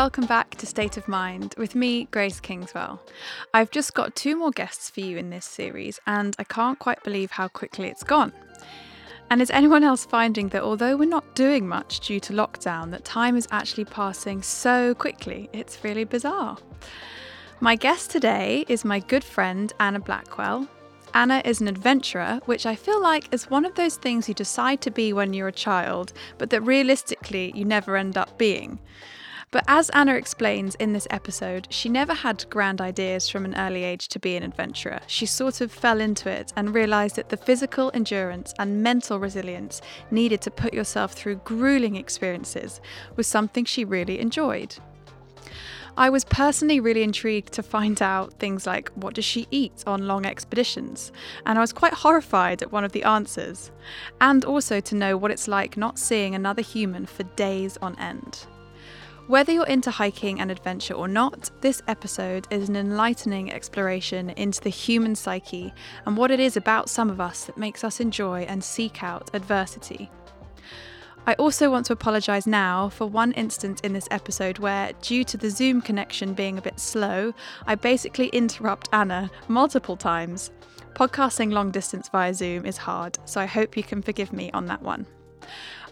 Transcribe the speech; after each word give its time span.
welcome 0.00 0.24
back 0.24 0.54
to 0.54 0.64
State 0.64 0.96
of 0.96 1.06
Mind 1.08 1.54
with 1.58 1.74
me, 1.74 2.04
Grace 2.10 2.40
Kingswell. 2.40 3.02
I've 3.52 3.70
just 3.70 3.92
got 3.92 4.16
two 4.16 4.34
more 4.34 4.50
guests 4.50 4.88
for 4.88 5.00
you 5.00 5.18
in 5.18 5.28
this 5.28 5.44
series, 5.44 6.00
and 6.06 6.34
I 6.38 6.44
can't 6.44 6.78
quite 6.78 7.04
believe 7.04 7.32
how 7.32 7.48
quickly 7.48 7.88
it's 7.88 8.02
gone. 8.02 8.32
And 9.28 9.42
is 9.42 9.50
anyone 9.50 9.84
else 9.84 10.06
finding 10.06 10.48
that 10.48 10.62
although 10.62 10.96
we're 10.96 11.06
not 11.06 11.34
doing 11.34 11.68
much 11.68 12.00
due 12.00 12.18
to 12.20 12.32
lockdown, 12.32 12.92
that 12.92 13.04
time 13.04 13.36
is 13.36 13.46
actually 13.50 13.84
passing 13.84 14.40
so 14.40 14.94
quickly? 14.94 15.50
It's 15.52 15.84
really 15.84 16.04
bizarre. 16.04 16.56
My 17.60 17.76
guest 17.76 18.10
today 18.10 18.64
is 18.68 18.86
my 18.86 19.00
good 19.00 19.22
friend 19.22 19.70
Anna 19.80 20.00
Blackwell, 20.00 20.66
Anna 21.12 21.42
is 21.44 21.60
an 21.60 21.68
adventurer, 21.68 22.40
which 22.46 22.64
I 22.64 22.74
feel 22.74 23.02
like 23.02 23.34
is 23.34 23.50
one 23.50 23.66
of 23.66 23.74
those 23.74 23.96
things 23.96 24.28
you 24.28 24.34
decide 24.34 24.80
to 24.82 24.90
be 24.90 25.12
when 25.12 25.34
you're 25.34 25.48
a 25.48 25.52
child, 25.52 26.14
but 26.38 26.48
that 26.50 26.62
realistically 26.62 27.52
you 27.54 27.64
never 27.66 27.96
end 27.96 28.16
up 28.16 28.38
being. 28.38 28.78
But 29.52 29.64
as 29.66 29.90
Anna 29.90 30.14
explains 30.14 30.76
in 30.76 30.92
this 30.92 31.08
episode, 31.10 31.66
she 31.70 31.88
never 31.88 32.14
had 32.14 32.48
grand 32.50 32.80
ideas 32.80 33.28
from 33.28 33.44
an 33.44 33.56
early 33.56 33.82
age 33.82 34.06
to 34.08 34.20
be 34.20 34.36
an 34.36 34.44
adventurer. 34.44 35.00
She 35.08 35.26
sort 35.26 35.60
of 35.60 35.72
fell 35.72 36.00
into 36.00 36.30
it 36.30 36.52
and 36.54 36.72
realised 36.72 37.16
that 37.16 37.30
the 37.30 37.36
physical 37.36 37.90
endurance 37.92 38.54
and 38.60 38.80
mental 38.80 39.18
resilience 39.18 39.82
needed 40.08 40.40
to 40.42 40.52
put 40.52 40.72
yourself 40.72 41.14
through 41.14 41.42
grueling 41.44 41.96
experiences 41.96 42.80
was 43.16 43.26
something 43.26 43.64
she 43.64 43.84
really 43.84 44.20
enjoyed. 44.20 44.76
I 45.96 46.10
was 46.10 46.24
personally 46.24 46.78
really 46.78 47.02
intrigued 47.02 47.52
to 47.54 47.64
find 47.64 48.00
out 48.00 48.34
things 48.34 48.68
like 48.68 48.90
what 48.90 49.14
does 49.14 49.24
she 49.24 49.48
eat 49.50 49.82
on 49.84 50.06
long 50.06 50.26
expeditions, 50.26 51.10
and 51.44 51.58
I 51.58 51.60
was 51.60 51.72
quite 51.72 51.92
horrified 51.92 52.62
at 52.62 52.70
one 52.70 52.84
of 52.84 52.92
the 52.92 53.02
answers, 53.02 53.72
and 54.20 54.44
also 54.44 54.78
to 54.78 54.94
know 54.94 55.16
what 55.16 55.32
it's 55.32 55.48
like 55.48 55.76
not 55.76 55.98
seeing 55.98 56.36
another 56.36 56.62
human 56.62 57.04
for 57.04 57.24
days 57.24 57.76
on 57.82 57.98
end. 57.98 58.46
Whether 59.30 59.52
you're 59.52 59.66
into 59.66 59.92
hiking 59.92 60.40
and 60.40 60.50
adventure 60.50 60.94
or 60.94 61.06
not, 61.06 61.52
this 61.60 61.82
episode 61.86 62.48
is 62.50 62.68
an 62.68 62.74
enlightening 62.74 63.52
exploration 63.52 64.30
into 64.30 64.60
the 64.60 64.70
human 64.70 65.14
psyche 65.14 65.72
and 66.04 66.16
what 66.16 66.32
it 66.32 66.40
is 66.40 66.56
about 66.56 66.90
some 66.90 67.08
of 67.10 67.20
us 67.20 67.44
that 67.44 67.56
makes 67.56 67.84
us 67.84 68.00
enjoy 68.00 68.40
and 68.40 68.64
seek 68.64 69.04
out 69.04 69.30
adversity. 69.32 70.10
I 71.28 71.34
also 71.34 71.70
want 71.70 71.86
to 71.86 71.92
apologise 71.92 72.44
now 72.44 72.88
for 72.88 73.06
one 73.06 73.30
instance 73.34 73.80
in 73.82 73.92
this 73.92 74.08
episode 74.10 74.58
where, 74.58 74.90
due 75.00 75.22
to 75.22 75.36
the 75.36 75.48
Zoom 75.48 75.80
connection 75.80 76.34
being 76.34 76.58
a 76.58 76.62
bit 76.62 76.80
slow, 76.80 77.32
I 77.68 77.76
basically 77.76 78.30
interrupt 78.30 78.88
Anna 78.92 79.30
multiple 79.46 79.96
times. 79.96 80.50
Podcasting 80.94 81.52
long 81.52 81.70
distance 81.70 82.08
via 82.08 82.34
Zoom 82.34 82.66
is 82.66 82.78
hard, 82.78 83.16
so 83.26 83.40
I 83.40 83.46
hope 83.46 83.76
you 83.76 83.84
can 83.84 84.02
forgive 84.02 84.32
me 84.32 84.50
on 84.50 84.66
that 84.66 84.82
one. 84.82 85.06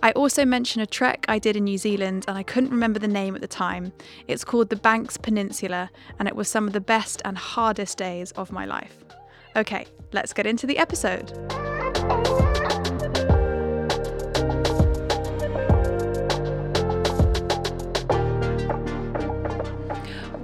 I 0.00 0.12
also 0.12 0.44
mention 0.44 0.80
a 0.80 0.86
trek 0.86 1.24
I 1.28 1.40
did 1.40 1.56
in 1.56 1.64
New 1.64 1.76
Zealand 1.76 2.24
and 2.28 2.38
I 2.38 2.44
couldn't 2.44 2.70
remember 2.70 3.00
the 3.00 3.08
name 3.08 3.34
at 3.34 3.40
the 3.40 3.48
time. 3.48 3.92
It's 4.28 4.44
called 4.44 4.70
the 4.70 4.76
Banks 4.76 5.16
Peninsula 5.16 5.90
and 6.20 6.28
it 6.28 6.36
was 6.36 6.48
some 6.48 6.68
of 6.68 6.72
the 6.72 6.80
best 6.80 7.20
and 7.24 7.36
hardest 7.36 7.98
days 7.98 8.30
of 8.32 8.52
my 8.52 8.64
life. 8.64 9.04
Okay, 9.56 9.86
let's 10.12 10.32
get 10.32 10.46
into 10.46 10.68
the 10.68 10.78
episode. 10.78 11.32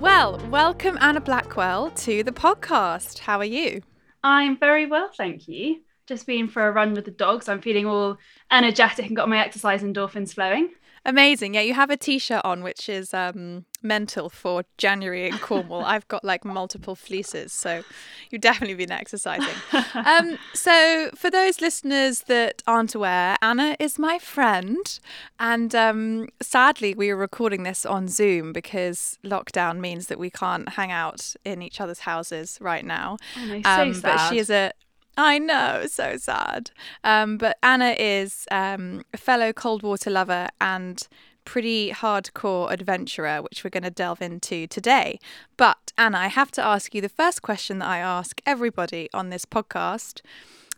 Well, 0.01 0.41
welcome 0.51 0.99
Anna 1.01 1.21
Blackwell 1.21 1.93
to 1.93 2.25
the 2.25 2.33
podcast. 2.33 3.21
How 3.21 3.39
are 3.39 3.45
you? 3.45 3.83
I'm 4.25 4.59
very 4.59 4.87
well, 4.87 5.11
thank 5.17 5.47
you. 5.47 5.81
Just 6.07 6.27
been 6.27 6.49
for 6.49 6.67
a 6.67 6.73
run 6.73 6.95
with 6.95 7.07
the 7.07 7.11
dogs. 7.11 7.49
I'm 7.49 7.61
feeling 7.61 7.87
all 7.87 8.19
energetic 8.51 9.07
and 9.07 9.17
got 9.17 9.29
my 9.29 9.39
exercise 9.39 9.83
endorphins 9.83 10.35
flowing. 10.35 10.71
Amazing. 11.07 11.53
Yeah, 11.53 11.61
you 11.61 11.75
have 11.75 11.91
a 11.91 11.99
t-shirt 11.99 12.41
on 12.45 12.63
which 12.63 12.89
is 12.89 13.13
um, 13.13 13.67
mental 13.83 14.31
for 14.31 14.65
January 14.79 15.27
in 15.27 15.37
Cornwall. 15.37 15.85
I've 15.85 16.09
got 16.09 16.25
like 16.25 16.47
multiple 16.47 16.95
fleeces, 16.95 17.53
so 17.53 17.83
you've 18.31 18.41
definitely 18.41 18.75
been 18.75 18.91
exercising. 18.91 19.55
um, 19.95 20.39
so 20.55 21.11
for 21.15 21.31
those 21.31 21.61
listeners 21.61 22.21
that 22.21 22.63
aren't 22.67 22.95
aware, 22.95 23.37
Anna 23.43 23.77
is 23.79 23.99
my 23.99 24.19
friend, 24.19 24.99
and 25.39 25.75
um, 25.75 26.29
sadly 26.41 26.95
we 26.95 27.11
are 27.11 27.17
recording 27.17 27.65
this 27.65 27.85
on 27.85 28.09
Zoom 28.09 28.55
because 28.55 29.19
lockdown 29.23 29.81
means 29.81 30.07
that 30.07 30.19
we 30.19 30.31
can't 30.31 30.71
hang 30.71 30.91
out 30.91 31.35
in 31.45 31.61
each 31.61 31.83
other's 31.83 32.01
houses 32.01 32.57
right 32.63 32.85
now. 32.85 33.19
Oh, 33.39 33.45
no, 33.45 33.57
so 33.57 33.93
sad. 33.93 34.03
But 34.03 34.29
she 34.31 34.39
is 34.39 34.49
a 34.49 34.73
I 35.17 35.39
know, 35.39 35.87
so 35.87 36.17
sad. 36.17 36.71
Um, 37.03 37.39
but 37.39 37.59
Anna 37.63 37.95
is 37.99 38.47
um, 38.51 39.03
a 39.13 39.17
fellow 39.17 39.53
cold 39.53 39.83
water 39.83 40.11
lover 40.11 40.49
and 40.61 41.07
pretty 41.45 41.91
hardcore 41.91 42.71
adventurer, 42.73 43.43
which 43.43 43.63
we're 43.63 43.71
going 43.71 43.85
to 43.85 43.91
delve 43.91 44.23
into 44.23 44.67
today. 44.67 45.19
But 45.57 45.93
Anna, 45.97 46.19
I 46.19 46.27
have 46.29 46.51
to 46.53 46.65
ask 46.65 46.95
you 46.95 47.01
the 47.01 47.09
first 47.09 47.43
question 47.43 47.79
that 47.79 47.89
I 47.89 47.99
ask 47.99 48.41
everybody 48.47 49.09
on 49.15 49.31
this 49.31 49.45
podcast. 49.45 50.21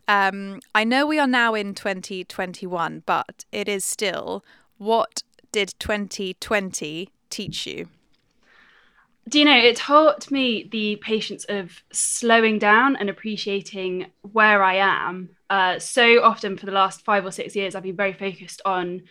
Um, 0.08 0.60
I 0.74 0.84
know 0.84 1.06
we 1.06 1.18
are 1.18 1.26
now 1.26 1.54
in 1.54 1.74
2021, 1.74 3.02
but 3.06 3.44
it 3.52 3.68
is 3.68 3.84
still 3.84 4.44
what 4.78 5.22
did 5.52 5.74
2020 5.78 7.10
teach 7.30 7.66
you? 7.66 7.88
Do 9.28 9.38
you 9.38 9.44
know 9.44 9.56
it 9.56 9.76
taught 9.76 10.30
me 10.30 10.68
the 10.70 10.96
patience 10.96 11.44
of 11.48 11.82
slowing 11.92 12.58
down 12.58 12.96
and 12.96 13.10
appreciating 13.10 14.06
where 14.32 14.62
i 14.62 14.74
am. 14.76 15.30
Uh, 15.48 15.78
so 15.78 16.22
often 16.22 16.56
for 16.56 16.66
the 16.66 16.72
last 16.72 17.04
five 17.04 17.24
or 17.24 17.30
six 17.30 17.54
years 17.56 17.74
i've 17.74 17.82
been 17.82 17.96
very 17.96 18.12
focused 18.12 18.62
on 18.64 19.02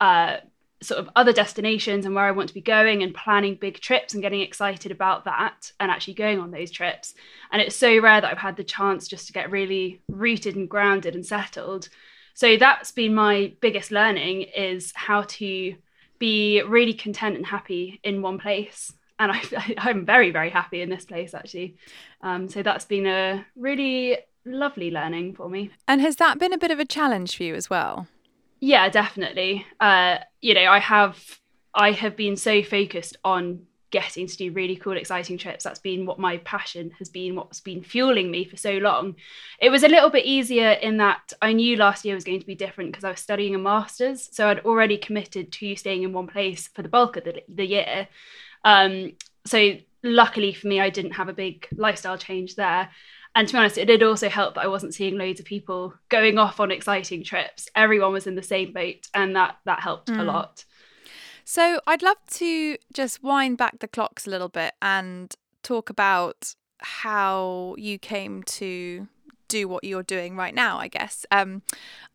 uh, 0.00 0.36
sort 0.82 0.98
of 0.98 1.10
other 1.14 1.32
destinations 1.32 2.06
and 2.06 2.14
where 2.14 2.24
i 2.24 2.30
want 2.30 2.48
to 2.48 2.54
be 2.54 2.60
going 2.60 3.02
and 3.02 3.14
planning 3.14 3.54
big 3.54 3.78
trips 3.80 4.14
and 4.14 4.22
getting 4.22 4.40
excited 4.40 4.90
about 4.90 5.24
that 5.24 5.72
and 5.78 5.90
actually 5.90 6.14
going 6.14 6.40
on 6.40 6.50
those 6.50 6.70
trips. 6.70 7.14
And 7.52 7.60
it's 7.60 7.76
so 7.76 8.00
rare 8.00 8.20
that 8.20 8.30
i've 8.30 8.38
had 8.38 8.56
the 8.56 8.64
chance 8.64 9.06
just 9.06 9.26
to 9.26 9.32
get 9.32 9.50
really 9.50 10.00
rooted 10.08 10.56
and 10.56 10.68
grounded 10.68 11.14
and 11.14 11.26
settled. 11.26 11.88
So 12.34 12.56
that's 12.56 12.92
been 12.92 13.14
my 13.14 13.52
biggest 13.60 13.90
learning 13.90 14.42
is 14.42 14.92
how 14.94 15.22
to 15.22 15.74
be 16.18 16.62
really 16.62 16.94
content 16.94 17.36
and 17.36 17.46
happy 17.46 18.00
in 18.02 18.22
one 18.22 18.38
place 18.38 18.92
and 19.20 19.30
I, 19.30 19.74
am 19.90 20.04
very 20.04 20.32
very 20.32 20.50
happy 20.50 20.80
in 20.80 20.90
this 20.90 21.04
place 21.04 21.34
actually. 21.34 21.76
Um, 22.22 22.48
so 22.48 22.62
that's 22.62 22.84
been 22.84 23.06
a 23.06 23.46
really 23.54 24.18
lovely 24.44 24.90
learning 24.90 25.34
for 25.34 25.48
me. 25.48 25.70
And 25.86 26.00
has 26.00 26.16
that 26.16 26.38
been 26.38 26.52
a 26.52 26.58
bit 26.58 26.72
of 26.72 26.80
a 26.80 26.84
challenge 26.84 27.36
for 27.36 27.44
you 27.44 27.54
as 27.54 27.70
well? 27.70 28.08
Yeah, 28.58 28.88
definitely. 28.88 29.64
Uh, 29.78 30.18
you 30.40 30.54
know, 30.54 30.64
I 30.64 30.80
have 30.80 31.38
I 31.74 31.92
have 31.92 32.16
been 32.16 32.36
so 32.36 32.62
focused 32.62 33.16
on 33.24 33.66
getting 33.90 34.26
to 34.26 34.36
do 34.36 34.52
really 34.52 34.76
cool, 34.76 34.96
exciting 34.96 35.36
trips. 35.36 35.64
That's 35.64 35.78
been 35.78 36.06
what 36.06 36.18
my 36.18 36.38
passion 36.38 36.92
has 36.98 37.08
been, 37.08 37.34
what's 37.34 37.60
been 37.60 37.82
fueling 37.82 38.30
me 38.30 38.44
for 38.44 38.56
so 38.56 38.78
long. 38.78 39.16
It 39.58 39.70
was 39.70 39.82
a 39.82 39.88
little 39.88 40.10
bit 40.10 40.24
easier 40.24 40.70
in 40.70 40.98
that 40.98 41.32
I 41.42 41.52
knew 41.52 41.76
last 41.76 42.04
year 42.04 42.14
was 42.14 42.24
going 42.24 42.40
to 42.40 42.46
be 42.46 42.54
different 42.54 42.92
because 42.92 43.04
I 43.04 43.10
was 43.10 43.20
studying 43.20 43.54
a 43.54 43.58
master's. 43.58 44.28
So 44.32 44.48
I'd 44.48 44.60
already 44.60 44.96
committed 44.96 45.52
to 45.52 45.76
staying 45.76 46.04
in 46.04 46.12
one 46.12 46.28
place 46.28 46.68
for 46.68 46.82
the 46.82 46.88
bulk 46.88 47.16
of 47.16 47.24
the, 47.24 47.42
the 47.48 47.66
year. 47.66 48.08
Um, 48.64 49.12
so 49.46 49.76
luckily 50.02 50.52
for 50.52 50.68
me, 50.68 50.80
I 50.80 50.90
didn't 50.90 51.12
have 51.12 51.28
a 51.28 51.32
big 51.32 51.66
lifestyle 51.72 52.18
change 52.18 52.56
there. 52.56 52.90
And 53.34 53.46
to 53.46 53.54
be 53.54 53.58
honest, 53.58 53.78
it 53.78 53.84
did 53.84 54.02
also 54.02 54.28
help 54.28 54.54
that 54.54 54.64
I 54.64 54.66
wasn't 54.66 54.94
seeing 54.94 55.16
loads 55.16 55.38
of 55.38 55.46
people 55.46 55.94
going 56.08 56.36
off 56.38 56.58
on 56.58 56.72
exciting 56.72 57.22
trips. 57.22 57.68
Everyone 57.76 58.12
was 58.12 58.26
in 58.26 58.34
the 58.34 58.42
same 58.42 58.72
boat, 58.72 59.06
and 59.14 59.36
that 59.36 59.56
that 59.66 59.80
helped 59.80 60.08
mm. 60.08 60.18
a 60.18 60.24
lot. 60.24 60.64
So 61.44 61.80
I'd 61.86 62.02
love 62.02 62.16
to 62.32 62.76
just 62.92 63.22
wind 63.22 63.56
back 63.56 63.78
the 63.78 63.88
clocks 63.88 64.26
a 64.26 64.30
little 64.30 64.48
bit 64.48 64.74
and 64.82 65.34
talk 65.62 65.90
about 65.90 66.54
how 66.78 67.74
you 67.78 67.98
came 67.98 68.42
to 68.42 69.06
do 69.50 69.68
what 69.68 69.84
you're 69.84 70.02
doing 70.02 70.36
right 70.36 70.54
now, 70.54 70.78
I 70.78 70.88
guess. 70.88 71.26
Um, 71.30 71.62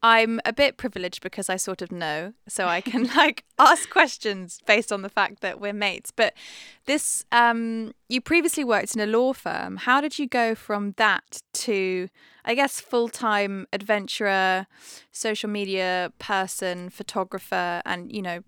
I'm 0.02 0.40
a 0.46 0.54
bit 0.54 0.78
privileged 0.78 1.22
because 1.22 1.50
I 1.50 1.58
sort 1.58 1.82
of 1.82 1.92
know, 1.92 2.34
so 2.48 2.66
I 2.66 2.82
can 2.82 3.04
like 3.16 3.44
ask 3.60 3.90
questions 3.90 4.60
based 4.66 4.92
on 4.92 5.02
the 5.02 5.10
fact 5.10 5.42
that 5.42 5.60
we're 5.60 5.74
mates. 5.74 6.12
But 6.12 6.34
this, 6.86 7.26
um, 7.32 7.94
you 8.10 8.22
previously 8.22 8.64
worked 8.64 8.96
in 8.96 9.02
a 9.02 9.06
law 9.06 9.34
firm. 9.34 9.78
How 9.78 10.02
did 10.02 10.18
you 10.18 10.28
go 10.28 10.56
from 10.56 10.94
that 10.98 11.42
to, 11.66 12.08
I 12.46 12.56
guess, 12.56 12.80
full 12.80 13.10
time 13.10 13.68
adventurer, 13.74 14.66
social 15.12 15.50
media 15.50 16.12
person, 16.18 16.90
photographer, 16.90 17.82
and 17.86 18.12
you 18.12 18.22
know, 18.22 18.40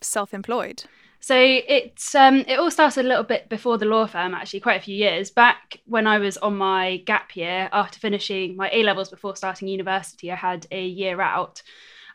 self 0.00 0.32
employed? 0.32 0.84
So 1.22 1.36
it's 1.36 2.14
um, 2.14 2.44
it 2.48 2.58
all 2.58 2.70
started 2.70 3.04
a 3.04 3.08
little 3.08 3.24
bit 3.24 3.50
before 3.50 3.76
the 3.76 3.84
law 3.84 4.06
firm, 4.06 4.32
actually, 4.32 4.60
quite 4.60 4.80
a 4.80 4.84
few 4.84 4.96
years 4.96 5.30
back 5.30 5.78
when 5.84 6.06
I 6.06 6.18
was 6.18 6.38
on 6.38 6.56
my 6.56 6.96
gap 7.04 7.36
year 7.36 7.68
after 7.72 7.98
finishing 7.98 8.56
my 8.56 8.70
A 8.72 8.82
levels 8.82 9.10
before 9.10 9.36
starting 9.36 9.68
university. 9.68 10.32
I 10.32 10.36
had 10.36 10.66
a 10.70 10.82
year 10.82 11.20
out, 11.20 11.62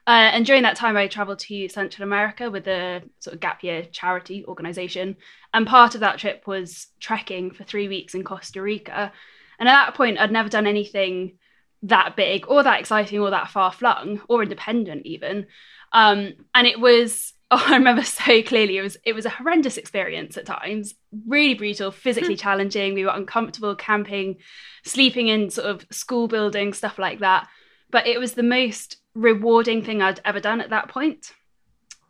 uh, 0.08 0.30
and 0.34 0.44
during 0.44 0.64
that 0.64 0.76
time, 0.76 0.98
I 0.98 1.08
travelled 1.08 1.38
to 1.40 1.70
Central 1.70 2.04
America 2.04 2.50
with 2.50 2.68
a 2.68 3.04
sort 3.20 3.36
of 3.36 3.40
gap 3.40 3.64
year 3.64 3.86
charity 3.92 4.44
organisation, 4.46 5.18
and 5.54 5.68
part 5.68 5.94
of 5.94 6.02
that 6.02 6.18
trip 6.18 6.48
was 6.48 6.88
trekking 7.00 7.52
for 7.52 7.64
three 7.64 7.88
weeks 7.88 8.16
in 8.16 8.24
Costa 8.24 8.60
Rica. 8.60 9.14
And 9.60 9.70
at 9.70 9.86
that 9.86 9.94
point, 9.94 10.20
I'd 10.20 10.32
never 10.32 10.50
done 10.50 10.66
anything 10.66 11.38
that 11.84 12.16
big 12.16 12.46
or 12.48 12.64
that 12.64 12.80
exciting 12.80 13.20
or 13.20 13.30
that 13.30 13.52
far 13.52 13.72
flung 13.72 14.22
or 14.28 14.42
independent 14.42 15.06
even. 15.06 15.46
Um, 15.94 16.34
and 16.56 16.66
it 16.66 16.80
was 16.80 17.35
oh, 17.52 17.64
I 17.68 17.76
remember 17.76 18.04
so 18.04 18.42
clearly. 18.42 18.78
It 18.78 18.82
was 18.82 18.98
it 19.04 19.14
was 19.14 19.26
a 19.26 19.30
horrendous 19.30 19.78
experience 19.78 20.38
at 20.38 20.46
times, 20.46 20.96
really 21.28 21.54
brutal, 21.54 21.92
physically 21.92 22.36
hmm. 22.36 22.40
challenging. 22.40 22.94
We 22.94 23.06
were 23.06 23.12
uncomfortable 23.12 23.76
camping, 23.76 24.38
sleeping 24.84 25.28
in 25.28 25.50
sort 25.50 25.68
of 25.68 25.86
school 25.92 26.28
buildings, 26.28 26.78
stuff 26.78 26.98
like 26.98 27.20
that. 27.20 27.48
But 27.92 28.08
it 28.08 28.20
was 28.20 28.34
the 28.34 28.44
most 28.44 28.98
rewarding 29.14 29.84
thing 29.84 30.02
I'd 30.02 30.22
ever 30.26 30.40
done 30.40 30.60
at 30.60 30.72
that 30.72 30.90
point, 30.90 31.32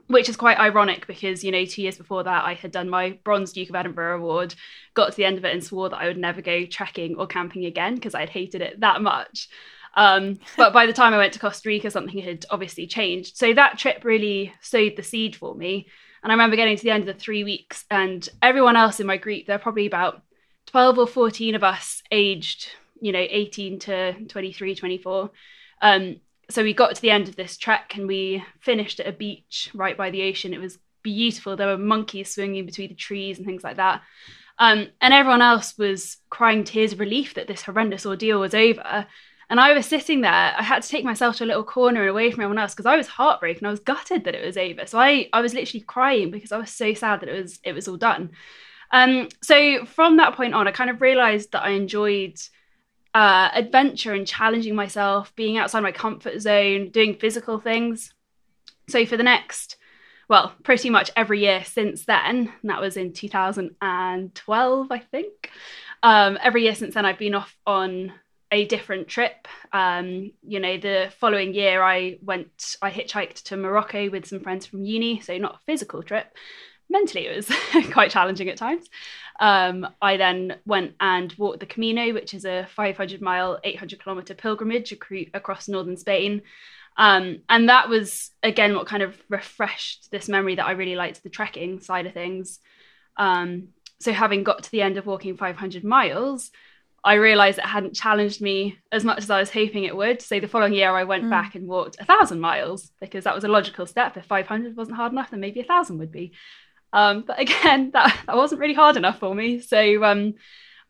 which 0.08 0.30
is 0.30 0.38
quite 0.38 0.58
ironic 0.58 1.06
because 1.06 1.44
you 1.44 1.52
know 1.52 1.66
two 1.66 1.82
years 1.82 1.98
before 1.98 2.24
that 2.24 2.46
I 2.46 2.54
had 2.54 2.72
done 2.72 2.90
my 2.90 3.20
Bronze 3.24 3.54
Duke 3.54 3.70
of 3.70 3.76
Edinburgh 3.76 4.18
award, 4.18 4.56
got 4.94 5.12
to 5.12 5.18
the 5.18 5.26
end 5.26 5.38
of 5.38 5.46
it 5.46 5.54
and 5.54 5.64
swore 5.64 5.90
that 5.90 6.00
I 6.00 6.08
would 6.08 6.18
never 6.18 6.42
go 6.42 6.66
trekking 6.66 7.18
or 7.18 7.28
camping 7.28 7.66
again 7.66 7.96
because 7.96 8.16
I'd 8.16 8.30
hated 8.30 8.62
it 8.62 8.80
that 8.80 9.02
much. 9.02 9.50
Um, 9.96 10.40
but 10.58 10.74
by 10.74 10.86
the 10.86 10.94
time 10.94 11.14
I 11.14 11.18
went 11.18 11.34
to 11.34 11.40
Costa 11.40 11.70
Rica, 11.70 11.90
something 11.90 12.20
had 12.20 12.46
obviously 12.50 12.88
changed. 12.88 13.38
So 13.38 13.54
that 13.54 13.78
trip 13.78 14.04
really 14.04 14.54
sowed 14.62 14.96
the 14.98 15.04
seed 15.04 15.36
for 15.36 15.56
me. 15.56 15.88
And 16.22 16.32
I 16.32 16.36
remember 16.36 16.56
getting 16.56 16.76
to 16.76 16.84
the 16.84 16.92
end 16.92 17.08
of 17.08 17.16
the 17.16 17.22
three 17.22 17.44
weeks, 17.44 17.86
and 17.92 18.28
everyone 18.42 18.76
else 18.76 19.00
in 19.00 19.08
my 19.08 19.18
group, 19.18 19.46
there 19.46 19.56
are 19.56 19.60
probably 19.60 19.86
about 19.86 20.24
12 20.68 20.98
or 20.98 21.08
14 21.08 21.56
of 21.56 21.64
us 21.64 22.02
aged, 22.12 22.70
you 23.00 23.12
know, 23.12 23.26
18 23.30 23.80
to 23.80 24.14
23, 24.28 24.76
24. 24.76 25.30
Um, 25.82 26.20
so 26.50 26.64
we 26.64 26.74
got 26.74 26.96
to 26.96 27.02
the 27.02 27.12
end 27.12 27.28
of 27.28 27.36
this 27.36 27.58
trek 27.58 27.94
and 27.96 28.08
we 28.08 28.44
finished 28.60 29.00
at 29.00 29.08
a 29.08 29.12
beach 29.12 29.70
right 29.74 29.98
by 29.98 30.10
the 30.10 30.24
ocean. 30.24 30.54
It 30.54 30.60
was 30.60 30.78
beautiful. 31.04 31.56
There 31.56 31.68
were 31.68 31.78
monkeys 31.78 32.34
swinging 32.34 32.66
between 32.66 32.90
the 32.90 32.96
trees 32.96 33.38
and 33.38 33.46
things 33.46 33.64
like 33.64 33.78
that. 33.78 34.02
Um, 34.58 34.88
and 35.02 35.14
everyone 35.14 35.42
else 35.42 35.78
was 35.78 36.18
crying 36.30 36.64
tears 36.64 36.94
of 36.94 37.00
relief 37.00 37.34
that 37.36 37.48
this 37.48 37.64
horrendous 37.64 38.06
ordeal 38.06 38.40
was 38.40 38.54
over. 38.54 39.06
And 39.50 39.60
I 39.60 39.74
was 39.74 39.86
sitting 39.86 40.22
there, 40.22 40.32
I 40.32 40.64
had 40.64 40.82
to 40.82 40.90
take 40.90 41.06
myself 41.06 41.38
to 41.38 41.44
a 41.44 41.46
little 41.46 41.64
corner 41.64 42.02
and 42.02 42.10
away 42.10 42.32
from 42.32 42.42
everyone 42.42 42.58
else 42.58 42.74
because 42.74 42.88
I 42.88 42.96
was 42.96 43.08
heartbroken. 43.08 43.66
I 43.66 43.72
was 43.72 43.80
gutted 43.80 44.24
that 44.24 44.36
it 44.36 44.46
was 44.46 44.58
over. 44.58 44.88
So 44.88 45.00
I, 45.00 45.30
I 45.34 45.42
was 45.42 45.54
literally 45.54 45.82
crying 45.82 46.32
because 46.32 46.52
I 46.52 46.58
was 46.58 46.72
so 46.72 46.94
sad 46.94 47.20
that 47.22 47.30
it 47.30 47.42
was 47.42 47.60
it 47.64 47.74
was 47.74 47.88
all 47.88 47.98
done. 47.98 48.32
Um, 48.92 49.30
so 49.42 49.86
from 49.86 50.18
that 50.18 50.36
point 50.36 50.54
on, 50.54 50.68
I 50.68 50.72
kind 50.72 50.90
of 50.90 51.02
realized 51.02 51.52
that 51.52 51.64
I 51.64 51.72
enjoyed 51.72 52.40
uh, 53.14 53.50
adventure 53.54 54.14
and 54.14 54.28
challenging 54.28 54.76
myself, 54.76 55.36
being 55.36 55.58
outside 55.58 55.82
my 55.82 55.92
comfort 55.92 56.40
zone, 56.40 56.90
doing 56.90 57.16
physical 57.16 57.60
things. 57.60 58.14
So 58.88 59.06
for 59.06 59.18
the 59.18 59.24
next, 59.24 59.78
well, 60.28 60.54
pretty 60.64 60.90
much 60.90 61.12
every 61.16 61.40
year 61.40 61.64
since 61.64 62.06
then, 62.06 62.52
that 62.64 62.82
was 62.82 62.98
in 62.98 63.14
2012, 63.14 64.92
I 64.92 65.00
think. 65.00 65.52
Um, 66.04 66.38
every 66.42 66.64
year 66.64 66.76
since 66.76 66.96
then, 66.96 67.06
I've 67.06 67.20
been 67.20 67.36
off 67.36 67.56
on 67.66 68.12
a 68.52 68.66
different 68.66 69.08
trip. 69.08 69.48
Um, 69.74 70.32
you 70.44 70.60
know, 70.60 70.78
the 70.78 71.12
following 71.20 71.54
year 71.54 71.82
I 71.82 72.20
went, 72.22 72.76
I 72.82 72.92
hitchhiked 72.92 73.44
to 73.44 73.58
Morocco 73.58 74.10
with 74.10 74.26
some 74.26 74.40
friends 74.40 74.66
from 74.66 74.84
uni, 74.84 75.20
so 75.20 75.38
not 75.38 75.56
a 75.56 75.60
physical 75.66 76.04
trip. 76.04 76.36
Mentally, 76.90 77.26
it 77.26 77.36
was 77.36 77.88
quite 77.92 78.12
challenging 78.12 78.50
at 78.50 78.58
times. 78.58 78.88
Um, 79.40 79.88
I 80.02 80.18
then 80.18 80.58
went 80.66 80.94
and 81.00 81.34
walked 81.38 81.60
the 81.60 81.66
Camino, 81.66 82.14
which 82.14 82.34
is 82.34 82.46
a 82.46 82.68
500 82.76 83.22
mile, 83.22 83.60
800 83.64 84.02
kilometer 84.02 84.34
pilgrimage 84.34 84.94
across 85.34 85.68
northern 85.68 85.98
Spain. 85.98 86.44
Um, 86.98 87.42
and 87.50 87.68
that 87.68 87.90
was, 87.90 88.32
again, 88.44 88.76
what 88.76 88.88
kind 88.88 89.04
of 89.04 89.22
refreshed 89.28 90.12
this 90.12 90.30
memory 90.30 90.56
that 90.56 90.66
I 90.66 90.72
really 90.72 90.96
liked 90.96 91.24
the 91.24 91.30
trekking 91.30 91.82
side 91.82 92.06
of 92.06 92.14
things. 92.14 92.60
Um, 93.18 93.70
so, 94.00 94.14
having 94.14 94.44
got 94.44 94.64
to 94.64 94.72
the 94.72 94.82
end 94.82 94.98
of 94.98 95.06
walking 95.06 95.36
500 95.36 95.84
miles, 95.84 96.52
I 97.06 97.14
realized 97.14 97.60
it 97.60 97.66
hadn't 97.66 97.94
challenged 97.94 98.42
me 98.42 98.80
as 98.92 99.06
much 99.06 99.20
as 99.20 99.30
I 99.30 99.40
was 99.40 99.52
hoping 99.52 99.84
it 99.84 99.96
would. 99.96 100.24
So 100.24 100.40
the 100.40 100.48
following 100.48 100.74
year, 100.74 100.90
I 100.90 101.04
went 101.04 101.26
mm. 101.26 101.30
back 101.30 101.54
and 101.54 101.68
walked 101.68 101.98
a 102.00 102.06
thousand 102.06 102.40
miles 102.40 102.92
because 103.00 103.26
that 103.26 103.36
was 103.36 103.44
a 103.44 103.48
logical 103.48 103.86
step. 103.86 104.18
If 104.18 104.26
500 104.26 104.76
wasn't 104.76 104.98
hard 104.98 105.12
enough, 105.12 105.30
then 105.30 105.40
maybe 105.40 105.60
a 105.60 105.66
thousand 105.66 106.00
would 106.00 106.12
be. 106.12 106.34
Um, 106.94 107.24
but 107.28 107.40
again, 107.40 107.92
that, 107.94 108.20
that 108.26 108.36
wasn't 108.36 108.60
really 108.60 108.74
hard 108.74 108.98
enough 108.98 109.20
for 109.20 109.36
me. 109.36 109.62
So 109.62 110.04
um, 110.04 110.34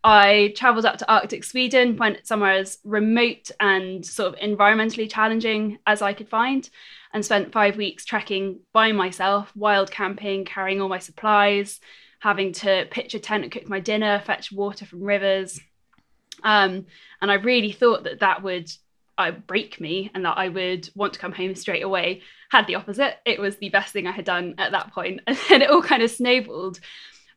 I 0.06 0.54
traveled 0.56 0.86
up 0.86 1.00
to 1.00 1.12
Arctic 1.12 1.44
Sweden, 1.44 1.98
went 1.98 2.26
somewhere 2.26 2.54
as 2.54 2.78
remote 2.86 3.52
and 3.60 4.06
sort 4.06 4.34
of 4.34 4.40
environmentally 4.40 5.12
challenging 5.12 5.80
as 5.86 6.02
I 6.02 6.14
could 6.14 6.30
find, 6.30 6.70
and 7.14 7.26
spent 7.26 7.52
five 7.52 7.76
weeks 7.76 8.06
trekking 8.06 8.62
by 8.72 8.94
myself, 8.94 9.52
wild 9.54 9.92
camping, 9.92 10.46
carrying 10.46 10.80
all 10.80 10.88
my 10.88 11.00
supplies, 11.00 11.82
having 12.20 12.54
to 12.54 12.88
pitch 12.90 13.16
a 13.16 13.20
tent 13.20 13.44
and 13.44 13.52
cook 13.52 13.68
my 13.68 13.82
dinner, 13.82 14.22
fetch 14.26 14.50
water 14.54 14.86
from 14.86 15.04
rivers 15.04 15.60
um, 16.46 16.86
and 17.22 17.32
I 17.32 17.34
really 17.34 17.72
thought 17.72 18.04
that 18.04 18.22
that 18.22 18.44
would 18.44 18.72
uh, 19.18 19.32
break 19.32 19.82
me 19.82 20.12
and 20.14 20.24
that 20.26 20.38
I 20.38 20.48
would 20.48 20.90
want 20.96 21.14
to 21.14 21.20
come 21.20 21.32
home 21.32 21.56
straight 21.56 21.84
away. 21.84 22.22
Had 22.52 22.68
the 22.68 22.76
opposite. 22.76 23.18
It 23.26 23.40
was 23.40 23.58
the 23.58 23.70
best 23.70 23.92
thing 23.92 24.08
I 24.08 24.12
had 24.12 24.26
done 24.26 24.56
at 24.58 24.72
that 24.72 24.94
point. 24.94 25.22
and 25.28 25.38
then 25.50 25.62
it 25.62 25.70
all 25.70 25.82
kind 25.82 26.04
of 26.04 26.12
snowballed. 26.12 26.80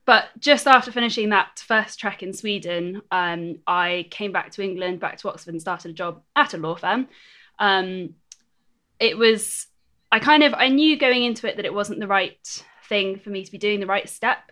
But 0.05 0.27
just 0.39 0.67
after 0.67 0.93
finishing 0.93 1.31
that 1.31 1.63
first 1.67 1.99
trek 1.99 2.23
in 2.23 2.33
Sweden, 2.33 3.03
um, 3.11 3.57
I 3.67 4.07
came 4.11 4.33
back 4.33 4.53
to 4.53 4.63
England, 4.63 5.01
back 5.01 5.19
to 5.19 5.29
Oxford, 5.29 5.53
and 5.53 5.61
started 5.61 5.91
a 5.91 5.95
job 5.95 6.23
at 6.37 6.55
a 6.55 6.59
law 6.59 6.77
firm. 6.77 7.09
Um, 7.59 8.15
it 9.01 9.17
was, 9.17 9.67
I 10.11 10.19
kind 10.19 10.43
of, 10.43 10.55
I 10.55 10.69
knew 10.69 10.99
going 10.99 11.25
into 11.25 11.47
it 11.49 11.57
that 11.57 11.67
it 11.67 11.75
wasn't 11.75 12.01
the 12.01 12.07
right 12.07 12.65
thing 12.89 13.19
for 13.19 13.31
me 13.31 13.45
to 13.45 13.53
be 13.53 13.59
doing, 13.59 13.81
the 13.81 13.87
right 13.87 14.09
step. 14.09 14.51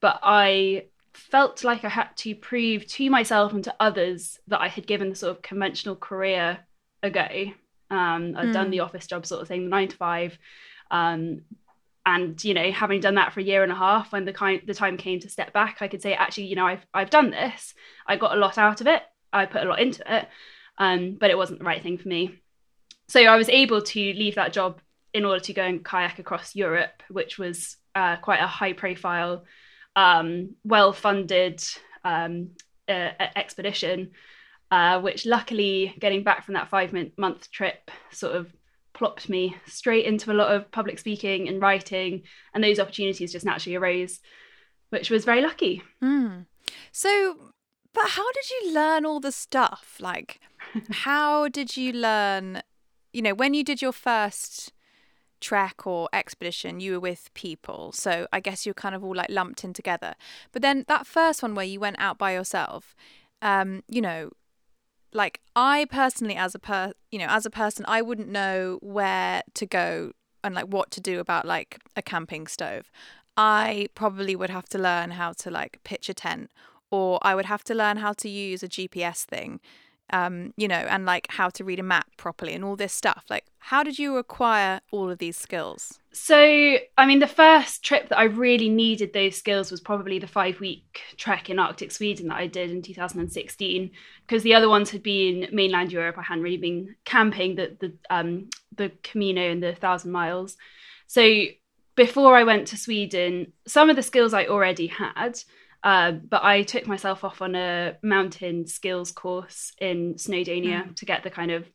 But 0.00 0.20
I 0.22 0.84
felt 1.18 1.64
like 1.64 1.84
I 1.84 1.88
had 1.88 2.16
to 2.18 2.34
prove 2.34 2.86
to 2.86 3.10
myself 3.10 3.52
and 3.52 3.64
to 3.64 3.74
others 3.80 4.38
that 4.46 4.60
I 4.60 4.68
had 4.68 4.86
given 4.86 5.10
the 5.10 5.16
sort 5.16 5.36
of 5.36 5.42
conventional 5.42 5.96
career 5.96 6.60
a 7.02 7.10
go. 7.10 7.52
Um, 7.90 8.34
I'd 8.36 8.48
mm. 8.48 8.52
done 8.52 8.70
the 8.70 8.80
office 8.80 9.06
job 9.06 9.26
sort 9.26 9.42
of 9.42 9.48
thing, 9.48 9.64
the 9.64 9.70
nine 9.70 9.88
to 9.88 9.96
five. 9.96 10.38
Um, 10.90 11.42
and 12.06 12.42
you 12.42 12.54
know, 12.54 12.70
having 12.72 13.00
done 13.00 13.16
that 13.16 13.32
for 13.32 13.40
a 13.40 13.44
year 13.44 13.62
and 13.62 13.72
a 13.72 13.74
half, 13.74 14.12
when 14.12 14.24
the 14.24 14.32
kind 14.32 14.62
the 14.66 14.74
time 14.74 14.96
came 14.96 15.20
to 15.20 15.28
step 15.28 15.52
back, 15.52 15.78
I 15.80 15.88
could 15.88 16.00
say, 16.00 16.14
actually, 16.14 16.46
you 16.46 16.56
know, 16.56 16.66
I've 16.66 16.86
I've 16.94 17.10
done 17.10 17.30
this. 17.30 17.74
I 18.06 18.16
got 18.16 18.34
a 18.34 18.40
lot 18.40 18.56
out 18.56 18.80
of 18.80 18.86
it. 18.86 19.02
I 19.32 19.44
put 19.44 19.62
a 19.62 19.68
lot 19.68 19.80
into 19.80 20.02
it, 20.10 20.26
um, 20.78 21.18
but 21.20 21.30
it 21.30 21.36
wasn't 21.36 21.58
the 21.58 21.66
right 21.66 21.82
thing 21.82 21.98
for 21.98 22.08
me. 22.08 22.40
So 23.08 23.20
I 23.20 23.36
was 23.36 23.48
able 23.50 23.82
to 23.82 24.00
leave 24.00 24.36
that 24.36 24.52
job 24.52 24.80
in 25.12 25.24
order 25.24 25.40
to 25.40 25.52
go 25.52 25.62
and 25.62 25.84
kayak 25.84 26.18
across 26.18 26.54
Europe, 26.54 27.02
which 27.10 27.38
was 27.38 27.76
uh, 27.94 28.16
quite 28.16 28.40
a 28.40 28.46
high 28.46 28.72
profile 28.72 29.44
um, 29.98 30.54
well 30.62 30.92
funded 30.92 31.60
um, 32.04 32.50
uh, 32.88 33.10
expedition, 33.34 34.12
uh, 34.70 35.00
which 35.00 35.26
luckily 35.26 35.94
getting 35.98 36.22
back 36.22 36.44
from 36.44 36.54
that 36.54 36.68
five 36.68 36.94
month 37.16 37.50
trip 37.50 37.90
sort 38.12 38.36
of 38.36 38.54
plopped 38.94 39.28
me 39.28 39.56
straight 39.66 40.04
into 40.04 40.30
a 40.30 40.34
lot 40.34 40.54
of 40.54 40.70
public 40.70 41.00
speaking 41.00 41.48
and 41.48 41.60
writing, 41.60 42.22
and 42.54 42.62
those 42.62 42.78
opportunities 42.78 43.32
just 43.32 43.44
naturally 43.44 43.74
arose, 43.74 44.20
which 44.90 45.10
was 45.10 45.24
very 45.24 45.42
lucky. 45.42 45.82
Mm. 46.02 46.46
So, 46.92 47.52
but 47.92 48.10
how 48.10 48.30
did 48.32 48.50
you 48.50 48.74
learn 48.74 49.04
all 49.04 49.18
the 49.18 49.32
stuff? 49.32 49.96
Like, 49.98 50.40
how 50.90 51.48
did 51.48 51.76
you 51.76 51.92
learn? 51.92 52.62
You 53.12 53.22
know, 53.22 53.34
when 53.34 53.52
you 53.52 53.64
did 53.64 53.82
your 53.82 53.92
first 53.92 54.72
trek 55.40 55.86
or 55.86 56.08
expedition, 56.12 56.80
you 56.80 56.92
were 56.92 57.00
with 57.00 57.32
people. 57.34 57.92
So 57.92 58.26
I 58.32 58.40
guess 58.40 58.66
you're 58.66 58.74
kind 58.74 58.94
of 58.94 59.04
all 59.04 59.14
like 59.14 59.30
lumped 59.30 59.64
in 59.64 59.72
together. 59.72 60.14
But 60.52 60.62
then 60.62 60.84
that 60.88 61.06
first 61.06 61.42
one 61.42 61.54
where 61.54 61.66
you 61.66 61.80
went 61.80 61.96
out 61.98 62.18
by 62.18 62.32
yourself, 62.32 62.94
um, 63.42 63.82
you 63.88 64.00
know, 64.00 64.30
like 65.12 65.40
I 65.56 65.86
personally 65.90 66.36
as 66.36 66.54
a 66.54 66.58
per 66.58 66.92
you 67.10 67.18
know, 67.18 67.26
as 67.28 67.46
a 67.46 67.50
person, 67.50 67.84
I 67.88 68.02
wouldn't 68.02 68.28
know 68.28 68.78
where 68.82 69.42
to 69.54 69.66
go 69.66 70.12
and 70.44 70.54
like 70.54 70.66
what 70.66 70.90
to 70.92 71.00
do 71.00 71.20
about 71.20 71.46
like 71.46 71.78
a 71.96 72.02
camping 72.02 72.46
stove. 72.46 72.90
I 73.36 73.88
probably 73.94 74.34
would 74.34 74.50
have 74.50 74.68
to 74.70 74.78
learn 74.78 75.12
how 75.12 75.32
to 75.32 75.50
like 75.50 75.80
pitch 75.84 76.08
a 76.08 76.14
tent 76.14 76.50
or 76.90 77.18
I 77.22 77.34
would 77.34 77.46
have 77.46 77.64
to 77.64 77.74
learn 77.74 77.98
how 77.98 78.12
to 78.14 78.28
use 78.28 78.62
a 78.62 78.68
GPS 78.68 79.24
thing 79.24 79.60
um, 80.10 80.52
you 80.56 80.68
know, 80.68 80.76
and 80.76 81.04
like 81.04 81.26
how 81.30 81.48
to 81.50 81.64
read 81.64 81.78
a 81.78 81.82
map 81.82 82.06
properly 82.16 82.54
and 82.54 82.64
all 82.64 82.76
this 82.76 82.92
stuff. 82.92 83.24
Like, 83.28 83.44
how 83.58 83.82
did 83.82 83.98
you 83.98 84.16
acquire 84.16 84.80
all 84.90 85.10
of 85.10 85.18
these 85.18 85.36
skills? 85.36 85.98
So, 86.12 86.36
I 86.96 87.06
mean, 87.06 87.18
the 87.18 87.26
first 87.26 87.84
trip 87.84 88.08
that 88.08 88.18
I 88.18 88.24
really 88.24 88.68
needed 88.68 89.12
those 89.12 89.36
skills 89.36 89.70
was 89.70 89.80
probably 89.80 90.18
the 90.18 90.26
five 90.26 90.58
week 90.60 91.00
trek 91.16 91.50
in 91.50 91.58
Arctic 91.58 91.92
Sweden 91.92 92.28
that 92.28 92.38
I 92.38 92.46
did 92.46 92.70
in 92.70 92.82
2016, 92.82 93.90
because 94.26 94.42
the 94.42 94.54
other 94.54 94.68
ones 94.68 94.90
had 94.90 95.02
been 95.02 95.48
mainland 95.52 95.92
Europe. 95.92 96.16
I 96.18 96.22
hadn't 96.22 96.44
really 96.44 96.56
been 96.56 96.96
camping 97.04 97.56
the 97.56 97.76
the 97.78 97.92
um, 98.10 98.48
the 98.76 98.92
Camino 99.02 99.50
and 99.50 99.62
the 99.62 99.74
thousand 99.74 100.12
miles. 100.12 100.56
So 101.06 101.44
before 101.94 102.36
I 102.36 102.44
went 102.44 102.68
to 102.68 102.76
Sweden, 102.76 103.52
some 103.66 103.90
of 103.90 103.96
the 103.96 104.02
skills 104.02 104.32
I 104.32 104.46
already 104.46 104.86
had. 104.86 105.40
Uh, 105.82 106.12
but 106.12 106.42
I 106.42 106.62
took 106.62 106.86
myself 106.86 107.22
off 107.24 107.40
on 107.40 107.54
a 107.54 107.96
mountain 108.02 108.66
skills 108.66 109.12
course 109.12 109.72
in 109.80 110.14
Snowdonia 110.14 110.88
mm. 110.88 110.96
to 110.96 111.04
get 111.04 111.22
the 111.22 111.30
kind 111.30 111.50
of 111.50 111.66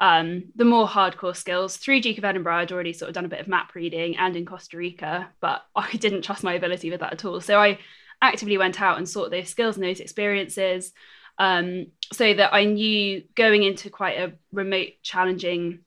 um, 0.00 0.44
the 0.56 0.64
more 0.64 0.88
hardcore 0.88 1.36
skills. 1.36 1.76
Through 1.76 2.00
Duke 2.00 2.18
of 2.18 2.24
Edinburgh, 2.24 2.56
I'd 2.56 2.72
already 2.72 2.92
sort 2.92 3.08
of 3.08 3.14
done 3.14 3.24
a 3.24 3.28
bit 3.28 3.40
of 3.40 3.46
map 3.46 3.74
reading 3.74 4.16
and 4.16 4.34
in 4.34 4.44
Costa 4.44 4.76
Rica, 4.76 5.28
but 5.40 5.64
I 5.76 5.92
didn't 5.92 6.22
trust 6.22 6.42
my 6.42 6.54
ability 6.54 6.90
with 6.90 7.00
that 7.00 7.12
at 7.12 7.24
all. 7.24 7.40
So 7.40 7.60
I 7.60 7.78
actively 8.20 8.58
went 8.58 8.80
out 8.80 8.98
and 8.98 9.08
sought 9.08 9.30
those 9.30 9.48
skills 9.48 9.76
and 9.76 9.84
those 9.84 10.00
experiences 10.00 10.92
um, 11.38 11.86
so 12.12 12.32
that 12.34 12.54
I 12.54 12.64
knew 12.64 13.22
going 13.34 13.62
into 13.62 13.90
quite 13.90 14.18
a 14.18 14.32
remote, 14.52 14.92
challenging 15.02 15.80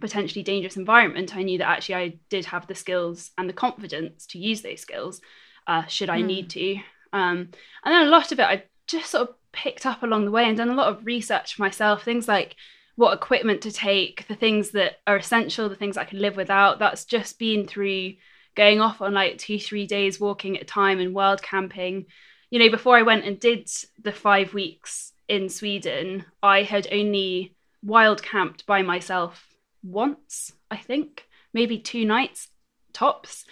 potentially 0.00 0.42
dangerous 0.42 0.76
environment, 0.76 1.36
I 1.36 1.42
knew 1.42 1.58
that 1.58 1.68
actually 1.68 1.94
I 1.94 2.18
did 2.28 2.46
have 2.46 2.66
the 2.66 2.74
skills 2.74 3.30
and 3.38 3.48
the 3.48 3.54
confidence 3.54 4.26
to 4.28 4.38
use 4.38 4.60
those 4.62 4.80
skills 4.80 5.20
uh, 5.66 5.86
should 5.86 6.10
I 6.10 6.20
mm. 6.20 6.26
need 6.26 6.50
to. 6.50 6.78
Um, 7.14 7.48
and 7.84 7.94
then 7.94 8.06
a 8.06 8.10
lot 8.10 8.32
of 8.32 8.40
it 8.40 8.44
I 8.44 8.64
just 8.86 9.10
sort 9.10 9.30
of 9.30 9.34
picked 9.52 9.86
up 9.86 10.02
along 10.02 10.24
the 10.24 10.32
way 10.32 10.44
and 10.44 10.58
done 10.58 10.68
a 10.68 10.74
lot 10.74 10.92
of 10.92 11.06
research 11.06 11.58
myself, 11.58 12.02
things 12.02 12.28
like 12.28 12.56
what 12.96 13.14
equipment 13.14 13.62
to 13.62 13.72
take, 13.72 14.26
the 14.28 14.34
things 14.34 14.72
that 14.72 14.96
are 15.06 15.16
essential, 15.16 15.68
the 15.68 15.76
things 15.76 15.96
I 15.96 16.04
can 16.04 16.20
live 16.20 16.36
without. 16.36 16.80
That's 16.80 17.04
just 17.04 17.38
been 17.38 17.66
through 17.66 18.14
going 18.56 18.80
off 18.80 19.00
on 19.00 19.14
like 19.14 19.38
two, 19.38 19.58
three 19.58 19.86
days 19.86 20.20
walking 20.20 20.56
at 20.56 20.62
a 20.62 20.66
time 20.66 20.98
and 21.00 21.14
wild 21.14 21.40
camping. 21.40 22.06
You 22.50 22.58
know, 22.58 22.70
before 22.70 22.96
I 22.96 23.02
went 23.02 23.24
and 23.24 23.38
did 23.38 23.70
the 24.02 24.12
five 24.12 24.52
weeks 24.52 25.12
in 25.28 25.48
Sweden, 25.48 26.24
I 26.42 26.62
had 26.62 26.88
only 26.92 27.54
wild 27.82 28.22
camped 28.22 28.66
by 28.66 28.82
myself 28.82 29.46
once, 29.82 30.52
I 30.70 30.76
think, 30.76 31.26
maybe 31.52 31.78
two 31.78 32.04
nights 32.04 32.48
tops. 32.92 33.44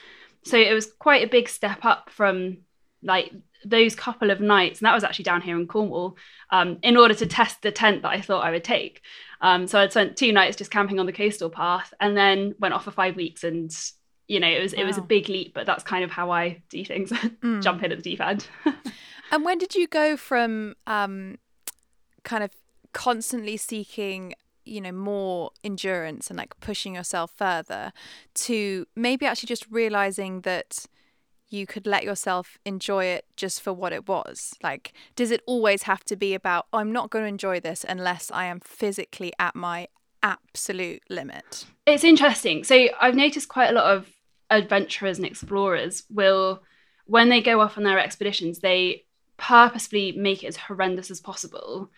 So 0.45 0.57
it 0.57 0.73
was 0.73 0.93
quite 0.99 1.25
a 1.25 1.31
big 1.31 1.49
step 1.49 1.85
up 1.85 2.11
from 2.11 2.59
like 3.03 3.33
those 3.65 3.95
couple 3.95 4.31
of 4.31 4.41
nights, 4.41 4.81
and 4.81 4.87
that 4.87 4.95
was 4.95 5.05
actually 5.05 5.25
down 5.25 5.43
here 5.43 5.59
in 5.59 5.67
Cornwall, 5.67 6.17
um, 6.51 6.79
in 6.83 6.97
order 6.97 7.15
to 7.15 7.27
test 7.27 7.63
the 7.63 7.73
tent 7.73 8.03
that 8.03 8.11
I 8.11 8.21
thought 8.21 8.45
I 8.45 8.51
would 8.51 8.65
take. 8.65 9.03
Um, 9.41 9.67
so 9.67 9.79
I'd 9.79 9.93
spent 9.93 10.17
two 10.17 10.33
nights 10.33 10.57
just 10.57 10.71
camping 10.71 10.99
on 10.99 11.07
the 11.07 11.13
coastal 11.13 11.51
path, 11.51 11.93
and 12.01 12.17
then 12.17 12.55
went 12.59 12.75
off 12.75 12.85
for 12.85 12.91
five 12.91 13.17
weeks. 13.17 13.45
And 13.45 13.75
you 14.29 14.41
know, 14.41 14.49
it 14.49 14.63
was 14.63 14.75
wow. 14.75 14.83
it 14.83 14.87
was 14.87 14.99
a 14.99 15.03
big 15.03 15.29
leap, 15.29 15.55
but 15.55 15.67
that's 15.67 15.85
kind 15.85 16.05
of 16.05 16.11
how 16.11 16.31
I 16.31 16.63
do 16.69 16.85
things: 16.85 17.11
mm. 17.13 17.63
jump 17.63 17.83
in 17.83 17.93
at 17.93 17.99
the 17.99 18.03
deep 18.03 18.21
end. 18.21 18.47
and 19.33 19.45
when 19.45 19.59
did 19.59 19.75
you 19.75 19.87
go 19.87 20.17
from 20.17 20.75
um, 20.87 21.39
kind 22.23 22.45
of 22.45 22.51
constantly 22.93 23.57
seeking 23.57 24.35
you 24.65 24.81
know 24.81 24.93
more 24.93 25.51
endurance 25.65 26.31
and 26.31 26.39
like 26.39 26.59
pushing 26.61 26.95
yourself 26.95 27.33
further 27.37 27.93
to 28.35 28.87
maybe 28.95 29.27
actually 29.27 29.49
just 29.49 29.67
realizing 29.71 30.43
that 30.43 30.87
you 31.53 31.67
could 31.67 31.87
let 31.87 32.05
yourself 32.05 32.59
enjoy 32.65 33.05
it 33.05 33.25
just 33.37 33.61
for 33.61 33.73
what 33.73 33.93
it 33.93 34.09
was 34.09 34.55
like 34.63 34.93
does 35.17 35.31
it 35.31 35.43
always 35.47 35.85
have 35.85 36.05
to 36.05 36.17
be 36.17 36.35
about 36.35 36.67
oh, 36.73 36.79
i'm 36.79 36.93
not 36.93 37.11
going 37.11 37.25
to 37.25 37.29
enjoy 37.29 37.61
this 37.61 37.85
unless 37.89 38.31
i 38.31 38.45
am 38.45 38.61
physically 38.61 39.33
at 39.39 39.55
my 39.55 39.87
absolute 40.23 41.03
limit 41.11 41.65
it's 41.87 42.05
interesting 42.05 42.65
so 42.65 42.89
i've 43.01 43.15
noticed 43.15 43.49
quite 43.49 43.71
a 43.71 43.75
lot 43.75 43.97
of 43.97 44.09
adventurers 44.51 45.19
and 45.19 45.27
explorers 45.27 46.05
will 46.11 46.63
when 47.07 47.29
they 47.29 47.41
go 47.41 47.61
off 47.61 47.77
on 47.77 47.85
their 47.85 47.99
expeditions 47.99 48.61
they 48.61 49.05
purposefully 49.37 50.13
make 50.13 50.45
it 50.45 50.49
as 50.49 50.57
horrendous 50.57 51.11
as 51.11 51.21
possible 51.21 51.91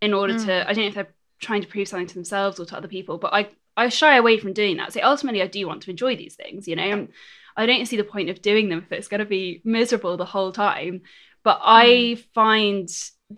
in 0.00 0.14
order 0.14 0.34
mm. 0.34 0.44
to 0.44 0.68
i 0.68 0.72
don't 0.72 0.84
know 0.84 0.88
if 0.88 0.94
they're 0.94 1.14
trying 1.42 1.60
to 1.60 1.68
prove 1.68 1.88
something 1.88 2.06
to 2.06 2.14
themselves 2.14 2.58
or 2.58 2.64
to 2.64 2.76
other 2.76 2.88
people. 2.88 3.18
But 3.18 3.34
I 3.34 3.48
I 3.76 3.88
shy 3.88 4.16
away 4.16 4.38
from 4.38 4.54
doing 4.54 4.78
that. 4.78 4.94
So 4.94 5.00
ultimately, 5.02 5.42
I 5.42 5.46
do 5.46 5.66
want 5.66 5.82
to 5.82 5.90
enjoy 5.90 6.16
these 6.16 6.34
things. 6.34 6.66
You 6.66 6.76
know, 6.76 7.08
I 7.56 7.66
don't 7.66 7.86
see 7.86 7.96
the 7.96 8.04
point 8.04 8.30
of 8.30 8.42
doing 8.42 8.68
them 8.68 8.80
if 8.80 8.92
it's 8.92 9.08
going 9.08 9.20
to 9.20 9.26
be 9.26 9.60
miserable 9.64 10.16
the 10.16 10.24
whole 10.24 10.52
time. 10.52 11.02
But 11.42 11.60
I 11.62 11.86
mm. 11.86 12.24
find 12.34 12.88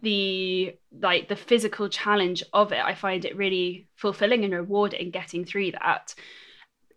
the 0.02 0.74
like 1.00 1.28
the 1.28 1.36
physical 1.36 1.88
challenge 1.88 2.42
of 2.52 2.72
it 2.72 2.80
i 2.84 2.96
find 2.96 3.24
it 3.24 3.36
really 3.36 3.86
fulfilling 3.94 4.42
and 4.42 4.52
rewarding 4.52 5.12
getting 5.12 5.44
through 5.44 5.70
that 5.70 6.16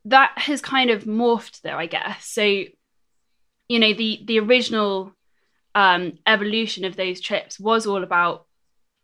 that 0.03 0.31
has 0.35 0.61
kind 0.63 0.89
of 0.89 1.03
morphed 1.03 1.61
though 1.61 1.77
i 1.77 1.85
guess 1.85 2.25
so 2.25 2.41
you 2.41 3.79
know 3.79 3.93
the 3.93 4.23
the 4.25 4.39
original 4.39 5.13
um 5.75 6.17
evolution 6.25 6.85
of 6.85 6.95
those 6.95 7.21
trips 7.21 7.59
was 7.59 7.85
all 7.85 8.03
about 8.03 8.47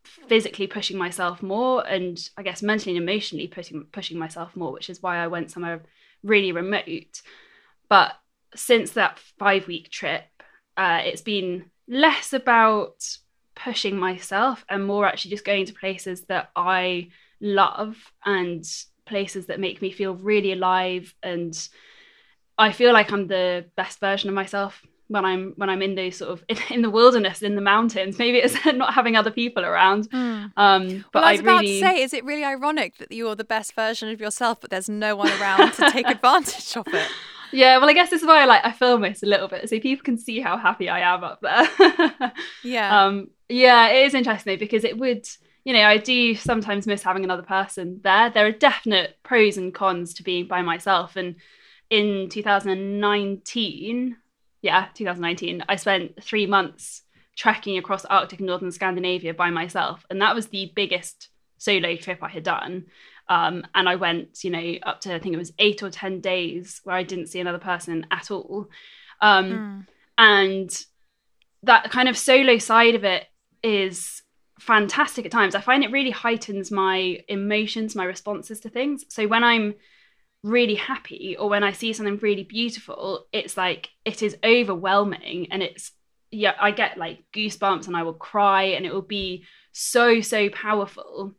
physically 0.03 0.67
pushing 0.67 0.97
myself 0.97 1.41
more 1.41 1.85
and 1.87 2.29
I 2.37 2.43
guess 2.43 2.61
mentally 2.61 2.95
and 2.95 3.03
emotionally 3.03 3.47
pushing 3.47 3.85
pushing 3.91 4.17
myself 4.17 4.55
more, 4.55 4.71
which 4.71 4.89
is 4.89 5.01
why 5.01 5.17
I 5.17 5.27
went 5.27 5.51
somewhere 5.51 5.81
really 6.23 6.51
remote. 6.51 7.21
But 7.89 8.13
since 8.55 8.91
that 8.91 9.19
five 9.37 9.67
week 9.67 9.89
trip, 9.89 10.23
uh, 10.77 11.01
it's 11.03 11.21
been 11.21 11.65
less 11.87 12.33
about 12.33 13.03
pushing 13.55 13.97
myself 13.97 14.65
and 14.69 14.85
more 14.85 15.05
actually 15.05 15.31
just 15.31 15.45
going 15.45 15.65
to 15.65 15.73
places 15.73 16.23
that 16.23 16.49
I 16.55 17.09
love 17.39 17.95
and 18.25 18.65
places 19.05 19.47
that 19.47 19.59
make 19.59 19.81
me 19.81 19.91
feel 19.91 20.15
really 20.15 20.53
alive 20.53 21.13
and 21.21 21.55
I 22.57 22.71
feel 22.71 22.93
like 22.93 23.11
I'm 23.11 23.27
the 23.27 23.65
best 23.75 23.99
version 23.99 24.29
of 24.29 24.35
myself 24.35 24.81
when 25.07 25.25
I'm 25.25 25.53
when 25.57 25.69
I'm 25.69 25.81
in 25.81 25.95
those 25.95 26.17
sort 26.17 26.31
of 26.31 26.43
in, 26.49 26.57
in, 26.69 26.81
the 26.81 26.89
wilderness 26.89 27.41
in 27.41 27.55
the 27.55 27.61
mountains. 27.61 28.17
Maybe 28.17 28.37
it's 28.37 28.63
not 28.73 28.93
having 28.93 29.15
other 29.15 29.31
people 29.31 29.65
around. 29.65 30.09
Mm. 30.11 30.51
Um, 30.55 31.05
but 31.11 31.21
well, 31.21 31.25
I 31.25 31.31
was 31.31 31.39
I 31.39 31.43
about 31.43 31.61
really... 31.61 31.79
to 31.79 31.85
say, 31.85 32.01
is 32.01 32.13
it 32.13 32.23
really 32.23 32.43
ironic 32.43 32.97
that 32.97 33.11
you're 33.11 33.35
the 33.35 33.43
best 33.43 33.73
version 33.73 34.09
of 34.09 34.21
yourself, 34.21 34.61
but 34.61 34.69
there's 34.69 34.89
no 34.89 35.15
one 35.15 35.29
around 35.41 35.73
to 35.73 35.91
take 35.91 36.07
advantage 36.09 36.77
of 36.77 36.87
it? 36.87 37.09
Yeah, 37.53 37.77
well, 37.77 37.89
I 37.89 37.93
guess 37.93 38.09
this 38.09 38.21
is 38.21 38.27
why 38.27 38.41
I 38.41 38.45
like 38.45 38.65
I 38.65 38.71
film 38.71 39.01
this 39.01 39.23
a 39.23 39.27
little 39.27 39.47
bit 39.47 39.69
so 39.69 39.79
people 39.79 40.03
can 40.03 40.17
see 40.17 40.39
how 40.41 40.57
happy 40.57 40.89
I 40.89 41.01
am 41.01 41.23
up 41.23 41.39
there. 41.41 42.33
yeah. 42.63 43.05
Um, 43.05 43.29
yeah, 43.47 43.89
it 43.89 44.07
is 44.07 44.13
interesting 44.13 44.53
though, 44.53 44.59
because 44.59 44.83
it 44.83 44.97
would 44.97 45.27
you 45.65 45.73
know, 45.73 45.83
I 45.83 45.97
do 45.97 46.35
sometimes 46.35 46.87
miss 46.87 47.03
having 47.03 47.23
another 47.23 47.43
person 47.43 48.01
there. 48.03 48.29
There 48.29 48.45
are 48.45 48.51
definite 48.51 49.17
pros 49.23 49.57
and 49.57 49.73
cons 49.73 50.13
to 50.15 50.23
being 50.23 50.47
by 50.47 50.61
myself. 50.61 51.15
And 51.15 51.35
in 51.89 52.27
2019, 52.29 54.17
yeah, 54.61 54.87
2019, 54.93 55.63
I 55.69 55.75
spent 55.77 56.21
three 56.21 56.47
months 56.47 57.03
trekking 57.35 57.77
across 57.77 58.05
Arctic 58.05 58.39
and 58.39 58.47
northern 58.47 58.71
Scandinavia 58.71 59.33
by 59.33 59.49
myself, 59.49 60.05
and 60.09 60.21
that 60.21 60.35
was 60.35 60.47
the 60.47 60.71
biggest 60.75 61.29
solo 61.57 61.95
trip 61.95 62.19
I 62.21 62.29
had 62.29 62.43
done. 62.43 62.85
Um, 63.29 63.65
and 63.73 63.87
I 63.87 63.95
went, 63.95 64.43
you 64.43 64.49
know, 64.49 64.75
up 64.83 65.01
to 65.01 65.15
I 65.15 65.19
think 65.19 65.33
it 65.33 65.39
was 65.39 65.53
eight 65.59 65.81
or 65.81 65.89
ten 65.89 66.19
days 66.19 66.81
where 66.83 66.95
I 66.95 67.03
didn't 67.03 67.27
see 67.27 67.39
another 67.39 67.59
person 67.59 68.05
at 68.11 68.31
all. 68.31 68.67
Um, 69.21 69.51
mm. 69.51 69.87
And 70.17 70.85
that 71.63 71.89
kind 71.91 72.09
of 72.09 72.17
solo 72.17 72.57
side 72.57 72.95
of 72.95 73.03
it 73.03 73.25
is 73.63 74.21
fantastic 74.59 75.25
at 75.25 75.31
times. 75.31 75.55
I 75.55 75.61
find 75.61 75.83
it 75.83 75.91
really 75.91 76.11
heightens 76.11 76.71
my 76.71 77.19
emotions, 77.27 77.95
my 77.95 78.03
responses 78.03 78.59
to 78.61 78.69
things. 78.69 79.05
So 79.09 79.27
when 79.27 79.43
I'm 79.43 79.75
really 80.43 80.75
happy 80.75 81.35
or 81.37 81.49
when 81.49 81.63
I 81.63 81.71
see 81.71 81.93
something 81.93 82.17
really 82.17 82.43
beautiful, 82.43 83.25
it's 83.31 83.57
like 83.57 83.89
it 84.05 84.21
is 84.21 84.37
overwhelming 84.43 85.47
and 85.51 85.63
it's 85.63 85.91
yeah, 86.31 86.53
I 86.59 86.71
get 86.71 86.97
like 86.97 87.23
goosebumps 87.31 87.87
and 87.87 87.95
I 87.95 88.03
will 88.03 88.13
cry 88.13 88.63
and 88.63 88.85
it 88.85 88.93
will 88.93 89.01
be 89.01 89.45
so 89.71 90.21
so 90.21 90.49
powerful. 90.49 91.33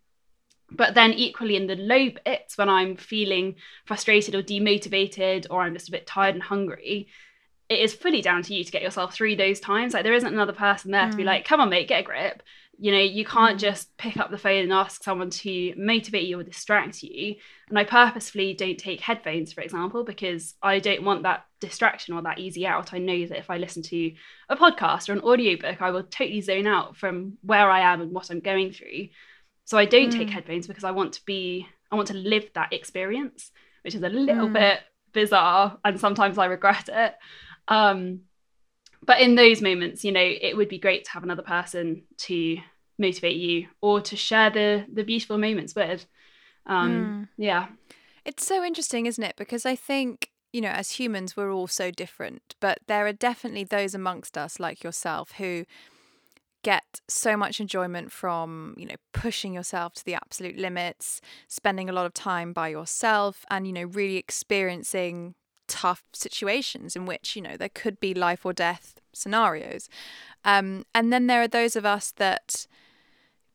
But 0.77 0.95
then 0.95 1.13
equally 1.13 1.57
in 1.57 1.67
the 1.67 1.77
low 1.77 2.11
bits 2.25 2.59
when 2.59 2.69
I'm 2.69 2.97
feeling 2.97 3.57
frustrated 3.85 4.35
or 4.35 4.43
demotivated 4.43 5.47
or 5.51 5.63
I'm 5.63 5.75
just 5.75 5.89
a 5.89 5.93
bit 5.93 6.07
tired 6.07 6.35
and 6.35 6.43
hungry, 6.43 7.09
it 7.69 7.81
is 7.81 7.95
fully 7.95 8.23
down 8.23 8.43
to 8.43 8.55
you 8.55 8.65
to 8.65 8.73
get 8.73 8.83
yourself 8.83 9.15
through 9.15 9.37
those 9.37 9.61
times. 9.61 9.95
Like 9.95 10.05
there 10.05 10.15
isn't 10.15 10.33
another 10.33 10.53
person 10.53 10.91
there 10.91 11.07
mm. 11.07 11.11
to 11.11 11.17
be 11.17 11.23
mm. 11.23 11.27
like, 11.27 11.45
come 11.45 11.61
on, 11.61 11.71
mate, 11.71 11.89
get 11.89 12.01
a 12.01 12.05
grip 12.05 12.43
you 12.79 12.91
know 12.91 12.99
you 12.99 13.25
can't 13.25 13.57
mm. 13.57 13.61
just 13.61 13.97
pick 13.97 14.17
up 14.17 14.31
the 14.31 14.39
phone 14.39 14.63
and 14.63 14.73
ask 14.73 15.03
someone 15.03 15.31
to 15.31 15.75
motivate 15.77 16.27
you 16.27 16.39
or 16.39 16.43
distract 16.43 17.03
you 17.03 17.37
and 17.69 17.79
i 17.79 17.85
purposefully 17.85 18.55
don't 18.55 18.79
take 18.79 19.01
headphones 19.01 19.53
for 19.53 19.61
example 19.61 20.05
because 20.05 20.55
i 20.63 20.79
don't 20.79 21.05
want 21.05 21.23
that 21.23 21.47
distraction 21.61 22.15
or 22.15 22.23
that 22.23 22.39
easy 22.39 22.67
out 22.67 22.93
i 22.93 22.99
know 22.99 23.27
that 23.27 23.39
if 23.39 23.51
i 23.51 23.57
listen 23.57 23.83
to 23.83 24.13
a 24.49 24.57
podcast 24.57 25.09
or 25.09 25.13
an 25.13 25.21
audiobook 25.21 25.81
i 25.81 25.91
will 25.91 26.03
totally 26.03 26.41
zone 26.41 26.67
out 26.67 26.97
from 26.97 27.37
where 27.43 27.71
i 27.71 27.81
am 27.81 28.01
and 28.01 28.13
what 28.13 28.31
i'm 28.31 28.41
going 28.41 28.73
through 28.73 29.09
so 29.65 29.79
i 29.79 29.85
don't 29.85 30.11
mm. 30.11 30.19
take 30.19 30.31
headphones 30.31 30.67
because 30.67 30.85
i 30.85 30.91
want 30.91 31.13
to 31.13 31.25
be 31.25 31.67
i 31.91 31.97
want 31.97 32.09
to 32.09 32.15
live 32.15 32.49
that 32.55 32.73
experience 32.73 33.51
which 33.83 33.95
is 33.95 34.03
a 34.03 34.09
little 34.09 34.49
mm. 34.49 34.55
bit 34.55 34.81
bizarre 35.13 35.79
and 35.85 35.99
sometimes 36.01 36.39
i 36.39 36.47
regret 36.47 36.89
it 36.93 37.15
um 37.69 38.21
but 39.03 39.21
in 39.21 39.35
those 39.35 39.61
moments 39.61 40.05
you 40.05 40.13
know 40.13 40.21
it 40.21 40.57
would 40.57 40.69
be 40.69 40.79
great 40.79 41.05
to 41.05 41.11
have 41.11 41.23
another 41.23 41.43
person 41.43 42.03
to 42.17 42.59
motivate 42.99 43.37
you 43.37 43.67
or 43.81 44.01
to 44.01 44.17
share 44.17 44.51
the 44.51 44.85
the 44.93 45.03
beautiful 45.03 45.39
moments 45.39 45.75
with 45.75 46.07
um 46.67 46.91
mm. 46.91 47.29
yeah 47.37 47.67
it's 48.25 48.47
so 48.47 48.65
interesting 48.65 49.07
isn't 49.07 49.25
it 49.25 49.37
because 49.37 49.67
i 49.67 49.75
think 49.77 50.31
you 50.53 50.61
know 50.61 50.69
as 50.69 50.93
humans 50.93 51.37
we're 51.37 51.53
all 51.53 51.67
so 51.67 51.91
different 51.91 52.55
but 52.61 52.79
there 52.87 53.07
are 53.07 53.13
definitely 53.13 53.65
those 53.65 53.95
amongst 53.95 54.39
us 54.39 54.61
like 54.61 54.85
yourself 54.85 55.33
who 55.33 55.65
get 56.65 57.01
so 57.09 57.37
much 57.37 57.61
enjoyment 57.61 58.11
from 58.11 58.75
you 58.77 58.87
know 58.87 58.97
pushing 59.13 59.53
yourself 59.53 59.95
to 59.95 60.05
the 60.05 60.15
absolute 60.15 60.57
limits 60.57 61.21
spending 61.47 61.89
a 61.89 61.93
lot 61.93 62.07
of 62.07 62.15
time 62.15 62.53
by 62.53 62.69
yourself 62.69 63.45
and 63.51 63.67
you 63.67 63.73
know 63.73 63.85
really 63.85 64.17
experiencing 64.17 65.35
tough 65.69 66.03
situations 66.13 66.97
in 66.97 67.07
which 67.07 67.37
you 67.37 67.43
know 67.43 67.57
there 67.57 67.69
could 67.69 68.01
be 68.01 68.15
life 68.15 68.45
or 68.45 68.53
death 68.53 68.95
scenarios. 69.13 69.89
Um, 70.45 70.85
and 70.95 71.13
then 71.13 71.27
there 71.27 71.43
are 71.43 71.49
those 71.49 71.77
of 71.77 71.87
us 71.87 72.13
that 72.13 72.67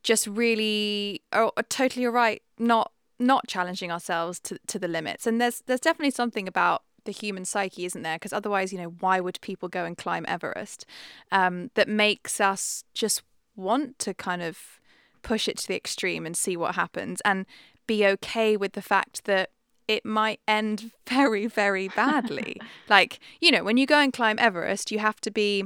just 0.04 0.28
really 0.28 1.22
are, 1.32 1.51
are 1.56 1.63
totally 1.63 2.06
right 2.06 2.42
not 2.58 2.92
not 3.20 3.48
challenging 3.48 3.92
ourselves 3.92 4.39
to, 4.39 4.58
to 4.68 4.80
the 4.80 4.88
limits. 4.88 5.28
And 5.28 5.39
there's 5.39 5.62
there's 5.66 5.82
definitely 5.82 6.12
something 6.12 6.48
about 6.48 6.84
the 7.06 7.12
human 7.12 7.46
psyche 7.46 7.86
isn't 7.86 8.01
there 8.01 8.15
because 8.15 8.34
otherwise 8.34 8.72
you 8.72 8.79
know 8.79 8.94
why 9.00 9.20
would 9.20 9.39
people 9.41 9.70
go 9.70 9.86
and 9.86 9.98
climb 9.98 10.25
everest 10.27 10.86
um, 11.32 11.72
that 11.75 11.88
makes 11.88 12.39
us 12.39 12.84
just 12.94 13.24
want 13.56 13.98
to 14.00 14.13
kind 14.13 14.41
of 14.41 14.79
push 15.22 15.48
it 15.48 15.58
to 15.58 15.68
the 15.68 15.75
extreme 15.75 16.25
and 16.25 16.38
see 16.38 16.56
what 16.56 16.75
happens 16.75 17.22
and 17.25 17.46
be 17.88 18.06
okay 18.06 18.56
with 18.56 18.74
the 18.74 18.82
fact 18.82 19.25
that 19.25 19.50
it 19.88 20.06
might 20.06 20.39
end 20.48 20.91
very, 21.08 21.48
very 21.48 21.89
badly. 21.89 22.62
like, 22.89 23.20
you 23.41 23.51
know, 23.51 23.63
when 23.63 23.77
you 23.77 23.86
go 23.86 24.00
and 24.00 24.13
climb 24.13 24.38
Everest, 24.39 24.91
you 24.91 25.00
have 25.00 25.20
to 25.22 25.32
be 25.32 25.65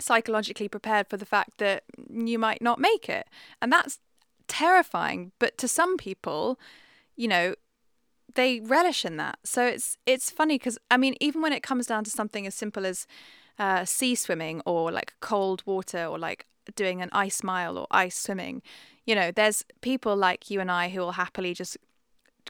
psychologically 0.00 0.68
prepared 0.68 1.06
for 1.08 1.16
the 1.16 1.26
fact 1.26 1.58
that 1.58 1.84
you 2.10 2.38
might 2.38 2.60
not 2.60 2.80
make 2.80 3.08
it. 3.08 3.28
And 3.62 3.70
that's 3.70 4.00
terrifying. 4.48 5.32
But 5.38 5.56
to 5.58 5.68
some 5.68 5.96
people, 5.96 6.58
you 7.16 7.28
know, 7.28 7.54
they 8.34 8.60
relish 8.60 9.04
in 9.04 9.16
that. 9.16 9.38
So 9.44 9.64
it's 9.66 9.96
it's 10.06 10.30
funny 10.30 10.56
because 10.56 10.78
I 10.90 10.96
mean, 10.96 11.14
even 11.20 11.42
when 11.42 11.52
it 11.52 11.62
comes 11.62 11.86
down 11.86 12.04
to 12.04 12.10
something 12.10 12.46
as 12.46 12.54
simple 12.54 12.86
as 12.86 13.06
uh, 13.58 13.84
sea 13.84 14.14
swimming 14.14 14.62
or 14.66 14.90
like 14.90 15.14
cold 15.20 15.62
water 15.66 16.04
or 16.04 16.18
like 16.18 16.46
doing 16.74 17.02
an 17.02 17.08
ice 17.12 17.42
mile 17.42 17.78
or 17.78 17.86
ice 17.90 18.16
swimming, 18.16 18.62
you 19.04 19.14
know, 19.14 19.30
there's 19.30 19.64
people 19.80 20.16
like 20.16 20.50
you 20.50 20.60
and 20.60 20.70
I 20.70 20.88
who 20.88 21.00
will 21.00 21.12
happily 21.12 21.54
just 21.54 21.76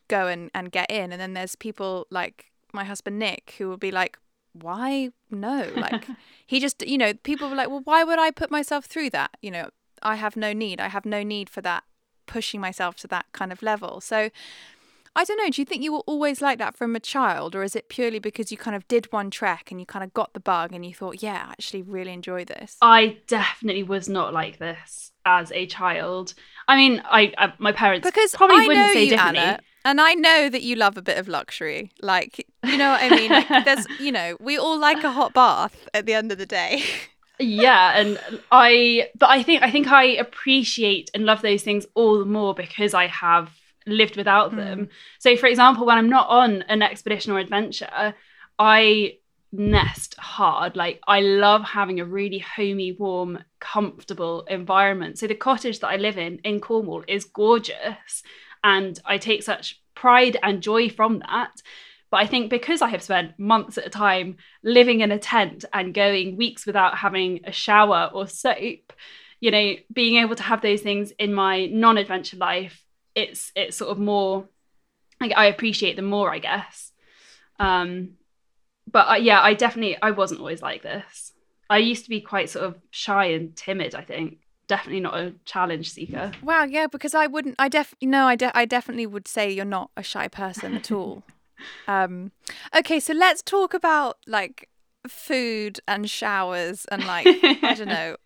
go 0.09 0.27
and, 0.27 0.51
and 0.55 0.71
get 0.71 0.91
in. 0.91 1.13
And 1.13 1.21
then 1.21 1.35
there's 1.35 1.57
people 1.57 2.07
like 2.11 2.53
my 2.73 2.85
husband 2.85 3.19
Nick 3.19 3.55
who 3.59 3.69
will 3.69 3.77
be 3.77 3.91
like, 3.91 4.19
why 4.53 5.11
no? 5.31 5.71
Like 5.77 6.07
he 6.47 6.61
just, 6.61 6.87
you 6.87 6.99
know, 6.99 7.15
people 7.15 7.49
were 7.49 7.57
like, 7.57 7.69
well, 7.69 7.83
why 7.85 8.05
would 8.05 8.19
I 8.19 8.31
put 8.31 8.51
myself 8.51 8.87
through 8.87 9.11
that? 9.11 9.37
You 9.43 9.51
know, 9.51 9.71
I 10.03 10.17
have 10.17 10.37
no 10.37 10.53
need. 10.53 10.81
I 10.81 10.89
have 10.89 11.05
no 11.05 11.23
need 11.23 11.49
for 11.51 11.61
that 11.63 11.85
pushing 12.27 12.61
myself 12.61 12.97
to 12.97 13.07
that 13.09 13.27
kind 13.33 13.53
of 13.53 13.63
level. 13.63 14.01
So 14.01 14.31
I 15.17 15.25
don't 15.25 15.37
know. 15.39 15.49
Do 15.49 15.61
you 15.61 15.65
think 15.65 15.83
you 15.83 15.93
were 15.93 16.03
always 16.07 16.43
like 16.43 16.59
that 16.59 16.77
from 16.77 16.97
a 16.97 17.01
child, 17.01 17.55
or 17.55 17.63
is 17.63 17.77
it 17.77 17.89
purely 17.89 18.19
because 18.19 18.51
you 18.51 18.59
kind 18.59 18.75
of 18.75 18.87
did 18.89 19.13
one 19.13 19.31
trek 19.31 19.71
and 19.71 19.79
you 19.79 19.87
kind 19.87 20.03
of 20.03 20.13
got 20.13 20.33
the 20.35 20.41
bug 20.41 20.73
and 20.73 20.85
you 20.85 20.93
thought, 20.93 21.23
yeah, 21.23 21.47
I 21.49 21.53
actually 21.53 21.83
really 21.83 22.13
enjoy 22.13 22.45
this? 22.45 22.77
I 22.83 23.19
definitely 23.29 23.85
was 23.85 24.09
not 24.09 24.33
like 24.35 24.59
this 24.59 25.13
as 25.25 25.53
a 25.53 25.67
child. 25.67 26.35
I 26.67 26.77
mean, 26.77 27.01
I, 27.05 27.33
I 27.39 27.53
my 27.59 27.73
parents 27.73 28.07
because 28.07 28.35
probably 28.35 28.65
I 28.65 28.67
wouldn't 28.67 28.87
know 28.89 28.93
say 28.93 29.05
you, 29.05 29.11
differently. 29.11 29.41
Anna, 29.41 29.61
and 29.85 30.01
I 30.01 30.15
know 30.15 30.49
that 30.49 30.63
you 30.63 30.77
love 30.77 30.97
a 30.97 31.03
bit 31.03 31.19
of 31.19 31.29
luxury. 31.29 31.93
Like, 32.01 32.45
you 32.65 32.77
know 32.77 32.91
what 32.91 33.03
I 33.03 33.11
mean? 33.11 33.31
Like, 33.31 33.65
there's, 33.65 33.87
you 34.01 34.11
know, 34.11 34.37
we 34.41 34.57
all 34.59 34.79
like 34.79 35.05
a 35.05 35.13
hot 35.13 35.33
bath 35.33 35.89
at 35.95 36.07
the 36.07 36.15
end 36.15 36.33
of 36.33 36.39
the 36.39 36.47
day. 36.47 36.83
yeah 37.41 37.99
and 37.99 38.17
i 38.53 39.09
but 39.19 39.29
i 39.29 39.43
think 39.43 39.61
i 39.61 39.69
think 39.69 39.89
i 39.89 40.05
appreciate 40.05 41.11
and 41.15 41.27
love 41.27 41.43
those 41.43 41.65
things 41.65 41.85
all 41.95 42.21
the 42.21 42.25
more 42.25 42.55
because 42.55 42.95
i 42.95 43.09
have 43.09 43.51
lived 43.87 44.17
without 44.17 44.51
hmm. 44.51 44.57
them. 44.57 44.89
So 45.19 45.37
for 45.37 45.47
example 45.47 45.87
when 45.87 45.99
i'm 45.99 46.09
not 46.09 46.29
on 46.29 46.63
an 46.63 46.83
expedition 46.83 47.33
or 47.33 47.39
adventure 47.39 48.15
i 48.59 49.19
nest 49.53 50.17
hard. 50.19 50.77
Like 50.77 51.01
i 51.07 51.21
love 51.21 51.63
having 51.63 52.01
a 52.01 52.05
really 52.05 52.39
homey 52.39 52.93
warm 52.93 53.45
comfortable 53.61 54.43
environment. 54.43 55.19
So 55.19 55.27
the 55.27 55.35
cottage 55.35 55.81
that 55.81 55.89
i 55.89 55.97
live 55.97 56.19
in 56.19 56.39
in 56.39 56.61
cornwall 56.61 57.05
is 57.07 57.25
gorgeous 57.25 58.23
and 58.63 58.99
i 59.05 59.19
take 59.19 59.43
such 59.43 59.81
pride 59.95 60.37
and 60.43 60.63
joy 60.63 60.89
from 60.89 61.21
that. 61.21 61.63
But 62.11 62.21
I 62.21 62.27
think 62.27 62.51
because 62.51 62.81
I 62.81 62.89
have 62.91 63.03
spent 63.03 63.39
months 63.39 63.77
at 63.77 63.87
a 63.87 63.91
time 63.91 64.37
living 64.63 65.01
in 65.01 65.11
a 65.11 65.19
tent 65.19 65.65
and 65.73 65.93
going 65.93 66.37
weeks 66.37 66.65
without 66.65 66.97
having 66.97 67.41
a 67.45 67.51
shower 67.51 68.11
or 68.15 68.29
soap, 68.29 68.93
you 69.41 69.51
know, 69.51 69.75
being 69.93 70.23
able 70.23 70.37
to 70.37 70.43
have 70.45 70.63
those 70.63 70.81
things 70.81 71.11
in 71.19 71.35
my 71.35 71.67
non-adventure 71.67 72.37
life, 72.37 72.84
it's 73.15 73.53
it's 73.55 73.77
sort 73.77 73.91
of 73.91 73.99
more 73.99 74.49
like 75.21 75.33
I 75.37 75.47
appreciate 75.47 75.97
them 75.97 76.07
more, 76.07 76.33
I 76.33 76.39
guess. 76.39 76.93
Um, 77.59 78.11
but 78.91 79.09
uh, 79.09 79.15
yeah, 79.15 79.41
I 79.41 79.55
definitely 79.55 79.97
I 80.01 80.11
wasn't 80.11 80.41
always 80.41 80.63
like 80.63 80.83
this. 80.83 81.33
I 81.71 81.79
used 81.79 82.05
to 82.05 82.11
be 82.11 82.21
quite 82.21 82.51
sort 82.51 82.67
of 82.67 82.79
shy 82.91 83.27
and 83.27 83.55
timid. 83.57 83.95
I 83.95 84.03
think 84.03 84.39
definitely 84.67 85.01
not 85.01 85.17
a 85.17 85.35
challenge 85.45 85.91
seeker. 85.91 86.33
Wow, 86.43 86.65
yeah, 86.65 86.87
because 86.87 87.15
I 87.15 87.27
wouldn't. 87.27 87.57
I 87.59 87.69
definitely 87.69 88.09
no, 88.09 88.27
I 88.27 88.37
de- 88.37 88.57
I 88.57 88.65
definitely 88.65 89.07
would 89.07 89.29
say 89.29 89.51
you're 89.51 89.65
not 89.65 89.91
a 89.97 90.03
shy 90.03 90.29
person 90.29 90.75
at 90.75 90.93
all. 90.93 91.23
um, 91.89 92.33
okay, 92.77 93.01
so 93.01 93.13
let's 93.13 93.43
talk 93.43 93.75
about 93.75 94.19
like 94.27 94.69
food 95.09 95.81
and 95.87 96.09
showers 96.09 96.87
and 96.91 97.05
like 97.05 97.27
I 97.43 97.75
don't 97.75 97.89
know 97.89 98.17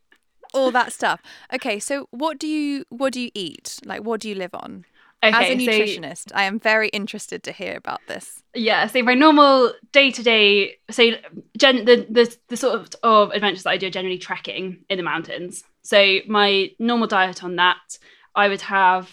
all 0.54 0.70
that 0.72 0.92
stuff. 0.92 1.20
Okay, 1.52 1.78
so 1.78 2.06
what 2.10 2.38
do 2.38 2.46
you 2.46 2.84
what 2.90 3.12
do 3.12 3.20
you 3.20 3.30
eat? 3.34 3.78
Like, 3.84 4.02
what 4.02 4.20
do 4.20 4.28
you 4.28 4.34
live 4.34 4.54
on? 4.54 4.84
As 5.20 5.34
a 5.34 5.52
Okay, 5.54 5.66
so 5.66 5.72
nutritionist, 5.72 6.30
I 6.32 6.44
am 6.44 6.60
very 6.60 6.88
interested 6.90 7.42
to 7.42 7.50
hear 7.52 7.76
about 7.76 8.00
this. 8.06 8.44
yeah, 8.54 8.86
so 8.86 9.02
my 9.02 9.14
normal 9.14 9.72
day 9.90 10.12
to 10.12 10.22
day, 10.22 10.76
so 10.90 11.10
gen- 11.56 11.84
the, 11.86 12.06
the 12.08 12.36
the 12.48 12.56
sort 12.56 12.94
of 13.02 13.30
adventures 13.32 13.64
that 13.64 13.70
I 13.70 13.76
do 13.78 13.88
are 13.88 13.90
generally 13.90 14.18
trekking 14.18 14.84
in 14.88 14.96
the 14.96 15.02
mountains. 15.02 15.64
So 15.82 16.18
my 16.28 16.70
normal 16.78 17.08
diet 17.08 17.42
on 17.42 17.56
that, 17.56 17.98
I 18.36 18.46
would 18.46 18.60
have 18.62 19.10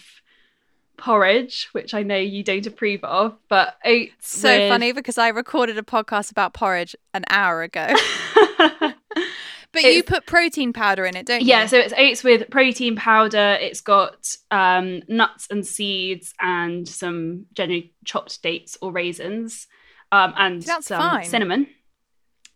porridge, 0.96 1.68
which 1.72 1.92
I 1.92 2.02
know 2.04 2.16
you 2.16 2.42
don't 2.44 2.66
approve 2.66 3.02
of, 3.02 3.36
but 3.48 3.76
oats. 3.84 4.28
So 4.38 4.48
with- 4.48 4.68
funny 4.68 4.92
because 4.92 5.18
I 5.18 5.28
recorded 5.28 5.76
a 5.76 5.82
podcast 5.82 6.30
about 6.30 6.54
porridge 6.54 6.94
an 7.14 7.24
hour 7.30 7.62
ago. 7.62 7.92
But 9.82 9.92
you 9.94 10.02
put 10.02 10.26
protein 10.26 10.72
powder 10.72 11.04
in 11.06 11.16
it, 11.16 11.26
don't 11.26 11.40
you? 11.40 11.46
yeah, 11.48 11.66
so 11.66 11.78
it's 11.78 11.94
oats 11.96 12.22
with 12.24 12.50
protein 12.50 12.96
powder. 12.96 13.58
It's 13.60 13.80
got 13.80 14.26
um, 14.50 15.02
nuts 15.08 15.46
and 15.50 15.66
seeds 15.66 16.32
and 16.40 16.86
some 16.88 17.46
generally 17.52 17.94
chopped 18.04 18.42
dates 18.42 18.76
or 18.80 18.92
raisins, 18.92 19.66
um, 20.12 20.34
and 20.36 20.62
That's 20.62 20.86
some 20.88 21.00
fine. 21.00 21.24
cinnamon. 21.24 21.66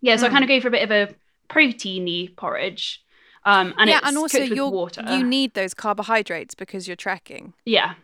Yeah, 0.00 0.16
so 0.16 0.26
I 0.26 0.28
Mm. 0.28 0.32
kind 0.32 0.44
of 0.44 0.48
go 0.48 0.60
for 0.60 0.68
a 0.68 0.70
bit 0.70 0.82
of 0.82 0.90
a 0.90 1.14
proteiny 1.48 2.34
porridge. 2.36 3.02
Um, 3.44 3.74
and 3.78 3.88
yeah, 3.88 3.98
it's 3.98 4.08
and 4.08 4.18
also 4.18 4.38
cooked 4.38 4.50
with 4.50 4.56
you 4.56 4.68
water. 4.68 5.02
you 5.08 5.24
need 5.24 5.54
those 5.54 5.74
carbohydrates 5.74 6.54
because 6.54 6.86
you're 6.86 6.96
trekking. 6.96 7.54
Yeah. 7.64 7.94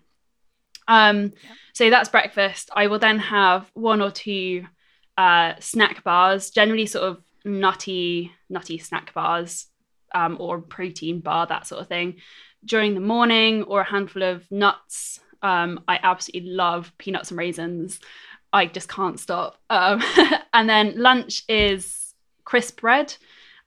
Um, 0.89 1.33
Yeah. 1.43 1.51
so 1.75 1.91
that's 1.91 2.09
breakfast. 2.09 2.71
I 2.75 2.87
will 2.87 2.99
then 2.99 3.19
have 3.19 3.71
one 3.75 4.01
or 4.01 4.11
two 4.11 4.67
uh, 5.19 5.55
snack 5.61 6.05
bars, 6.05 6.51
generally 6.51 6.87
sort 6.87 7.05
of 7.09 7.23
nutty, 7.47 8.33
nutty 8.51 8.77
snack 8.79 9.15
bars, 9.15 9.67
um, 10.15 10.37
or 10.41 10.61
protein 10.61 11.21
bar, 11.21 11.47
that 11.47 11.67
sort 11.67 11.81
of 11.81 11.89
thing, 11.89 12.17
during 12.65 12.95
the 12.95 13.01
morning, 13.01 13.63
or 13.65 13.81
a 13.81 13.85
handful 13.85 14.23
of 14.23 14.51
nuts. 14.51 15.21
Um, 15.43 15.81
I 15.89 15.99
absolutely 16.03 16.51
love 16.51 16.93
peanuts 16.99 17.31
and 17.31 17.39
raisins. 17.39 18.01
I 18.53 18.67
just 18.67 18.89
can't 18.89 19.19
stop. 19.21 19.59
Um, 19.71 20.03
and 20.53 20.69
then 20.69 20.95
lunch 21.01 21.43
is 21.49 22.15
crisp 22.45 22.81
bread. 22.81 23.15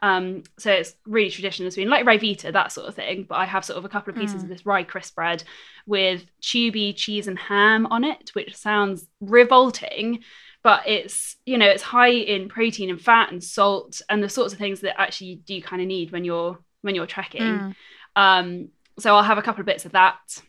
Um, 0.01 0.43
so 0.57 0.71
it's 0.71 0.95
really 1.05 1.29
traditional 1.29 1.69
Sweden, 1.71 1.91
like 1.91 2.05
Ryvita, 2.05 2.53
that 2.53 2.71
sort 2.71 2.87
of 2.87 2.95
thing. 2.95 3.25
But 3.27 3.35
I 3.35 3.45
have 3.45 3.65
sort 3.65 3.77
of 3.77 3.85
a 3.85 3.89
couple 3.89 4.11
of 4.11 4.17
pieces 4.17 4.41
Mm. 4.41 4.43
of 4.45 4.49
this 4.49 4.65
rye 4.65 4.83
crisp 4.83 5.15
bread 5.15 5.43
with 5.85 6.25
tube 6.41 6.95
cheese 6.95 7.27
and 7.27 7.37
ham 7.37 7.85
on 7.87 8.03
it, 8.05 8.29
which 8.33 8.55
sounds 8.55 9.07
revolting, 9.19 10.23
but 10.63 10.87
it's 10.87 11.37
you 11.45 11.57
know 11.57 11.67
it's 11.67 11.83
high 11.83 12.09
in 12.09 12.49
protein 12.49 12.89
and 12.89 13.01
fat 13.01 13.31
and 13.31 13.43
salt 13.43 14.01
and 14.09 14.23
the 14.23 14.29
sorts 14.29 14.53
of 14.53 14.59
things 14.59 14.81
that 14.81 14.99
actually 14.99 15.27
you 15.27 15.35
do 15.37 15.61
kind 15.61 15.81
of 15.81 15.87
need 15.87 16.11
when 16.11 16.25
you're 16.25 16.59
when 16.81 16.95
you're 16.95 17.05
trekking. 17.05 17.41
Mm. 17.41 17.75
Um, 18.15 18.69
so 18.97 19.15
I'll 19.15 19.23
have 19.23 19.37
a 19.37 19.41
couple 19.41 19.61
of 19.61 19.65
bits 19.65 19.85
of 19.85 19.93
that. 19.93 20.41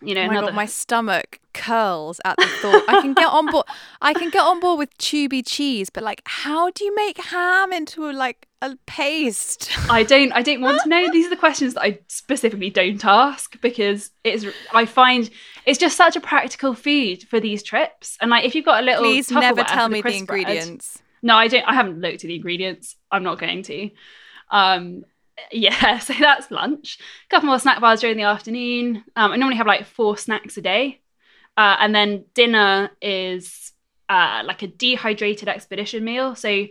You 0.00 0.14
know, 0.14 0.22
Oh 0.22 0.26
my 0.26 0.32
another 0.32 0.46
god, 0.48 0.56
my 0.56 0.66
stomach 0.66 1.40
curls 1.54 2.20
at 2.24 2.36
the 2.36 2.46
thought. 2.46 2.84
I 2.88 3.00
can 3.00 3.14
get 3.14 3.26
on 3.26 3.50
board. 3.50 3.66
I 4.02 4.12
can 4.12 4.30
get 4.30 4.42
on 4.42 4.60
board 4.60 4.78
with 4.78 4.96
tube 4.98 5.32
cheese, 5.46 5.88
but 5.90 6.02
like, 6.02 6.20
how 6.26 6.70
do 6.70 6.84
you 6.84 6.94
make 6.94 7.18
ham 7.18 7.72
into 7.72 8.10
like 8.12 8.46
a 8.64 8.76
paste? 8.86 9.70
I 9.90 10.02
don't 10.02 10.32
I 10.32 10.42
don't 10.42 10.60
want 10.60 10.80
to 10.82 10.88
know. 10.88 11.10
These 11.12 11.26
are 11.26 11.30
the 11.30 11.36
questions 11.36 11.74
that 11.74 11.82
I 11.82 11.98
specifically 12.08 12.70
don't 12.70 13.04
ask 13.04 13.60
because 13.60 14.10
it's 14.24 14.46
I 14.72 14.86
find 14.86 15.30
it's 15.66 15.78
just 15.78 15.96
such 15.96 16.16
a 16.16 16.20
practical 16.20 16.74
food 16.74 17.22
for 17.24 17.40
these 17.40 17.62
trips. 17.62 18.16
And 18.20 18.30
like 18.30 18.44
if 18.44 18.54
you've 18.54 18.64
got 18.64 18.82
a 18.82 18.86
little 18.86 19.04
Please 19.04 19.30
never 19.30 19.62
tell 19.62 19.86
for 19.86 19.92
me 19.92 19.98
the 19.98 20.02
crisp 20.02 20.26
bread- 20.26 20.40
ingredients. 20.40 20.98
No, 21.22 21.36
I 21.36 21.48
don't 21.48 21.64
I 21.64 21.74
haven't 21.74 22.00
looked 22.00 22.24
at 22.24 22.28
the 22.28 22.36
ingredients. 22.36 22.96
I'm 23.10 23.22
not 23.22 23.38
going 23.38 23.62
to. 23.64 23.90
Um 24.50 25.04
yeah, 25.50 25.98
so 26.00 26.14
that's 26.18 26.50
lunch. 26.50 26.98
A 27.26 27.28
couple 27.28 27.48
more 27.48 27.58
snack 27.58 27.80
bars 27.80 28.00
during 28.00 28.16
the 28.16 28.22
afternoon. 28.22 29.04
Um, 29.16 29.32
I 29.32 29.36
normally 29.36 29.56
have 29.56 29.66
like 29.66 29.84
four 29.84 30.16
snacks 30.16 30.56
a 30.56 30.62
day. 30.62 31.00
Uh, 31.56 31.76
and 31.78 31.94
then 31.94 32.24
dinner 32.34 32.90
is 33.00 33.72
uh, 34.08 34.42
like 34.44 34.62
a 34.62 34.66
dehydrated 34.66 35.48
expedition 35.48 36.04
meal. 36.04 36.34
So 36.34 36.66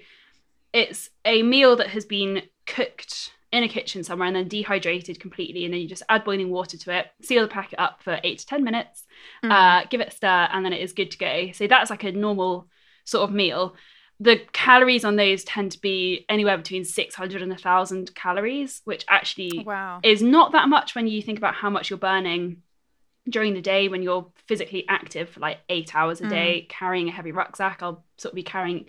it's 0.73 1.09
a 1.23 1.43
meal 1.43 1.75
that 1.77 1.87
has 1.87 2.05
been 2.05 2.43
cooked 2.65 3.31
in 3.51 3.63
a 3.63 3.69
kitchen 3.69 4.03
somewhere 4.03 4.27
and 4.27 4.35
then 4.35 4.47
dehydrated 4.47 5.19
completely. 5.19 5.63
And 5.63 5.73
then 5.73 5.79
you 5.81 5.87
just 5.87 6.01
add 6.09 6.23
boiling 6.23 6.49
water 6.49 6.75
to 6.75 6.97
it, 6.97 7.07
seal 7.21 7.43
the 7.43 7.47
packet 7.47 7.79
up 7.79 8.01
for 8.01 8.19
eight 8.23 8.39
to 8.39 8.45
10 8.47 8.63
minutes, 8.63 9.05
Mm. 9.43 9.51
uh, 9.51 9.85
give 9.89 10.01
it 10.01 10.07
a 10.07 10.11
stir, 10.11 10.47
and 10.51 10.65
then 10.65 10.73
it 10.73 10.81
is 10.81 10.91
good 10.91 11.11
to 11.11 11.17
go. 11.19 11.51
So 11.53 11.67
that's 11.67 11.91
like 11.91 12.03
a 12.03 12.11
normal 12.11 12.67
sort 13.05 13.29
of 13.29 13.35
meal. 13.35 13.75
The 14.19 14.41
calories 14.53 15.05
on 15.05 15.17
those 15.17 15.43
tend 15.43 15.73
to 15.73 15.81
be 15.81 16.25
anywhere 16.29 16.57
between 16.57 16.83
600 16.83 17.41
and 17.43 17.51
1,000 17.51 18.15
calories, 18.15 18.81
which 18.85 19.05
actually 19.07 19.63
wow. 19.65 19.99
is 20.03 20.23
not 20.23 20.53
that 20.53 20.67
much 20.67 20.95
when 20.95 21.07
you 21.07 21.21
think 21.21 21.37
about 21.37 21.53
how 21.53 21.69
much 21.69 21.89
you're 21.91 21.99
burning 21.99 22.63
during 23.29 23.53
the 23.53 23.61
day 23.61 23.87
when 23.87 24.01
you're 24.01 24.31
physically 24.47 24.85
active 24.89 25.29
for 25.29 25.39
like 25.39 25.59
eight 25.69 25.95
hours 25.95 26.19
a 26.21 26.27
day, 26.27 26.67
carrying 26.69 27.07
a 27.07 27.11
heavy 27.11 27.31
rucksack. 27.31 27.79
I'll 27.81 28.03
sort 28.17 28.33
of 28.33 28.35
be 28.35 28.43
carrying 28.43 28.85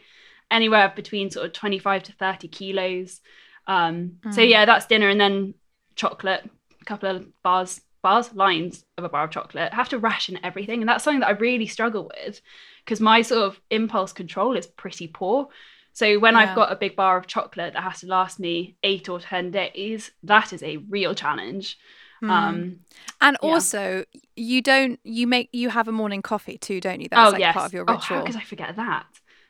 anywhere 0.50 0.92
between 0.94 1.30
sort 1.30 1.46
of 1.46 1.52
25 1.52 2.02
to 2.04 2.12
30 2.12 2.48
kilos. 2.48 3.20
Um, 3.66 4.18
So, 4.30 4.42
Mm. 4.42 4.50
yeah, 4.50 4.64
that's 4.64 4.86
dinner 4.86 5.08
and 5.08 5.20
then 5.20 5.54
chocolate, 5.96 6.48
a 6.80 6.84
couple 6.84 7.08
of 7.08 7.42
bars 7.42 7.80
bars, 8.04 8.34
lines 8.34 8.84
of 8.98 9.04
a 9.04 9.08
bar 9.08 9.24
of 9.24 9.30
chocolate, 9.30 9.72
have 9.72 9.88
to 9.88 9.98
ration 9.98 10.38
everything. 10.44 10.80
And 10.80 10.88
that's 10.88 11.02
something 11.02 11.20
that 11.20 11.28
I 11.28 11.32
really 11.32 11.66
struggle 11.66 12.12
with 12.14 12.40
because 12.84 13.00
my 13.00 13.22
sort 13.22 13.42
of 13.42 13.60
impulse 13.70 14.12
control 14.12 14.56
is 14.56 14.66
pretty 14.66 15.08
poor. 15.08 15.48
So 15.94 16.18
when 16.18 16.34
yeah. 16.34 16.40
I've 16.40 16.54
got 16.54 16.70
a 16.70 16.76
big 16.76 16.96
bar 16.96 17.16
of 17.16 17.26
chocolate 17.26 17.72
that 17.72 17.82
has 17.82 18.00
to 18.00 18.06
last 18.06 18.38
me 18.38 18.76
eight 18.82 19.08
or 19.08 19.20
10 19.20 19.50
days, 19.50 20.10
that 20.22 20.52
is 20.52 20.62
a 20.62 20.76
real 20.76 21.14
challenge. 21.14 21.78
Mm. 22.22 22.30
Um, 22.30 22.78
and 23.20 23.38
yeah. 23.42 23.48
also, 23.48 24.04
you 24.36 24.60
don't, 24.60 25.00
you 25.02 25.26
make, 25.26 25.48
you 25.52 25.70
have 25.70 25.88
a 25.88 25.92
morning 25.92 26.20
coffee 26.20 26.58
too, 26.58 26.80
don't 26.80 27.00
you? 27.00 27.08
That's 27.08 27.28
oh, 27.28 27.32
like 27.32 27.40
yes. 27.40 27.54
part 27.54 27.66
of 27.66 27.72
your 27.72 27.84
ritual. 27.84 28.18
Oh, 28.18 28.20
how 28.20 28.26
could 28.26 28.36
I 28.36 28.42
forget 28.42 28.76
that? 28.76 29.06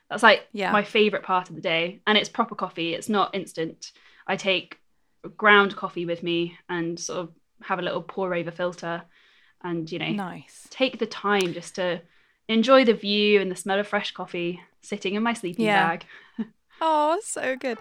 That's 0.09 0.23
like 0.23 0.47
yeah. 0.51 0.71
my 0.71 0.83
favorite 0.83 1.23
part 1.23 1.49
of 1.49 1.55
the 1.55 1.61
day. 1.61 2.01
And 2.05 2.17
it's 2.17 2.29
proper 2.29 2.55
coffee, 2.55 2.93
it's 2.93 3.09
not 3.09 3.35
instant. 3.35 3.91
I 4.27 4.35
take 4.35 4.79
ground 5.37 5.75
coffee 5.75 6.05
with 6.05 6.23
me 6.23 6.57
and 6.69 6.99
sort 6.99 7.19
of 7.19 7.31
have 7.63 7.79
a 7.79 7.81
little 7.81 8.01
pour 8.01 8.33
over 8.33 8.51
filter 8.51 9.03
and, 9.63 9.91
you 9.91 9.99
know, 9.99 10.11
nice. 10.11 10.67
take 10.69 10.99
the 10.99 11.07
time 11.07 11.53
just 11.53 11.75
to 11.75 12.01
enjoy 12.47 12.85
the 12.85 12.93
view 12.93 13.41
and 13.41 13.49
the 13.49 13.55
smell 13.55 13.79
of 13.79 13.87
fresh 13.87 14.11
coffee 14.11 14.61
sitting 14.81 15.15
in 15.15 15.23
my 15.23 15.33
sleeping 15.33 15.65
yeah. 15.65 15.87
bag. 15.87 16.05
oh, 16.81 17.19
so 17.23 17.55
good. 17.55 17.79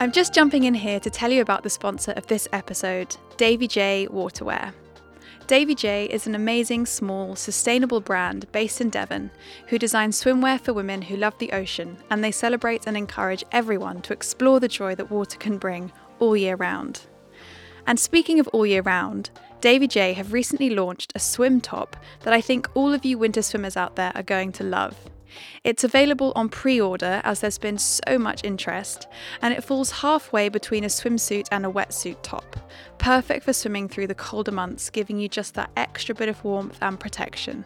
I'm 0.00 0.12
just 0.12 0.34
jumping 0.34 0.64
in 0.64 0.74
here 0.74 1.00
to 1.00 1.08
tell 1.08 1.30
you 1.30 1.40
about 1.40 1.62
the 1.62 1.70
sponsor 1.70 2.12
of 2.12 2.26
this 2.26 2.46
episode, 2.52 3.16
Davy 3.38 3.68
J 3.68 4.06
Waterwear. 4.10 4.74
Davy 5.46 5.74
J 5.74 6.06
is 6.06 6.26
an 6.26 6.34
amazing, 6.34 6.86
small, 6.86 7.36
sustainable 7.36 8.00
brand 8.00 8.50
based 8.50 8.80
in 8.80 8.88
Devon 8.88 9.30
who 9.66 9.78
designs 9.78 10.22
swimwear 10.22 10.58
for 10.58 10.72
women 10.72 11.02
who 11.02 11.18
love 11.18 11.36
the 11.36 11.52
ocean 11.52 11.98
and 12.08 12.24
they 12.24 12.30
celebrate 12.30 12.86
and 12.86 12.96
encourage 12.96 13.44
everyone 13.52 14.00
to 14.02 14.14
explore 14.14 14.58
the 14.58 14.68
joy 14.68 14.94
that 14.94 15.10
water 15.10 15.36
can 15.36 15.58
bring 15.58 15.92
all 16.18 16.34
year 16.34 16.56
round. 16.56 17.02
And 17.86 18.00
speaking 18.00 18.40
of 18.40 18.48
all 18.48 18.64
year 18.64 18.80
round, 18.80 19.28
Davy 19.60 19.86
J 19.86 20.14
have 20.14 20.32
recently 20.32 20.70
launched 20.70 21.12
a 21.14 21.20
swim 21.20 21.60
top 21.60 21.94
that 22.20 22.32
I 22.32 22.40
think 22.40 22.66
all 22.72 22.94
of 22.94 23.04
you 23.04 23.18
winter 23.18 23.42
swimmers 23.42 23.76
out 23.76 23.96
there 23.96 24.12
are 24.14 24.22
going 24.22 24.50
to 24.52 24.64
love. 24.64 24.96
It's 25.62 25.84
available 25.84 26.32
on 26.36 26.48
pre 26.48 26.80
order 26.80 27.20
as 27.24 27.40
there's 27.40 27.58
been 27.58 27.78
so 27.78 28.18
much 28.18 28.44
interest, 28.44 29.06
and 29.42 29.54
it 29.54 29.64
falls 29.64 29.90
halfway 29.90 30.48
between 30.48 30.84
a 30.84 30.88
swimsuit 30.88 31.48
and 31.50 31.64
a 31.64 31.70
wetsuit 31.70 32.16
top. 32.22 32.56
Perfect 32.98 33.44
for 33.44 33.52
swimming 33.52 33.88
through 33.88 34.06
the 34.06 34.14
colder 34.14 34.52
months, 34.52 34.90
giving 34.90 35.18
you 35.18 35.28
just 35.28 35.54
that 35.54 35.70
extra 35.76 36.14
bit 36.14 36.28
of 36.28 36.42
warmth 36.44 36.78
and 36.82 36.98
protection. 36.98 37.64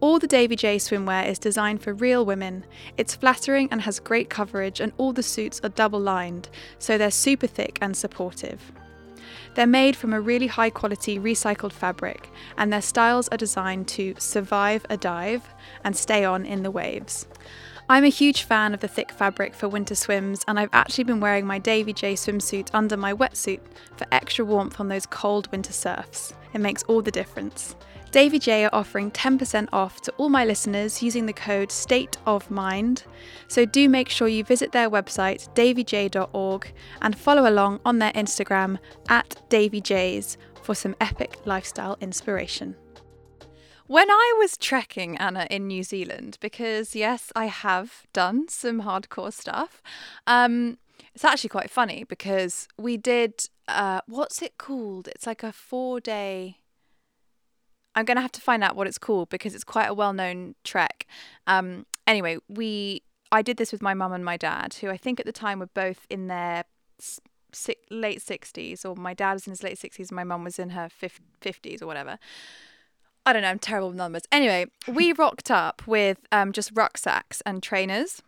All 0.00 0.18
the 0.18 0.26
Davy 0.26 0.56
J 0.56 0.76
swimwear 0.76 1.26
is 1.26 1.38
designed 1.38 1.82
for 1.82 1.94
real 1.94 2.26
women. 2.26 2.66
It's 2.98 3.14
flattering 3.14 3.68
and 3.70 3.80
has 3.82 4.00
great 4.00 4.28
coverage, 4.28 4.80
and 4.80 4.92
all 4.98 5.12
the 5.12 5.22
suits 5.22 5.60
are 5.64 5.70
double 5.70 6.00
lined, 6.00 6.48
so 6.78 6.98
they're 6.98 7.10
super 7.10 7.46
thick 7.46 7.78
and 7.80 7.96
supportive. 7.96 8.72
They're 9.54 9.66
made 9.66 9.94
from 9.94 10.12
a 10.12 10.20
really 10.20 10.48
high 10.48 10.70
quality 10.70 11.18
recycled 11.18 11.72
fabric, 11.72 12.28
and 12.58 12.72
their 12.72 12.82
styles 12.82 13.28
are 13.28 13.36
designed 13.36 13.86
to 13.88 14.14
survive 14.18 14.84
a 14.90 14.96
dive 14.96 15.48
and 15.84 15.96
stay 15.96 16.24
on 16.24 16.44
in 16.44 16.62
the 16.64 16.70
waves. 16.70 17.26
I'm 17.88 18.04
a 18.04 18.08
huge 18.08 18.44
fan 18.44 18.74
of 18.74 18.80
the 18.80 18.88
thick 18.88 19.12
fabric 19.12 19.54
for 19.54 19.68
winter 19.68 19.94
swims, 19.94 20.42
and 20.48 20.58
I've 20.58 20.70
actually 20.72 21.04
been 21.04 21.20
wearing 21.20 21.46
my 21.46 21.58
Davy 21.58 21.92
J 21.92 22.14
swimsuit 22.14 22.70
under 22.72 22.96
my 22.96 23.12
wetsuit 23.12 23.60
for 23.96 24.06
extra 24.10 24.44
warmth 24.44 24.80
on 24.80 24.88
those 24.88 25.06
cold 25.06 25.50
winter 25.52 25.72
surfs. 25.72 26.32
It 26.52 26.60
makes 26.60 26.82
all 26.84 27.02
the 27.02 27.10
difference. 27.10 27.76
Davy 28.14 28.38
J 28.38 28.66
are 28.66 28.70
offering 28.72 29.10
10% 29.10 29.68
off 29.72 30.00
to 30.02 30.12
all 30.18 30.28
my 30.28 30.44
listeners 30.44 31.02
using 31.02 31.26
the 31.26 31.32
code 31.32 31.72
State 31.72 32.16
of 32.26 32.48
Mind. 32.48 33.02
So 33.48 33.64
do 33.64 33.88
make 33.88 34.08
sure 34.08 34.28
you 34.28 34.44
visit 34.44 34.70
their 34.70 34.88
website, 34.88 35.52
davyj.org, 35.56 36.72
and 37.02 37.18
follow 37.18 37.50
along 37.50 37.80
on 37.84 37.98
their 37.98 38.12
Instagram 38.12 38.78
at 39.08 39.42
davyjs 39.50 40.36
for 40.62 40.76
some 40.76 40.94
epic 41.00 41.38
lifestyle 41.44 41.98
inspiration. 42.00 42.76
When 43.88 44.08
I 44.08 44.36
was 44.38 44.56
trekking, 44.56 45.16
Anna, 45.18 45.48
in 45.50 45.66
New 45.66 45.82
Zealand, 45.82 46.38
because 46.40 46.94
yes, 46.94 47.32
I 47.34 47.46
have 47.46 48.06
done 48.12 48.46
some 48.46 48.82
hardcore 48.82 49.32
stuff, 49.32 49.82
um, 50.28 50.78
it's 51.16 51.24
actually 51.24 51.50
quite 51.50 51.68
funny 51.68 52.04
because 52.04 52.68
we 52.78 52.96
did, 52.96 53.48
uh, 53.66 54.02
what's 54.06 54.40
it 54.40 54.56
called? 54.56 55.08
It's 55.08 55.26
like 55.26 55.42
a 55.42 55.50
four 55.50 55.98
day 55.98 56.58
I'm 57.94 58.04
going 58.04 58.16
to 58.16 58.22
have 58.22 58.32
to 58.32 58.40
find 58.40 58.64
out 58.64 58.76
what 58.76 58.86
it's 58.86 58.98
called 58.98 59.28
because 59.28 59.54
it's 59.54 59.64
quite 59.64 59.86
a 59.86 59.94
well-known 59.94 60.54
trek. 60.64 61.06
Um, 61.46 61.86
anyway, 62.06 62.38
we 62.48 63.02
I 63.30 63.42
did 63.42 63.56
this 63.56 63.72
with 63.72 63.82
my 63.82 63.94
mum 63.94 64.12
and 64.12 64.24
my 64.24 64.36
dad, 64.36 64.74
who 64.74 64.90
I 64.90 64.96
think 64.96 65.18
at 65.18 65.26
the 65.26 65.32
time 65.32 65.58
were 65.58 65.66
both 65.66 66.06
in 66.08 66.28
their 66.28 66.64
si- 67.52 67.76
late 67.90 68.20
60s, 68.20 68.84
or 68.84 68.94
my 68.94 69.12
dad 69.12 69.32
was 69.34 69.46
in 69.46 69.50
his 69.50 69.62
late 69.62 69.78
60s, 69.78 70.10
and 70.10 70.12
my 70.12 70.24
mum 70.24 70.44
was 70.44 70.58
in 70.58 70.70
her 70.70 70.88
50s 70.88 71.82
or 71.82 71.86
whatever. 71.86 72.18
I 73.26 73.32
don't 73.32 73.42
know, 73.42 73.48
I'm 73.48 73.58
terrible 73.58 73.88
with 73.88 73.96
numbers. 73.96 74.22
Anyway, 74.30 74.66
we 74.86 75.12
rocked 75.24 75.50
up 75.50 75.86
with 75.86 76.18
um, 76.30 76.52
just 76.52 76.70
rucksacks 76.74 77.40
and 77.46 77.62
trainers. 77.62 78.22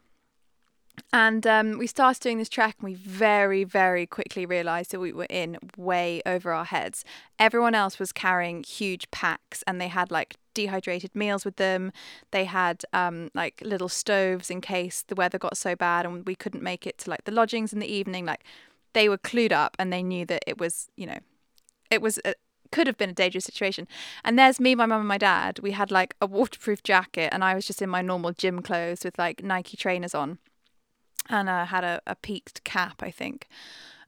And 1.12 1.46
um, 1.46 1.78
we 1.78 1.86
started 1.86 2.22
doing 2.22 2.38
this 2.38 2.48
trek, 2.48 2.76
and 2.78 2.88
we 2.88 2.94
very, 2.94 3.64
very 3.64 4.06
quickly 4.06 4.44
realized 4.46 4.90
that 4.90 5.00
we 5.00 5.12
were 5.12 5.26
in 5.30 5.58
way 5.76 6.22
over 6.26 6.52
our 6.52 6.64
heads. 6.64 7.04
Everyone 7.38 7.74
else 7.74 7.98
was 7.98 8.12
carrying 8.12 8.62
huge 8.62 9.10
packs, 9.10 9.62
and 9.66 9.80
they 9.80 9.88
had 9.88 10.10
like 10.10 10.36
dehydrated 10.54 11.14
meals 11.14 11.44
with 11.44 11.56
them. 11.56 11.92
They 12.30 12.44
had 12.44 12.84
um, 12.92 13.30
like 13.34 13.60
little 13.64 13.88
stoves 13.88 14.50
in 14.50 14.60
case 14.60 15.04
the 15.06 15.14
weather 15.14 15.38
got 15.38 15.56
so 15.56 15.76
bad 15.76 16.06
and 16.06 16.26
we 16.26 16.34
couldn't 16.34 16.62
make 16.62 16.86
it 16.86 16.96
to 16.98 17.10
like 17.10 17.24
the 17.24 17.32
lodgings 17.32 17.74
in 17.74 17.78
the 17.78 17.86
evening. 17.86 18.24
Like 18.24 18.42
they 18.94 19.08
were 19.08 19.18
clued 19.18 19.52
up, 19.52 19.76
and 19.78 19.92
they 19.92 20.02
knew 20.02 20.24
that 20.26 20.42
it 20.46 20.58
was, 20.58 20.88
you 20.96 21.06
know, 21.06 21.18
it 21.90 22.00
was 22.00 22.18
a, 22.24 22.34
could 22.72 22.86
have 22.86 22.96
been 22.96 23.10
a 23.10 23.14
dangerous 23.14 23.44
situation. 23.44 23.86
And 24.24 24.38
there's 24.38 24.58
me, 24.58 24.74
my 24.74 24.86
mum, 24.86 25.00
and 25.00 25.08
my 25.08 25.18
dad. 25.18 25.60
We 25.60 25.72
had 25.72 25.90
like 25.90 26.14
a 26.20 26.26
waterproof 26.26 26.82
jacket, 26.82 27.28
and 27.32 27.44
I 27.44 27.54
was 27.54 27.66
just 27.66 27.82
in 27.82 27.90
my 27.90 28.02
normal 28.02 28.32
gym 28.32 28.62
clothes 28.62 29.04
with 29.04 29.18
like 29.18 29.42
Nike 29.42 29.76
trainers 29.76 30.14
on 30.14 30.38
uh, 31.30 31.66
had 31.66 31.84
a, 31.84 32.00
a 32.06 32.14
peaked 32.14 32.64
cap, 32.64 33.02
I 33.02 33.10
think. 33.10 33.48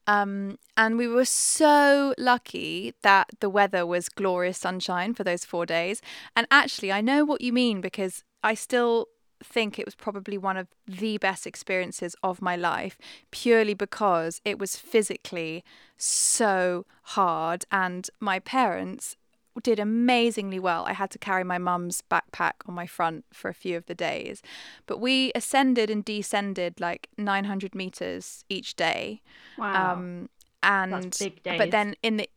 Um, 0.06 0.58
and 0.76 0.96
we 0.96 1.06
were 1.06 1.26
so 1.26 2.14
lucky 2.16 2.94
that 3.02 3.28
the 3.40 3.50
weather 3.50 3.84
was 3.84 4.08
glorious 4.08 4.56
sunshine 4.56 5.12
for 5.12 5.22
those 5.22 5.44
four 5.44 5.66
days. 5.66 6.00
And 6.34 6.46
actually, 6.50 6.90
I 6.90 7.02
know 7.02 7.26
what 7.26 7.42
you 7.42 7.52
mean 7.52 7.82
because 7.82 8.24
I 8.42 8.54
still 8.54 9.08
think 9.42 9.78
it 9.78 9.84
was 9.84 9.94
probably 9.94 10.38
one 10.38 10.56
of 10.56 10.68
the 10.86 11.18
best 11.18 11.46
experiences 11.46 12.16
of 12.22 12.42
my 12.42 12.56
life 12.56 12.98
purely 13.30 13.74
because 13.74 14.40
it 14.44 14.58
was 14.58 14.76
physically 14.76 15.62
so 15.96 16.86
hard 17.02 17.64
and 17.70 18.08
my 18.18 18.38
parents 18.38 19.16
did 19.62 19.78
amazingly 19.78 20.58
well. 20.58 20.84
I 20.86 20.92
had 20.92 21.10
to 21.10 21.18
carry 21.18 21.44
my 21.44 21.58
mum's 21.58 22.02
backpack 22.10 22.54
on 22.66 22.74
my 22.74 22.86
front 22.86 23.24
for 23.32 23.48
a 23.48 23.54
few 23.54 23.76
of 23.76 23.86
the 23.86 23.94
days. 23.94 24.42
But 24.86 24.98
we 24.98 25.32
ascended 25.34 25.90
and 25.90 26.04
descended 26.04 26.80
like 26.80 27.08
900 27.18 27.74
meters 27.74 28.44
each 28.48 28.76
day. 28.76 29.22
Wow. 29.58 29.94
Um, 29.94 30.28
and 30.62 30.92
That's 30.92 31.18
big 31.18 31.42
days. 31.42 31.58
but 31.58 31.70
then 31.70 31.94
in 32.02 32.16
the 32.16 32.28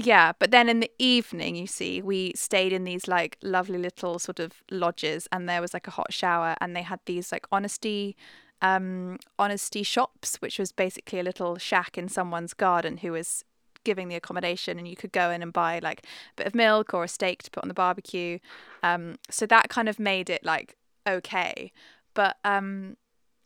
yeah, 0.00 0.30
but 0.38 0.52
then 0.52 0.68
in 0.68 0.78
the 0.78 0.92
evening, 1.00 1.56
you 1.56 1.66
see, 1.66 2.00
we 2.00 2.32
stayed 2.36 2.72
in 2.72 2.84
these 2.84 3.08
like 3.08 3.36
lovely 3.42 3.78
little 3.78 4.20
sort 4.20 4.38
of 4.38 4.62
lodges, 4.70 5.26
and 5.32 5.48
there 5.48 5.60
was 5.60 5.74
like 5.74 5.88
a 5.88 5.90
hot 5.90 6.12
shower, 6.12 6.54
and 6.60 6.76
they 6.76 6.82
had 6.82 7.00
these 7.06 7.32
like 7.32 7.46
honesty, 7.50 8.16
um, 8.62 9.18
honesty 9.40 9.82
shops, 9.82 10.36
which 10.36 10.60
was 10.60 10.70
basically 10.70 11.18
a 11.18 11.24
little 11.24 11.58
shack 11.58 11.98
in 11.98 12.08
someone's 12.08 12.54
garden 12.54 12.98
who 12.98 13.10
was 13.10 13.44
giving 13.88 14.08
the 14.08 14.14
accommodation 14.16 14.78
and 14.78 14.86
you 14.86 14.94
could 14.94 15.12
go 15.12 15.30
in 15.30 15.42
and 15.42 15.50
buy 15.50 15.78
like 15.82 16.00
a 16.02 16.34
bit 16.36 16.46
of 16.46 16.54
milk 16.54 16.92
or 16.92 17.04
a 17.04 17.08
steak 17.08 17.42
to 17.42 17.50
put 17.50 17.64
on 17.64 17.68
the 17.68 17.80
barbecue. 17.84 18.38
Um, 18.82 19.16
so 19.30 19.46
that 19.46 19.70
kind 19.70 19.88
of 19.88 19.98
made 19.98 20.28
it 20.28 20.44
like 20.44 20.76
okay. 21.06 21.72
But 22.12 22.36
um, 22.44 22.96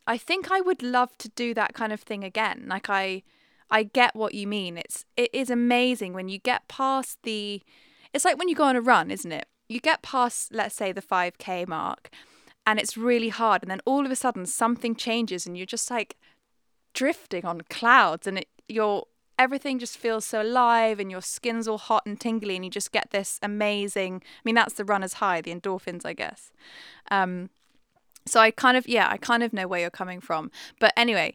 i 0.05 0.19
think 0.19 0.51
i 0.51 0.61
would 0.61 0.83
love 0.83 1.17
to 1.17 1.29
do 1.29 1.55
that 1.55 1.75
kind 1.75 1.93
of 1.93 2.01
thing 2.01 2.25
again. 2.25 2.67
Like 2.69 2.91
i 2.91 3.23
i 3.71 3.85
get 3.85 4.17
what 4.17 4.35
you 4.35 4.47
mean. 4.59 4.77
It's 4.77 5.05
it 5.17 5.31
is 5.33 5.49
amazing 5.49 6.13
when 6.13 6.29
you 6.29 6.39
get 6.39 6.67
past 6.67 7.19
the 7.23 7.63
it's 8.13 8.25
like 8.25 8.39
when 8.39 8.49
you 8.49 8.57
go 8.57 8.65
on 8.65 8.77
a 8.77 8.81
run 8.81 9.11
isn't 9.13 9.33
it? 9.41 9.47
You 9.69 9.79
get 9.81 10.03
past 10.03 10.53
let's 10.53 10.75
say 10.75 10.91
the 10.91 11.09
5k 11.15 11.69
mark 11.69 12.11
and 12.67 12.81
it's 12.81 12.97
really 12.97 13.29
hard 13.41 13.63
and 13.63 13.71
then 13.71 13.81
all 13.85 14.05
of 14.05 14.11
a 14.11 14.17
sudden 14.17 14.45
something 14.47 14.97
changes 14.97 15.47
and 15.47 15.57
you're 15.57 15.75
just 15.77 15.91
like 15.91 16.17
drifting 16.95 17.45
on 17.45 17.61
clouds 17.71 18.27
and 18.27 18.39
it, 18.39 18.49
you're 18.69 19.05
everything 19.39 19.79
just 19.79 19.99
feels 19.99 20.25
so 20.25 20.43
alive 20.43 21.01
and 21.01 21.11
your 21.11 21.23
skin's 21.23 21.67
all 21.67 21.79
hot 21.79 22.05
and 22.07 22.21
tingly 22.21 22.57
and 22.57 22.65
you 22.65 22.71
just 22.71 22.93
get 22.93 23.11
this 23.11 23.39
amazing 23.43 24.23
i 24.25 24.41
mean 24.45 24.55
that's 24.55 24.75
the 24.75 24.85
runner's 24.85 25.15
high 25.15 25.41
the 25.41 25.55
endorphins 25.55 26.05
i 26.05 26.13
guess. 26.13 26.51
Um, 27.11 27.51
so 28.27 28.41
i 28.41 28.51
kind 28.51 28.77
of 28.77 28.87
yeah 28.87 29.09
i 29.11 29.17
kind 29.17 29.43
of 29.43 29.53
know 29.53 29.67
where 29.67 29.81
you're 29.81 29.91
coming 29.91 30.21
from. 30.21 30.51
But 30.79 30.93
anyway 30.97 31.35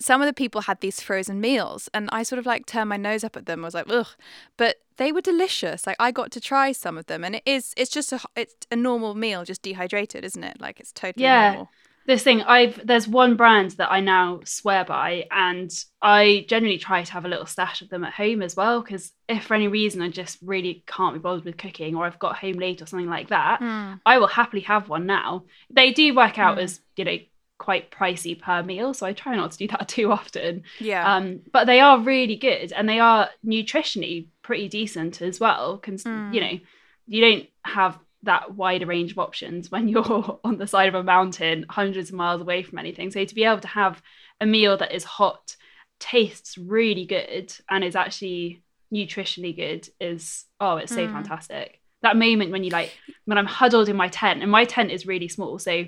some 0.00 0.22
of 0.22 0.26
the 0.26 0.32
people 0.32 0.62
had 0.62 0.80
these 0.80 1.00
frozen 1.00 1.40
meals 1.40 1.88
and 1.92 2.08
i 2.12 2.22
sort 2.22 2.38
of 2.38 2.46
like 2.46 2.66
turned 2.66 2.88
my 2.88 2.96
nose 2.96 3.24
up 3.24 3.36
at 3.36 3.46
them 3.46 3.64
I 3.64 3.66
was 3.66 3.74
like 3.74 3.90
ugh. 3.90 4.08
But 4.56 4.76
they 4.96 5.12
were 5.12 5.20
delicious. 5.20 5.86
Like 5.86 5.96
i 5.98 6.10
got 6.10 6.30
to 6.32 6.40
try 6.40 6.72
some 6.72 6.96
of 6.96 7.06
them 7.06 7.24
and 7.24 7.36
it 7.36 7.42
is 7.44 7.74
it's 7.76 7.90
just 7.90 8.12
a 8.12 8.20
it's 8.36 8.54
a 8.70 8.76
normal 8.76 9.14
meal 9.14 9.44
just 9.44 9.62
dehydrated 9.62 10.24
isn't 10.24 10.44
it? 10.44 10.60
Like 10.60 10.78
it's 10.80 10.92
totally 10.92 11.24
yeah. 11.24 11.50
normal 11.50 11.70
this 12.08 12.24
thing 12.24 12.42
i've 12.42 12.84
there's 12.84 13.06
one 13.06 13.36
brand 13.36 13.70
that 13.72 13.92
i 13.92 14.00
now 14.00 14.40
swear 14.44 14.84
by 14.84 15.24
and 15.30 15.70
i 16.02 16.44
generally 16.48 16.78
try 16.78 17.04
to 17.04 17.12
have 17.12 17.24
a 17.24 17.28
little 17.28 17.46
stash 17.46 17.80
of 17.82 17.88
them 17.90 18.02
at 18.02 18.12
home 18.14 18.42
as 18.42 18.56
well 18.56 18.80
because 18.82 19.12
if 19.28 19.44
for 19.44 19.54
any 19.54 19.68
reason 19.68 20.02
i 20.02 20.08
just 20.08 20.38
really 20.42 20.82
can't 20.86 21.14
be 21.14 21.20
bothered 21.20 21.44
with 21.44 21.56
cooking 21.56 21.94
or 21.94 22.04
i've 22.04 22.18
got 22.18 22.36
home 22.38 22.54
late 22.54 22.82
or 22.82 22.86
something 22.86 23.08
like 23.10 23.28
that 23.28 23.60
Mm. 23.60 24.00
i 24.04 24.18
will 24.18 24.26
happily 24.26 24.62
have 24.62 24.88
one 24.88 25.06
now 25.06 25.44
they 25.70 25.92
do 25.92 26.14
work 26.16 26.38
out 26.38 26.58
Mm. 26.58 26.62
as 26.64 26.80
you 26.96 27.04
know 27.04 27.18
quite 27.58 27.90
pricey 27.90 28.40
per 28.40 28.62
meal 28.62 28.94
so 28.94 29.04
i 29.06 29.12
try 29.12 29.34
not 29.36 29.50
to 29.52 29.58
do 29.58 29.68
that 29.68 29.88
too 29.96 30.10
often 30.12 30.62
Yeah. 30.80 31.16
um, 31.16 31.40
but 31.52 31.66
they 31.66 31.80
are 31.80 31.98
really 32.00 32.36
good 32.36 32.72
and 32.72 32.88
they 32.88 33.00
are 33.00 33.28
nutritionally 33.44 34.28
pretty 34.42 34.68
decent 34.68 35.20
as 35.20 35.38
well. 35.40 35.78
Cons- 35.78 36.04
Mm. 36.04 36.32
You 36.34 36.40
know, 36.40 36.58
you 37.06 37.20
don't 37.20 37.46
have 37.64 37.98
that 38.24 38.54
wider 38.54 38.86
range 38.86 39.12
of 39.12 39.18
options 39.18 39.70
when 39.70 39.88
you're 39.92 40.40
on 40.44 40.58
the 40.58 40.66
side 40.66 40.88
of 40.88 40.94
a 40.94 41.02
mountain, 41.02 41.66
hundreds 41.68 42.10
of 42.10 42.16
miles 42.16 42.40
away 42.40 42.62
from 42.62 42.78
anything. 42.78 43.10
So 43.10 43.24
to 43.24 43.34
be 43.34 43.44
able 43.44 43.60
to 43.60 43.68
have 43.68 44.02
a 44.40 44.46
meal 44.46 44.76
that 44.76 44.92
is 44.94 45.04
hot, 45.04 45.56
tastes 46.00 46.58
really 46.58 47.06
good, 47.06 47.52
and 47.70 47.84
is 47.84 47.96
actually 47.96 48.62
nutritionally 48.92 49.54
good 49.54 49.88
is 50.00 50.44
oh, 50.60 50.76
it's 50.76 50.92
so 50.94 51.06
Mm. 51.06 51.12
fantastic. 51.12 51.80
That 52.02 52.16
moment 52.16 52.52
when 52.52 52.64
you 52.64 52.70
like 52.70 52.96
when 53.24 53.38
I'm 53.38 53.46
huddled 53.46 53.88
in 53.88 53.96
my 53.96 54.08
tent, 54.08 54.42
and 54.42 54.50
my 54.50 54.64
tent 54.64 54.90
is 54.90 55.06
really 55.06 55.28
small, 55.28 55.58
so 55.58 55.84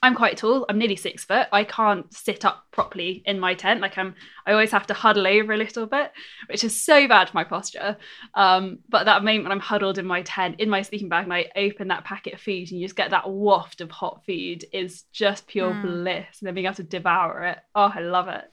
I'm 0.00 0.14
quite 0.14 0.36
tall. 0.36 0.66
I'm 0.68 0.78
nearly 0.78 0.96
six 0.96 1.24
foot. 1.24 1.46
I 1.52 1.64
can't 1.64 2.12
sit 2.12 2.44
up 2.44 2.64
properly 2.72 3.22
in 3.26 3.38
my 3.38 3.54
tent. 3.54 3.80
Like 3.80 3.98
I'm, 3.98 4.14
I 4.46 4.52
always 4.52 4.70
have 4.72 4.86
to 4.88 4.94
huddle 4.94 5.26
over 5.26 5.52
a 5.52 5.56
little 5.56 5.86
bit, 5.86 6.12
which 6.48 6.64
is 6.64 6.84
so 6.84 7.06
bad 7.06 7.28
for 7.28 7.36
my 7.36 7.44
posture. 7.44 7.96
Um, 8.34 8.78
but 8.88 9.04
that 9.04 9.22
moment 9.22 9.44
when 9.44 9.52
I'm 9.52 9.60
huddled 9.60 9.98
in 9.98 10.06
my 10.06 10.22
tent, 10.22 10.60
in 10.60 10.70
my 10.70 10.82
sleeping 10.82 11.08
bag, 11.08 11.24
and 11.24 11.32
I 11.32 11.50
open 11.54 11.88
that 11.88 12.04
packet 12.04 12.34
of 12.34 12.40
food, 12.40 12.70
and 12.70 12.80
you 12.80 12.86
just 12.86 12.96
get 12.96 13.10
that 13.10 13.30
waft 13.30 13.80
of 13.80 13.90
hot 13.90 14.24
food, 14.26 14.64
is 14.72 15.04
just 15.12 15.46
pure 15.46 15.74
Mm. 15.74 15.82
bliss. 15.82 16.40
And 16.40 16.46
then 16.46 16.54
being 16.54 16.66
able 16.66 16.76
to 16.76 16.82
devour 16.82 17.42
it. 17.44 17.58
Oh, 17.74 17.92
I 17.94 18.00
love 18.00 18.28
it. 18.28 18.44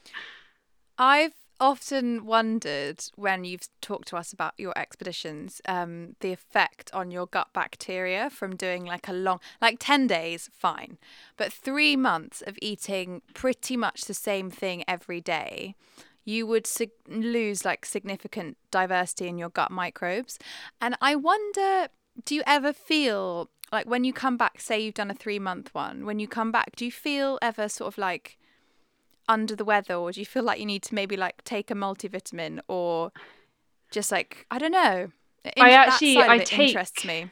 I've 0.97 1.33
often 1.59 2.25
wondered 2.25 3.03
when 3.15 3.43
you've 3.43 3.67
talked 3.81 4.07
to 4.09 4.17
us 4.17 4.33
about 4.33 4.53
your 4.57 4.77
expeditions, 4.77 5.61
um, 5.67 6.15
the 6.19 6.31
effect 6.31 6.89
on 6.93 7.11
your 7.11 7.27
gut 7.27 7.49
bacteria 7.53 8.29
from 8.29 8.55
doing 8.55 8.85
like 8.85 9.07
a 9.07 9.13
long, 9.13 9.39
like 9.61 9.77
10 9.79 10.07
days, 10.07 10.49
fine. 10.53 10.97
But 11.37 11.53
three 11.53 11.95
months 11.95 12.41
of 12.45 12.57
eating 12.61 13.21
pretty 13.33 13.77
much 13.77 14.05
the 14.05 14.13
same 14.13 14.49
thing 14.49 14.83
every 14.87 15.21
day, 15.21 15.75
you 16.25 16.45
would 16.47 16.67
sig- 16.67 16.91
lose 17.07 17.65
like 17.65 17.85
significant 17.85 18.57
diversity 18.71 19.27
in 19.27 19.37
your 19.37 19.49
gut 19.49 19.71
microbes. 19.71 20.39
And 20.79 20.95
I 21.01 21.15
wonder, 21.15 21.87
do 22.25 22.35
you 22.35 22.43
ever 22.45 22.73
feel 22.73 23.49
like 23.71 23.87
when 23.87 24.03
you 24.03 24.13
come 24.13 24.37
back, 24.37 24.59
say 24.59 24.79
you've 24.79 24.95
done 24.95 25.11
a 25.11 25.15
three 25.15 25.39
month 25.39 25.73
one, 25.73 26.05
when 26.05 26.19
you 26.19 26.27
come 26.27 26.51
back, 26.51 26.75
do 26.75 26.85
you 26.85 26.91
feel 26.91 27.37
ever 27.41 27.69
sort 27.69 27.93
of 27.93 27.97
like, 27.97 28.38
under 29.29 29.55
the 29.55 29.63
weather 29.63 29.93
or 29.95 30.11
do 30.11 30.19
you 30.19 30.25
feel 30.25 30.43
like 30.43 30.59
you 30.59 30.65
need 30.65 30.83
to 30.83 30.93
maybe 30.95 31.15
like 31.15 31.41
take 31.45 31.71
a 31.71 31.73
multivitamin 31.75 32.59
or 32.67 33.11
just 33.91 34.11
like 34.11 34.45
I 34.51 34.57
don't 34.59 34.71
know. 34.73 35.11
It 35.45 35.53
I 35.57 35.71
actually- 35.71 36.17
I 36.17 36.39
take- 36.39 36.59
interests 36.69 37.05
me. 37.05 37.31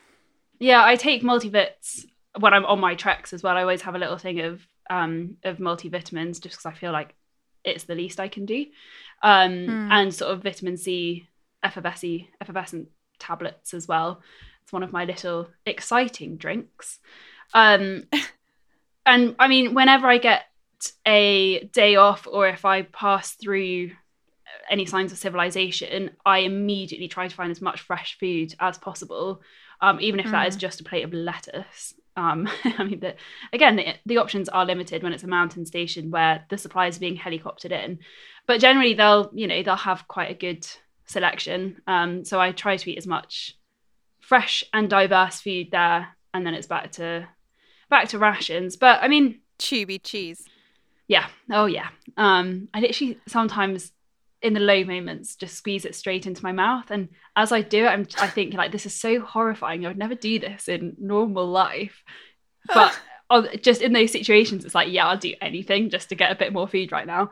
Yeah, 0.59 0.83
I 0.83 0.95
take 0.95 1.21
multivits 1.23 2.05
when 2.39 2.53
I'm 2.53 2.65
on 2.65 2.79
my 2.79 2.95
treks 2.95 3.33
as 3.33 3.43
well. 3.43 3.57
I 3.57 3.61
always 3.61 3.81
have 3.81 3.95
a 3.95 3.99
little 3.99 4.17
thing 4.17 4.39
of 4.39 4.65
um 4.89 5.37
of 5.43 5.57
multivitamins 5.57 6.39
just 6.41 6.55
because 6.55 6.65
I 6.65 6.73
feel 6.73 6.91
like 6.93 7.13
it's 7.65 7.83
the 7.83 7.95
least 7.95 8.19
I 8.19 8.27
can 8.29 8.45
do. 8.45 8.65
Um 9.23 9.65
Hmm. 9.65 9.91
and 9.91 10.13
sort 10.13 10.31
of 10.33 10.43
vitamin 10.43 10.77
C 10.77 11.27
effervescent 11.63 12.27
effervescent 12.39 12.89
tablets 13.19 13.73
as 13.73 13.87
well. 13.87 14.21
It's 14.63 14.71
one 14.73 14.83
of 14.83 14.91
my 14.93 15.05
little 15.05 15.49
exciting 15.65 16.37
drinks. 16.37 16.99
Um 17.53 18.07
and 19.05 19.35
I 19.39 19.47
mean 19.47 19.73
whenever 19.73 20.07
I 20.07 20.17
get 20.17 20.46
a 21.05 21.63
day 21.65 21.95
off 21.95 22.27
or 22.27 22.47
if 22.47 22.65
I 22.65 22.83
pass 22.83 23.33
through 23.33 23.91
any 24.69 24.85
signs 24.85 25.11
of 25.11 25.17
civilization, 25.17 26.11
I 26.25 26.39
immediately 26.39 27.07
try 27.07 27.27
to 27.27 27.35
find 27.35 27.51
as 27.51 27.61
much 27.61 27.81
fresh 27.81 28.17
food 28.19 28.53
as 28.59 28.77
possible 28.77 29.41
um, 29.81 29.99
even 30.01 30.19
if 30.19 30.31
that 30.31 30.47
is 30.47 30.55
Mm. 30.55 30.59
just 30.59 30.81
a 30.81 30.83
plate 30.83 31.03
of 31.03 31.13
lettuce. 31.13 31.93
Um, 32.15 32.49
I 32.63 32.83
mean, 32.83 32.99
the, 32.99 33.15
again, 33.53 33.75
the, 33.75 33.93
the 34.05 34.17
options 34.17 34.49
are 34.49 34.65
limited 34.65 35.03
when 35.03 35.13
it's 35.13 35.23
a 35.23 35.27
mountain 35.27 35.65
station 35.65 36.09
where 36.09 36.45
the 36.49 36.57
supplies 36.57 36.97
are 36.97 37.01
being 37.01 37.17
helicoptered 37.17 37.71
in, 37.71 37.99
but 38.47 38.59
generally 38.59 38.95
they'll, 38.95 39.29
you 39.33 39.47
know, 39.47 39.61
they'll 39.61 39.75
have 39.75 40.07
quite 40.07 40.31
a 40.31 40.33
good 40.33 40.67
selection. 41.05 41.81
Um, 41.85 42.25
so 42.25 42.39
I 42.39 42.51
try 42.51 42.77
to 42.77 42.91
eat 42.91 42.97
as 42.97 43.05
much 43.07 43.55
fresh 44.19 44.63
and 44.73 44.89
diverse 44.89 45.41
food 45.41 45.69
there, 45.71 46.07
and 46.33 46.45
then 46.45 46.55
it's 46.55 46.67
back 46.67 46.91
to 46.93 47.27
back 47.89 48.09
to 48.09 48.17
rations. 48.19 48.75
But 48.77 49.03
I 49.03 49.07
mean, 49.07 49.41
Tube 49.59 49.91
cheese. 50.03 50.43
Yeah, 51.07 51.27
oh 51.51 51.65
yeah. 51.65 51.89
Um, 52.17 52.67
I 52.73 52.79
literally 52.79 53.19
sometimes 53.27 53.91
in 54.41 54.53
the 54.53 54.59
low 54.59 54.83
moments 54.83 55.35
just 55.35 55.55
squeeze 55.55 55.85
it 55.85 55.95
straight 55.95 56.27
into 56.27 56.43
my 56.43 56.51
mouth, 56.51 56.91
and 56.91 57.09
as 57.35 57.51
I 57.51 57.61
do 57.61 57.85
it, 57.85 57.89
I'm 57.89 58.07
I 58.19 58.27
think 58.27 58.53
like 58.53 58.71
this 58.71 58.85
is 58.85 58.93
so 58.93 59.19
horrifying. 59.21 59.85
I 59.85 59.89
would 59.89 59.97
never 59.97 60.15
do 60.15 60.39
this 60.39 60.67
in 60.67 60.95
normal 60.99 61.47
life, 61.47 62.03
but 62.73 62.97
just 63.61 63.81
in 63.81 63.93
those 63.93 64.11
situations, 64.11 64.65
it's 64.65 64.75
like 64.75 64.91
yeah, 64.91 65.07
I'll 65.07 65.17
do 65.17 65.33
anything 65.41 65.89
just 65.89 66.09
to 66.09 66.15
get 66.15 66.31
a 66.31 66.35
bit 66.35 66.53
more 66.53 66.67
food 66.67 66.91
right 66.91 67.07
now. 67.07 67.31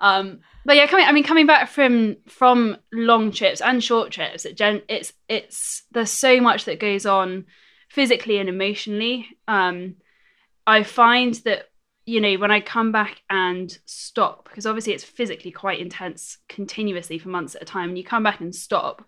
Um, 0.00 0.40
but 0.64 0.76
yeah, 0.76 0.86
coming 0.86 1.06
I 1.06 1.12
mean 1.12 1.24
coming 1.24 1.46
back 1.46 1.68
from 1.68 2.16
from 2.28 2.76
long 2.92 3.32
trips 3.32 3.60
and 3.60 3.82
short 3.82 4.10
trips, 4.10 4.44
it 4.44 4.56
gen 4.56 4.82
it's 4.88 5.12
it's 5.28 5.84
there's 5.92 6.10
so 6.10 6.40
much 6.40 6.66
that 6.66 6.80
goes 6.80 7.06
on 7.06 7.46
physically 7.88 8.38
and 8.38 8.48
emotionally. 8.48 9.28
Um, 9.48 9.96
I 10.66 10.82
find 10.82 11.34
that 11.44 11.68
you 12.06 12.20
know 12.20 12.34
when 12.34 12.50
I 12.50 12.60
come 12.60 12.92
back 12.92 13.22
and 13.30 13.76
stop 13.86 14.44
because 14.44 14.66
obviously 14.66 14.92
it's 14.92 15.04
physically 15.04 15.50
quite 15.50 15.80
intense 15.80 16.38
continuously 16.48 17.18
for 17.18 17.28
months 17.30 17.54
at 17.54 17.62
a 17.62 17.64
time. 17.64 17.90
And 17.90 17.98
you 17.98 18.04
come 18.04 18.22
back 18.22 18.40
and 18.40 18.54
stop, 18.54 19.04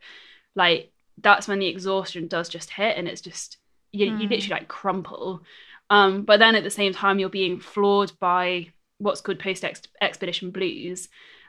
like 0.55 0.93
that's 1.19 1.49
when 1.49 1.59
the 1.59 1.67
exhaustion 1.69 2.29
does 2.29 2.49
just 2.49 2.71
hit, 2.71 2.97
and 2.97 3.09
it's 3.09 3.21
just 3.21 3.59
you, 3.93 4.07
you 4.07 4.29
Mm. 4.29 4.31
literally 4.31 4.61
like 4.61 4.69
crumple. 4.69 5.43
Um, 5.91 6.23
but 6.25 6.39
then 6.41 6.55
at 6.57 6.65
the 6.65 6.71
same 6.71 6.93
time, 6.93 7.19
you're 7.19 7.29
being 7.29 7.61
floored 7.61 8.13
by 8.21 8.73
what's 8.99 9.21
called 9.21 9.39
post 9.39 9.65
expedition 10.01 10.51
blues, 10.51 11.09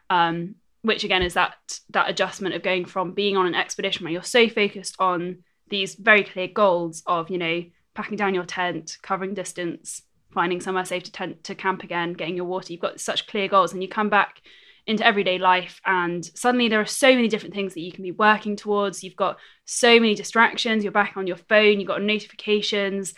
um, 0.09 0.55
which 0.81 1.03
again 1.03 1.21
is 1.23 1.33
that 1.35 1.55
that 1.89 2.09
adjustment 2.09 2.55
of 2.55 2.63
going 2.63 2.85
from 2.85 3.13
being 3.13 3.37
on 3.37 3.47
an 3.47 3.55
expedition 3.55 4.03
where 4.03 4.13
you're 4.13 4.23
so 4.23 4.47
focused 4.49 4.95
on 4.99 5.43
these 5.69 5.95
very 5.95 6.23
clear 6.23 6.47
goals 6.47 7.03
of 7.05 7.29
you 7.29 7.37
know 7.37 7.63
packing 7.93 8.17
down 8.17 8.35
your 8.35 8.45
tent, 8.45 8.97
covering 9.01 9.33
distance, 9.33 10.01
finding 10.31 10.61
somewhere 10.61 10.85
safe 10.85 11.03
to 11.03 11.11
tent 11.11 11.43
to 11.45 11.55
camp 11.55 11.83
again, 11.83 12.13
getting 12.13 12.35
your 12.35 12.45
water. 12.45 12.71
You've 12.71 12.81
got 12.81 12.99
such 12.99 13.27
clear 13.27 13.47
goals, 13.47 13.73
and 13.73 13.81
you 13.81 13.89
come 13.89 14.09
back 14.09 14.41
into 14.85 15.05
everyday 15.05 15.37
life, 15.37 15.81
and 15.85 16.25
suddenly 16.33 16.69
there 16.69 16.79
are 16.79 16.85
so 16.85 17.13
many 17.13 17.27
different 17.27 17.53
things 17.53 17.73
that 17.73 17.81
you 17.81 17.91
can 17.91 18.03
be 18.03 18.11
working 18.11 18.55
towards. 18.55 19.03
You've 19.03 19.17
got 19.17 19.37
so 19.65 19.99
many 19.99 20.15
distractions. 20.15 20.83
You're 20.83 20.93
back 20.93 21.17
on 21.17 21.27
your 21.27 21.35
phone. 21.35 21.79
You've 21.79 21.89
got 21.89 22.01
notifications. 22.01 23.13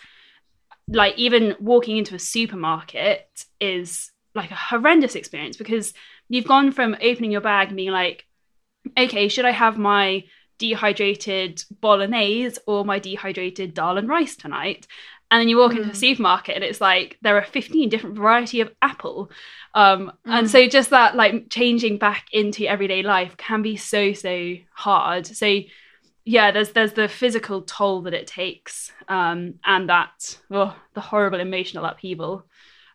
Like 0.87 1.17
even 1.17 1.55
walking 1.59 1.97
into 1.97 2.15
a 2.15 2.19
supermarket 2.19 3.45
is 3.59 4.11
like 4.33 4.49
a 4.49 4.55
horrendous 4.55 5.15
experience 5.15 5.57
because 5.57 5.93
you've 6.27 6.47
gone 6.47 6.71
from 6.71 6.95
opening 7.01 7.31
your 7.31 7.41
bag 7.41 7.67
and 7.67 7.77
being 7.77 7.91
like, 7.91 8.25
okay, 8.97 9.27
should 9.27 9.45
I 9.45 9.51
have 9.51 9.77
my 9.77 10.23
dehydrated 10.57 11.63
bolognese 11.81 12.59
or 12.67 12.83
my 12.83 12.99
dehydrated 12.99 13.73
dal 13.73 13.97
and 13.97 14.09
rice 14.09 14.35
tonight? 14.35 14.87
And 15.31 15.39
then 15.39 15.47
you 15.49 15.57
walk 15.57 15.73
into 15.75 15.89
a 15.89 15.91
Mm. 15.91 15.95
supermarket 15.95 16.55
and 16.55 16.63
it's 16.63 16.81
like 16.81 17.17
there 17.21 17.37
are 17.37 17.43
15 17.43 17.89
different 17.89 18.15
variety 18.15 18.61
of 18.61 18.71
apple. 18.81 19.29
Um, 19.75 20.11
And 20.25 20.47
Mm. 20.47 20.49
so 20.49 20.67
just 20.67 20.89
that 20.89 21.15
like 21.15 21.49
changing 21.49 21.97
back 21.99 22.27
into 22.31 22.65
everyday 22.65 23.03
life 23.03 23.37
can 23.37 23.61
be 23.61 23.77
so, 23.77 24.13
so 24.13 24.55
hard. 24.73 25.27
So 25.27 25.61
yeah, 26.25 26.51
there's 26.51 26.71
there's 26.71 26.93
the 26.93 27.07
physical 27.07 27.61
toll 27.63 28.01
that 28.03 28.13
it 28.13 28.27
takes, 28.27 28.91
um, 29.07 29.55
and 29.65 29.89
that 29.89 30.37
oh, 30.51 30.75
the 30.93 31.01
horrible 31.01 31.39
emotional 31.39 31.85
upheaval. 31.85 32.45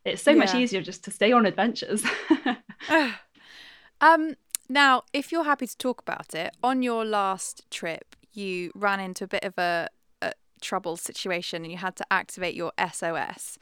It's 0.05 0.23
so 0.23 0.35
much 0.37 0.55
easier 0.55 0.83
just 0.83 1.05
to 1.05 1.11
stay 1.11 1.33
on 1.33 1.47
adventures. 1.47 2.05
um, 4.01 4.37
now, 4.69 5.03
if 5.13 5.33
you're 5.33 5.45
happy 5.45 5.67
to 5.67 5.77
talk 5.77 6.01
about 6.01 6.35
it, 6.35 6.55
on 6.63 6.83
your 6.83 7.05
last 7.05 7.69
trip, 7.71 8.17
you 8.33 8.71
ran 8.75 9.01
into 9.01 9.25
a 9.25 9.29
bit 9.29 9.45
of 9.45 9.57
a 9.59 9.89
trouble 10.65 10.97
situation 10.97 11.63
and 11.63 11.71
you 11.71 11.79
had 11.79 11.95
to 11.97 12.07
activate 12.11 12.55
your 12.55 12.73
SOS, 12.79 13.59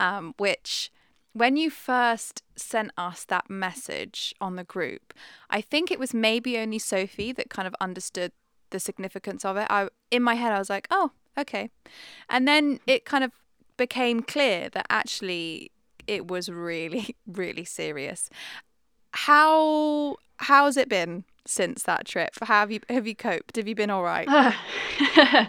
um, 0.00 0.34
which 0.38 0.90
when 1.32 1.56
you 1.56 1.68
first 1.68 2.42
sent 2.56 2.90
us 2.96 3.24
that 3.24 3.50
message 3.50 4.34
on 4.40 4.56
the 4.56 4.64
group, 4.64 5.12
I 5.50 5.60
think 5.60 5.90
it 5.90 5.98
was 5.98 6.14
maybe 6.14 6.56
only 6.56 6.78
Sophie 6.78 7.32
that 7.32 7.50
kind 7.50 7.68
of 7.68 7.74
understood 7.80 8.32
the 8.70 8.80
significance 8.80 9.44
of 9.44 9.56
it. 9.56 9.66
I 9.68 9.88
in 10.10 10.22
my 10.22 10.34
head 10.34 10.52
I 10.52 10.58
was 10.58 10.70
like, 10.70 10.88
"Oh, 10.90 11.10
okay." 11.36 11.70
And 12.28 12.48
then 12.48 12.80
it 12.86 13.04
kind 13.04 13.22
of 13.22 13.32
became 13.76 14.22
clear 14.22 14.70
that 14.70 14.86
actually 14.88 15.70
it 16.06 16.26
was 16.28 16.48
really 16.48 17.14
really 17.26 17.64
serious. 17.64 18.30
How 19.12 20.16
how's 20.38 20.76
it 20.76 20.88
been 20.88 21.24
since 21.46 21.82
that 21.82 22.06
trip? 22.06 22.30
How 22.40 22.60
have 22.60 22.72
you 22.72 22.80
have 22.88 23.06
you 23.06 23.14
coped? 23.14 23.56
Have 23.56 23.68
you 23.68 23.74
been 23.74 23.90
all 23.90 24.02
right? 24.02 24.28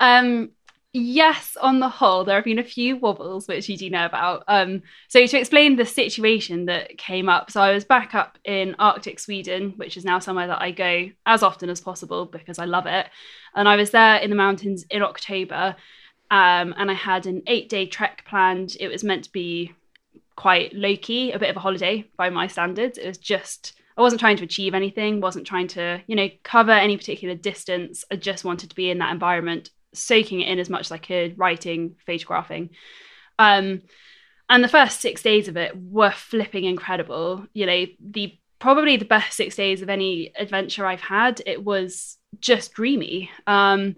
um, 0.00 0.50
yes, 0.92 1.56
on 1.60 1.80
the 1.80 1.88
whole, 1.88 2.24
there 2.24 2.36
have 2.36 2.44
been 2.44 2.58
a 2.58 2.64
few 2.64 2.96
wobbles 2.96 3.46
which 3.46 3.68
you 3.68 3.76
do 3.76 3.90
know 3.90 4.06
about. 4.06 4.44
Um, 4.48 4.82
so 5.08 5.26
to 5.26 5.38
explain 5.38 5.76
the 5.76 5.84
situation 5.84 6.66
that 6.66 6.96
came 6.98 7.28
up, 7.28 7.50
so 7.50 7.60
I 7.60 7.72
was 7.72 7.84
back 7.84 8.14
up 8.14 8.38
in 8.44 8.74
Arctic 8.78 9.20
Sweden, 9.20 9.74
which 9.76 9.96
is 9.96 10.04
now 10.04 10.18
somewhere 10.18 10.46
that 10.46 10.62
I 10.62 10.70
go 10.70 11.10
as 11.26 11.42
often 11.42 11.68
as 11.68 11.80
possible 11.80 12.26
because 12.26 12.58
I 12.58 12.64
love 12.64 12.86
it. 12.86 13.06
And 13.54 13.68
I 13.68 13.76
was 13.76 13.90
there 13.90 14.16
in 14.16 14.30
the 14.30 14.36
mountains 14.36 14.84
in 14.90 15.02
October, 15.02 15.76
um, 16.30 16.74
and 16.76 16.90
I 16.90 16.94
had 16.94 17.26
an 17.26 17.42
eight-day 17.46 17.86
trek 17.86 18.24
planned. 18.26 18.76
It 18.80 18.88
was 18.88 19.04
meant 19.04 19.24
to 19.24 19.32
be 19.32 19.72
quite 20.34 20.74
low 20.74 20.96
key, 20.96 21.32
a 21.32 21.38
bit 21.38 21.50
of 21.50 21.56
a 21.56 21.60
holiday 21.60 22.04
by 22.16 22.30
my 22.30 22.46
standards. 22.46 22.98
It 22.98 23.06
was 23.06 23.18
just 23.18 23.74
I 23.96 24.02
wasn't 24.02 24.20
trying 24.20 24.36
to 24.36 24.44
achieve 24.44 24.74
anything, 24.74 25.22
wasn't 25.22 25.46
trying 25.46 25.68
to, 25.68 26.02
you 26.06 26.16
know, 26.16 26.28
cover 26.42 26.72
any 26.72 26.98
particular 26.98 27.34
distance. 27.34 28.04
I 28.10 28.16
just 28.16 28.44
wanted 28.44 28.68
to 28.68 28.76
be 28.76 28.90
in 28.90 28.98
that 28.98 29.12
environment 29.12 29.70
soaking 29.96 30.40
it 30.40 30.48
in 30.48 30.58
as 30.58 30.70
much 30.70 30.86
as 30.86 30.92
I 30.92 30.98
could, 30.98 31.38
writing, 31.38 31.96
photographing. 32.06 32.70
Um, 33.38 33.82
and 34.48 34.62
the 34.62 34.68
first 34.68 35.00
six 35.00 35.22
days 35.22 35.48
of 35.48 35.56
it 35.56 35.76
were 35.76 36.12
flipping 36.12 36.64
incredible. 36.64 37.46
You 37.52 37.66
know, 37.66 37.86
the 38.00 38.38
probably 38.58 38.96
the 38.96 39.04
best 39.04 39.36
six 39.36 39.56
days 39.56 39.82
of 39.82 39.90
any 39.90 40.32
adventure 40.38 40.86
I've 40.86 41.00
had. 41.00 41.42
It 41.44 41.64
was 41.64 42.16
just 42.40 42.72
dreamy. 42.72 43.30
Um, 43.46 43.96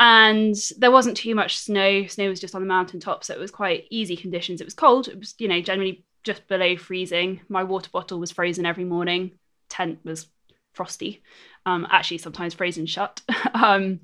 and 0.00 0.56
there 0.78 0.90
wasn't 0.90 1.16
too 1.16 1.34
much 1.34 1.58
snow. 1.58 2.06
Snow 2.06 2.28
was 2.28 2.40
just 2.40 2.54
on 2.54 2.62
the 2.62 2.66
mountaintop, 2.66 3.22
so 3.22 3.34
it 3.34 3.40
was 3.40 3.50
quite 3.50 3.86
easy 3.90 4.16
conditions. 4.16 4.60
It 4.60 4.64
was 4.64 4.74
cold. 4.74 5.08
It 5.08 5.18
was, 5.18 5.34
you 5.38 5.48
know, 5.48 5.60
generally 5.60 6.04
just 6.24 6.46
below 6.48 6.76
freezing. 6.76 7.40
My 7.48 7.62
water 7.62 7.90
bottle 7.92 8.18
was 8.18 8.32
frozen 8.32 8.66
every 8.66 8.84
morning. 8.84 9.32
Tent 9.68 10.00
was 10.02 10.26
frosty. 10.72 11.22
Um, 11.66 11.86
actually, 11.90 12.18
sometimes 12.18 12.54
frozen 12.54 12.86
shut. 12.86 13.20
um, 13.54 14.00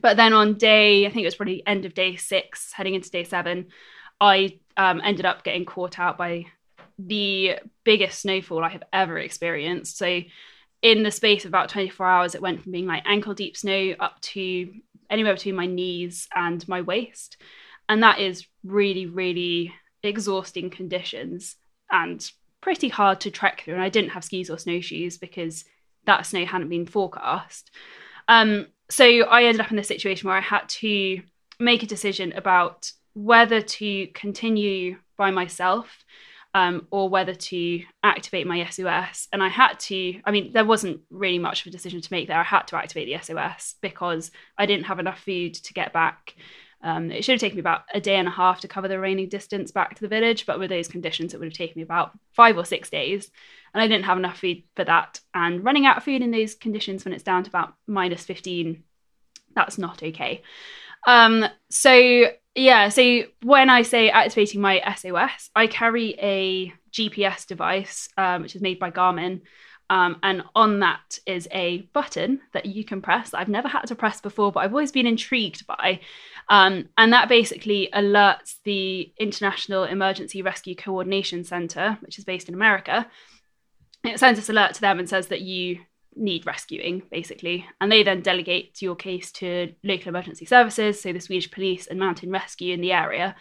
but 0.00 0.16
then 0.16 0.32
on 0.32 0.54
day, 0.54 1.06
I 1.06 1.10
think 1.10 1.22
it 1.22 1.26
was 1.26 1.34
probably 1.34 1.66
end 1.66 1.84
of 1.84 1.94
day 1.94 2.16
six, 2.16 2.72
heading 2.72 2.94
into 2.94 3.10
day 3.10 3.24
seven, 3.24 3.66
I 4.20 4.58
um, 4.76 5.00
ended 5.02 5.24
up 5.24 5.44
getting 5.44 5.64
caught 5.64 5.98
out 5.98 6.18
by 6.18 6.46
the 6.98 7.58
biggest 7.84 8.20
snowfall 8.20 8.62
I 8.62 8.68
have 8.68 8.82
ever 8.92 9.18
experienced. 9.18 9.96
So, 9.96 10.20
in 10.82 11.02
the 11.02 11.10
space 11.10 11.44
of 11.44 11.50
about 11.50 11.68
24 11.68 12.06
hours, 12.06 12.34
it 12.34 12.40
went 12.40 12.62
from 12.62 12.72
being 12.72 12.86
like 12.86 13.02
ankle 13.04 13.34
deep 13.34 13.56
snow 13.56 13.94
up 14.00 14.18
to 14.20 14.72
anywhere 15.10 15.34
between 15.34 15.54
my 15.56 15.66
knees 15.66 16.26
and 16.34 16.66
my 16.68 16.80
waist. 16.80 17.36
And 17.88 18.02
that 18.02 18.18
is 18.18 18.46
really, 18.64 19.04
really 19.04 19.74
exhausting 20.02 20.70
conditions 20.70 21.56
and 21.90 22.30
pretty 22.60 22.88
hard 22.88 23.20
to 23.20 23.30
trek 23.30 23.62
through. 23.62 23.74
And 23.74 23.82
I 23.82 23.88
didn't 23.88 24.10
have 24.10 24.24
skis 24.24 24.48
or 24.48 24.58
snowshoes 24.58 25.18
because 25.18 25.64
that 26.06 26.24
snow 26.24 26.46
hadn't 26.46 26.68
been 26.68 26.86
forecast. 26.86 27.70
Um, 28.28 28.68
so 28.90 29.04
I 29.04 29.44
ended 29.44 29.60
up 29.60 29.70
in 29.70 29.76
this 29.76 29.88
situation 29.88 30.28
where 30.28 30.36
I 30.36 30.42
had 30.42 30.68
to 30.68 31.22
make 31.58 31.82
a 31.82 31.86
decision 31.86 32.32
about 32.32 32.90
whether 33.14 33.60
to 33.60 34.06
continue 34.08 34.96
by 35.16 35.30
myself 35.30 36.04
um, 36.54 36.86
or 36.90 37.08
whether 37.08 37.34
to 37.34 37.82
activate 38.02 38.46
my 38.46 38.64
SOS. 38.68 39.28
And 39.32 39.42
I 39.42 39.48
had 39.48 39.78
to, 39.80 40.20
I 40.24 40.30
mean, 40.30 40.52
there 40.52 40.64
wasn't 40.64 41.00
really 41.10 41.38
much 41.38 41.60
of 41.60 41.68
a 41.68 41.70
decision 41.70 42.00
to 42.00 42.12
make 42.12 42.26
there. 42.26 42.40
I 42.40 42.44
had 42.44 42.66
to 42.68 42.76
activate 42.76 43.06
the 43.06 43.22
SOS 43.22 43.76
because 43.80 44.30
I 44.58 44.66
didn't 44.66 44.86
have 44.86 44.98
enough 44.98 45.20
food 45.20 45.54
to 45.54 45.74
get 45.74 45.92
back. 45.92 46.34
Um, 46.82 47.10
it 47.10 47.24
should 47.24 47.32
have 47.32 47.40
taken 47.40 47.56
me 47.56 47.60
about 47.60 47.82
a 47.92 48.00
day 48.00 48.16
and 48.16 48.26
a 48.26 48.30
half 48.30 48.60
to 48.60 48.68
cover 48.68 48.88
the 48.88 48.98
remaining 48.98 49.28
distance 49.28 49.70
back 49.70 49.94
to 49.94 50.00
the 50.00 50.08
village, 50.08 50.46
but 50.46 50.58
with 50.58 50.70
those 50.70 50.88
conditions, 50.88 51.34
it 51.34 51.38
would 51.38 51.48
have 51.48 51.54
taken 51.54 51.78
me 51.78 51.82
about 51.82 52.12
five 52.32 52.56
or 52.56 52.64
six 52.64 52.88
days 52.88 53.30
and 53.72 53.82
I 53.82 53.86
didn't 53.86 54.04
have 54.04 54.18
enough 54.18 54.38
food 54.38 54.62
for 54.74 54.84
that. 54.84 55.20
And 55.34 55.64
running 55.64 55.86
out 55.86 55.96
of 55.96 56.04
food 56.04 56.22
in 56.22 56.30
those 56.30 56.54
conditions 56.54 57.04
when 57.04 57.14
it's 57.14 57.22
down 57.22 57.44
to 57.44 57.50
about 57.50 57.74
minus 57.86 58.24
15, 58.24 58.82
that's 59.54 59.78
not 59.78 60.02
okay. 60.02 60.42
Um, 61.06 61.46
so 61.68 62.24
yeah, 62.54 62.88
so 62.88 63.22
when 63.42 63.70
I 63.70 63.82
say 63.82 64.10
activating 64.10 64.60
my 64.60 64.82
SOS, 64.96 65.50
I 65.54 65.66
carry 65.66 66.14
a 66.18 66.72
GPS 66.92 67.46
device, 67.46 68.08
um, 68.16 68.42
which 68.42 68.56
is 68.56 68.62
made 68.62 68.78
by 68.78 68.90
Garmin. 68.90 69.42
Um, 69.90 70.18
and 70.22 70.42
on 70.54 70.78
that 70.80 71.18
is 71.26 71.48
a 71.50 71.78
button 71.92 72.40
that 72.52 72.64
you 72.64 72.84
can 72.84 73.02
press 73.02 73.34
I've 73.34 73.48
never 73.48 73.66
had 73.66 73.82
to 73.86 73.96
press 73.96 74.20
before, 74.20 74.52
but 74.52 74.60
I've 74.60 74.72
always 74.72 74.92
been 74.92 75.06
intrigued 75.06 75.66
by. 75.66 76.00
Um, 76.48 76.88
and 76.96 77.12
that 77.12 77.28
basically 77.28 77.88
alerts 77.92 78.56
the 78.64 79.12
International 79.18 79.84
Emergency 79.84 80.42
Rescue 80.42 80.76
Coordination 80.76 81.42
Center, 81.44 81.98
which 82.02 82.18
is 82.18 82.24
based 82.24 82.48
in 82.48 82.54
America, 82.54 83.08
it 84.04 84.18
sends 84.18 84.38
this 84.38 84.48
alert 84.48 84.74
to 84.74 84.80
them 84.80 84.98
and 84.98 85.08
says 85.08 85.26
that 85.26 85.42
you 85.42 85.80
need 86.16 86.46
rescuing, 86.46 87.02
basically. 87.10 87.66
And 87.80 87.90
they 87.90 88.02
then 88.02 88.22
delegate 88.22 88.80
your 88.80 88.96
case 88.96 89.30
to 89.32 89.74
local 89.84 90.08
emergency 90.08 90.44
services, 90.44 91.00
so 91.00 91.12
the 91.12 91.20
Swedish 91.20 91.50
police 91.50 91.86
and 91.86 91.98
mountain 91.98 92.30
rescue 92.30 92.72
in 92.72 92.80
the 92.80 92.92
area. 92.92 93.36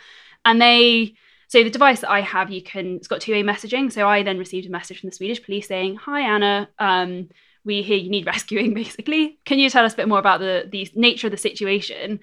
And 0.46 0.62
they 0.62 1.16
so 1.50 1.64
the 1.64 1.70
device 1.72 2.02
that 2.02 2.12
I 2.12 2.22
have, 2.22 2.52
you 2.52 2.62
can 2.62 2.96
it's 2.98 3.08
got 3.08 3.22
two-way 3.22 3.42
messaging. 3.42 3.92
So 3.92 4.08
I 4.08 4.22
then 4.22 4.38
received 4.38 4.68
a 4.68 4.72
message 4.72 5.00
from 5.00 5.10
the 5.10 5.16
Swedish 5.16 5.44
police 5.44 5.68
saying, 5.68 5.96
Hi 5.96 6.22
Anna, 6.22 6.70
um, 6.78 7.30
we 7.66 7.82
hear 7.82 7.98
you 7.98 8.12
need 8.12 8.26
rescuing, 8.36 8.76
basically. 8.76 9.40
Can 9.46 9.58
you 9.58 9.72
tell 9.72 9.84
us 9.84 9.94
a 9.94 9.98
bit 9.98 10.08
more 10.08 10.20
about 10.20 10.40
the 10.40 10.70
the 10.72 10.90
nature 10.96 11.26
of 11.26 11.32
the 11.32 11.38
situation? 11.38 12.20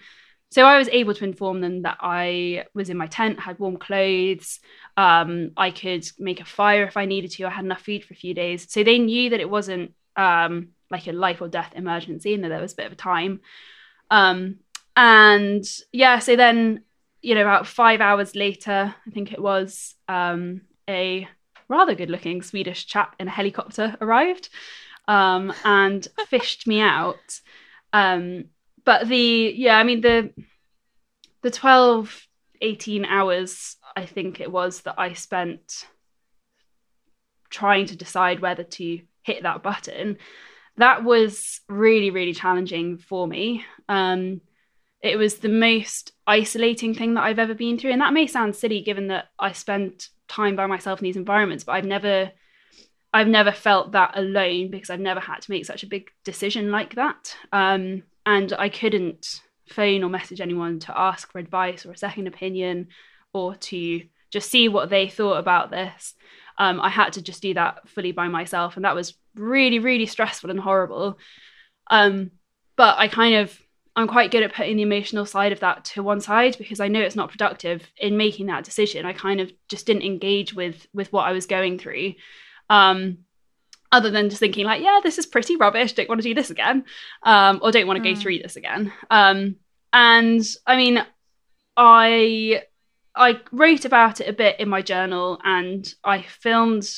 So 0.53 0.65
I 0.65 0.79
was 0.79 0.89
able 0.89 1.13
to 1.15 1.25
inform 1.25 1.61
them 1.61 1.83
that 1.83 1.99
I 2.01 2.67
was 2.73 2.89
in 2.89 2.97
my 2.97 3.09
tent, 3.09 3.41
had 3.41 3.59
warm 3.59 3.79
clothes, 3.79 4.61
um, 4.97 5.51
I 5.57 5.73
could 5.73 6.09
make 6.21 6.41
a 6.41 6.45
fire 6.45 6.85
if 6.85 6.97
I 6.97 7.05
needed 7.05 7.33
to. 7.33 7.47
I 7.47 7.51
had 7.51 7.65
enough 7.65 7.83
food 7.83 8.05
for 8.05 8.15
a 8.15 8.17
few 8.17 8.33
days. 8.33 8.71
So 8.73 8.85
they 8.85 8.99
knew 8.99 9.31
that 9.31 9.41
it 9.41 9.51
wasn't 9.51 9.93
um, 10.15 10.69
like 10.89 11.09
a 11.09 11.13
life 11.13 11.43
or 11.43 11.49
death 11.49 11.73
emergency 11.75 12.33
and 12.33 12.45
that 12.45 12.51
there 12.51 12.61
was 12.61 12.75
a 12.75 12.77
bit 12.77 12.87
of 12.87 12.93
a 12.93 12.97
time. 12.97 13.41
Um, 14.09 14.61
and 14.97 15.65
yeah, 15.93 16.21
so 16.21 16.37
then, 16.37 16.85
you 17.27 17.35
know, 17.35 17.41
about 17.41 17.67
five 17.67 18.01
hours 18.01 18.37
later, 18.37 18.95
I 19.05 19.11
think 19.11 19.33
it 19.33 19.43
was, 19.43 19.97
um, 20.09 20.61
a 20.89 21.27
rather 21.69 21.97
good 21.97 22.09
looking 22.09 22.41
Swedish 22.41 22.87
chap 22.87 23.17
in 23.19 23.27
a 23.27 23.33
helicopter 23.33 23.97
arrived 24.01 24.49
um, 25.09 25.53
and 25.65 26.07
fished 26.29 26.69
me 26.69 26.81
out. 26.81 27.41
Um, 27.93 28.45
but 28.85 29.09
the, 29.09 29.53
yeah, 29.57 29.77
I 29.77 29.83
mean, 29.83 30.03
the, 30.03 30.33
the 31.43 31.51
12, 31.51 32.29
18 32.61 33.05
hours 33.05 33.77
I 33.97 34.07
think 34.07 34.39
it 34.41 34.53
was 34.53 34.83
that 34.83 34.95
I 34.97 35.15
spent 35.15 35.85
trying 37.51 37.87
to 37.87 37.97
decide 37.97 38.39
whether 38.39 38.63
to 38.63 39.01
hit 39.23 39.43
that 39.43 39.65
button. 39.65 40.19
That 40.77 41.03
was 41.03 41.61
really, 41.69 42.11
really 42.11 42.35
challenging 42.35 42.99
for 42.99 43.27
me. 43.27 43.65
Um, 43.89 44.43
it 45.03 45.17
was 45.17 45.37
the 45.37 45.49
most 45.49 46.13
isolating 46.27 46.95
thing 46.95 47.15
that 47.15 47.25
I've 47.25 47.39
ever 47.39 47.55
been 47.55 47.79
through. 47.79 47.93
And 47.93 48.01
that 48.01 48.13
may 48.13 48.27
sound 48.27 48.57
silly 48.57 48.81
given 48.81 49.09
that 49.09 49.27
I 49.39 49.53
spent 49.53 50.09
time 50.29 50.57
by 50.57 50.67
myself 50.67 51.01
in 51.01 51.05
these 51.05 51.17
environments, 51.17 51.65
but 51.65 51.73
I've 51.73 51.85
never 51.85 52.33
I've 53.13 53.29
never 53.29 53.53
felt 53.53 53.93
that 53.93 54.13
alone 54.15 54.71
because 54.71 54.91
I've 54.91 55.01
never 55.01 55.21
had 55.21 55.41
to 55.41 55.51
make 55.51 55.65
such 55.65 55.83
a 55.83 55.87
big 55.87 56.11
decision 56.25 56.71
like 56.71 56.97
that. 56.97 57.35
Um, 57.51 58.03
and 58.27 58.53
I 58.53 58.69
couldn't 58.69 59.41
phone 59.71 60.03
or 60.03 60.11
message 60.11 60.41
anyone 60.41 60.81
to 60.81 60.99
ask 60.99 61.33
for 61.33 61.39
advice 61.39 61.87
or 61.87 61.93
a 61.93 61.97
second 61.97 62.27
opinion 62.27 62.89
or 63.33 63.55
to 63.55 64.03
just 64.31 64.51
see 64.51 64.69
what 64.69 64.91
they 64.91 65.09
thought 65.09 65.39
about 65.39 65.71
this. 65.71 66.15
Um, 66.59 66.81
I 66.81 66.89
had 66.89 67.15
to 67.15 67.23
just 67.23 67.43
do 67.43 67.55
that 67.55 67.89
fully 67.89 68.13
by 68.13 68.29
myself, 68.29 68.77
and 68.77 68.85
that 68.85 68.95
was 68.95 69.15
really, 69.35 69.79
really 69.79 70.07
stressful 70.07 70.51
and 70.51 70.61
horrible. 70.61 71.19
Um, 71.91 72.33
but 72.77 72.99
I 72.99 73.09
kind 73.09 73.37
of 73.37 73.59
I'm 73.97 74.09
quite 74.09 74.31
good 74.31 74.43
at 74.43 74.55
putting 74.55 74.77
the 74.77 74.83
emotional 74.83 75.25
side 75.25 75.53
of 75.53 75.61
that 75.61 75.87
to 75.87 76.03
one 76.03 76.21
side 76.21 76.57
because 76.59 76.81
I 76.81 76.89
know 76.89 77.01
it's 77.01 77.17
not 77.17 77.31
productive 77.31 77.83
in 77.97 78.19
making 78.19 78.47
that 78.47 78.65
decision. 78.65 79.07
I 79.07 79.15
kind 79.15 79.41
of 79.41 79.51
just 79.69 79.87
didn't 79.87 80.03
engage 80.03 80.53
with 80.55 80.87
with 80.93 81.13
what 81.13 81.27
I 81.27 81.33
was 81.33 81.47
going 81.47 81.79
through. 81.79 82.15
Um, 82.69 83.19
other 83.93 84.11
than 84.11 84.29
just 84.29 84.41
thinking 84.41 84.67
like, 84.67 84.83
yeah, 84.83 85.01
this 85.03 85.17
is 85.17 85.27
pretty 85.27 85.57
rubbish. 85.57 85.95
Don't 85.95 86.09
want 86.09 86.21
to 86.21 86.29
do 86.29 86.35
this 86.35 86.51
again, 86.51 86.85
um, 87.23 87.61
or 87.63 87.73
don't 87.73 87.87
want 87.87 88.03
to 88.03 88.09
mm. 88.09 88.15
go 88.15 88.21
through 88.21 88.39
this 88.39 88.57
again. 88.57 88.93
Um, 89.11 89.57
and 89.93 90.47
I 90.67 90.77
mean, 90.77 91.05
I 91.77 92.63
I 93.15 93.41
wrote 93.51 93.87
about 93.87 94.21
it 94.21 94.29
a 94.29 94.33
bit 94.35 94.61
in 94.61 94.69
my 94.69 94.83
journal 94.83 95.41
and 95.43 95.87
I 96.05 96.23
filmed 96.23 96.89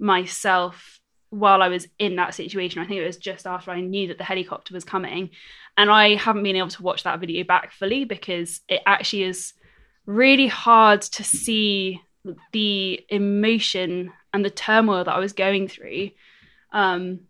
myself 0.00 0.98
while 1.32 1.62
I 1.62 1.68
was 1.68 1.88
in 1.98 2.16
that 2.16 2.34
situation. 2.34 2.82
I 2.82 2.86
think 2.86 3.00
it 3.00 3.06
was 3.06 3.16
just 3.16 3.46
after 3.46 3.70
I 3.70 3.80
knew 3.80 4.08
that 4.08 4.18
the 4.18 4.24
helicopter 4.24 4.74
was 4.74 4.84
coming. 4.84 5.30
And 5.78 5.90
I 5.90 6.16
haven't 6.16 6.42
been 6.42 6.56
able 6.56 6.68
to 6.68 6.82
watch 6.82 7.04
that 7.04 7.20
video 7.20 7.42
back 7.42 7.72
fully 7.72 8.04
because 8.04 8.60
it 8.68 8.82
actually 8.84 9.22
is 9.22 9.54
really 10.04 10.46
hard 10.46 11.00
to 11.00 11.24
see 11.24 12.02
the 12.52 13.00
emotion 13.08 14.12
and 14.34 14.44
the 14.44 14.50
turmoil 14.50 15.04
that 15.04 15.14
I 15.14 15.18
was 15.20 15.32
going 15.32 15.68
through. 15.68 16.10
Um, 16.70 17.20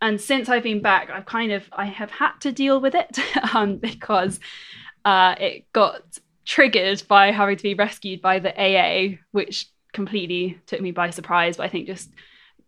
and 0.00 0.20
since 0.20 0.48
I've 0.48 0.62
been 0.62 0.80
back, 0.80 1.10
I've 1.10 1.26
kind 1.26 1.50
of 1.50 1.64
I 1.72 1.86
have 1.86 2.12
had 2.12 2.34
to 2.42 2.52
deal 2.52 2.80
with 2.80 2.94
it 2.94 3.18
um, 3.54 3.78
because 3.78 4.38
uh, 5.04 5.34
it 5.40 5.72
got 5.72 6.02
triggered 6.44 7.02
by 7.08 7.32
having 7.32 7.56
to 7.56 7.62
be 7.64 7.74
rescued 7.74 8.22
by 8.22 8.38
the 8.38 8.54
AA, 8.56 9.16
which 9.32 9.66
completely 9.92 10.60
took 10.66 10.80
me 10.80 10.92
by 10.92 11.10
surprise. 11.10 11.56
But 11.56 11.64
I 11.64 11.68
think 11.70 11.88
just 11.88 12.08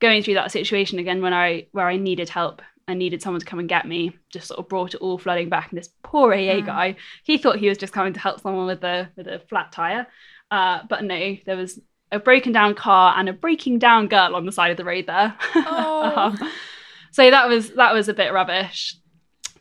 going 0.01 0.23
through 0.23 0.35
that 0.35 0.51
situation 0.51 0.99
again 0.99 1.23
when 1.23 1.33
I 1.33 1.67
where 1.73 1.87
I 1.89 1.97
needed 1.97 2.29
help 2.29 2.63
and 2.89 2.99
needed 2.99 3.23
someone 3.23 3.41
to 3.41 3.47
come 3.47 3.59
and 3.61 3.69
get 3.69 3.87
me, 3.87 4.17
just 4.31 4.49
sort 4.49 4.59
of 4.59 4.69
brought 4.69 4.95
it 4.95 5.01
all 5.01 5.19
flooding 5.19 5.49
back. 5.49 5.71
And 5.71 5.79
this 5.79 5.91
poor 6.03 6.33
AA 6.33 6.61
Mm. 6.61 6.67
guy, 6.67 6.97
he 7.23 7.39
thought 7.39 7.57
he 7.59 7.69
was 7.69 7.79
just 7.79 7.93
coming 7.93 8.13
to 8.15 8.21
help 8.21 8.41
someone 8.41 8.67
with 8.67 8.83
a 8.83 9.09
with 9.17 9.27
a 9.29 9.39
flat 9.49 9.71
tire, 9.73 10.07
uh, 10.51 10.81
but 10.89 11.05
no, 11.05 11.37
there 11.47 11.57
was 11.57 11.79
a 12.13 12.19
broken 12.19 12.51
down 12.51 12.75
car 12.75 13.15
and 13.17 13.29
a 13.29 13.33
breaking 13.33 13.79
down 13.79 14.09
girl 14.09 14.35
on 14.35 14.45
the 14.45 14.51
side 14.51 14.73
of 14.73 14.77
the 14.77 14.85
road 14.85 15.07
there. 15.07 15.35
Oh. 15.55 16.13
Um, 16.17 16.51
so 17.13 17.31
that 17.31 17.49
was 17.49 17.71
that 17.75 17.93
was 17.95 18.09
a 18.09 18.15
bit 18.15 18.33
rubbish, 18.33 18.97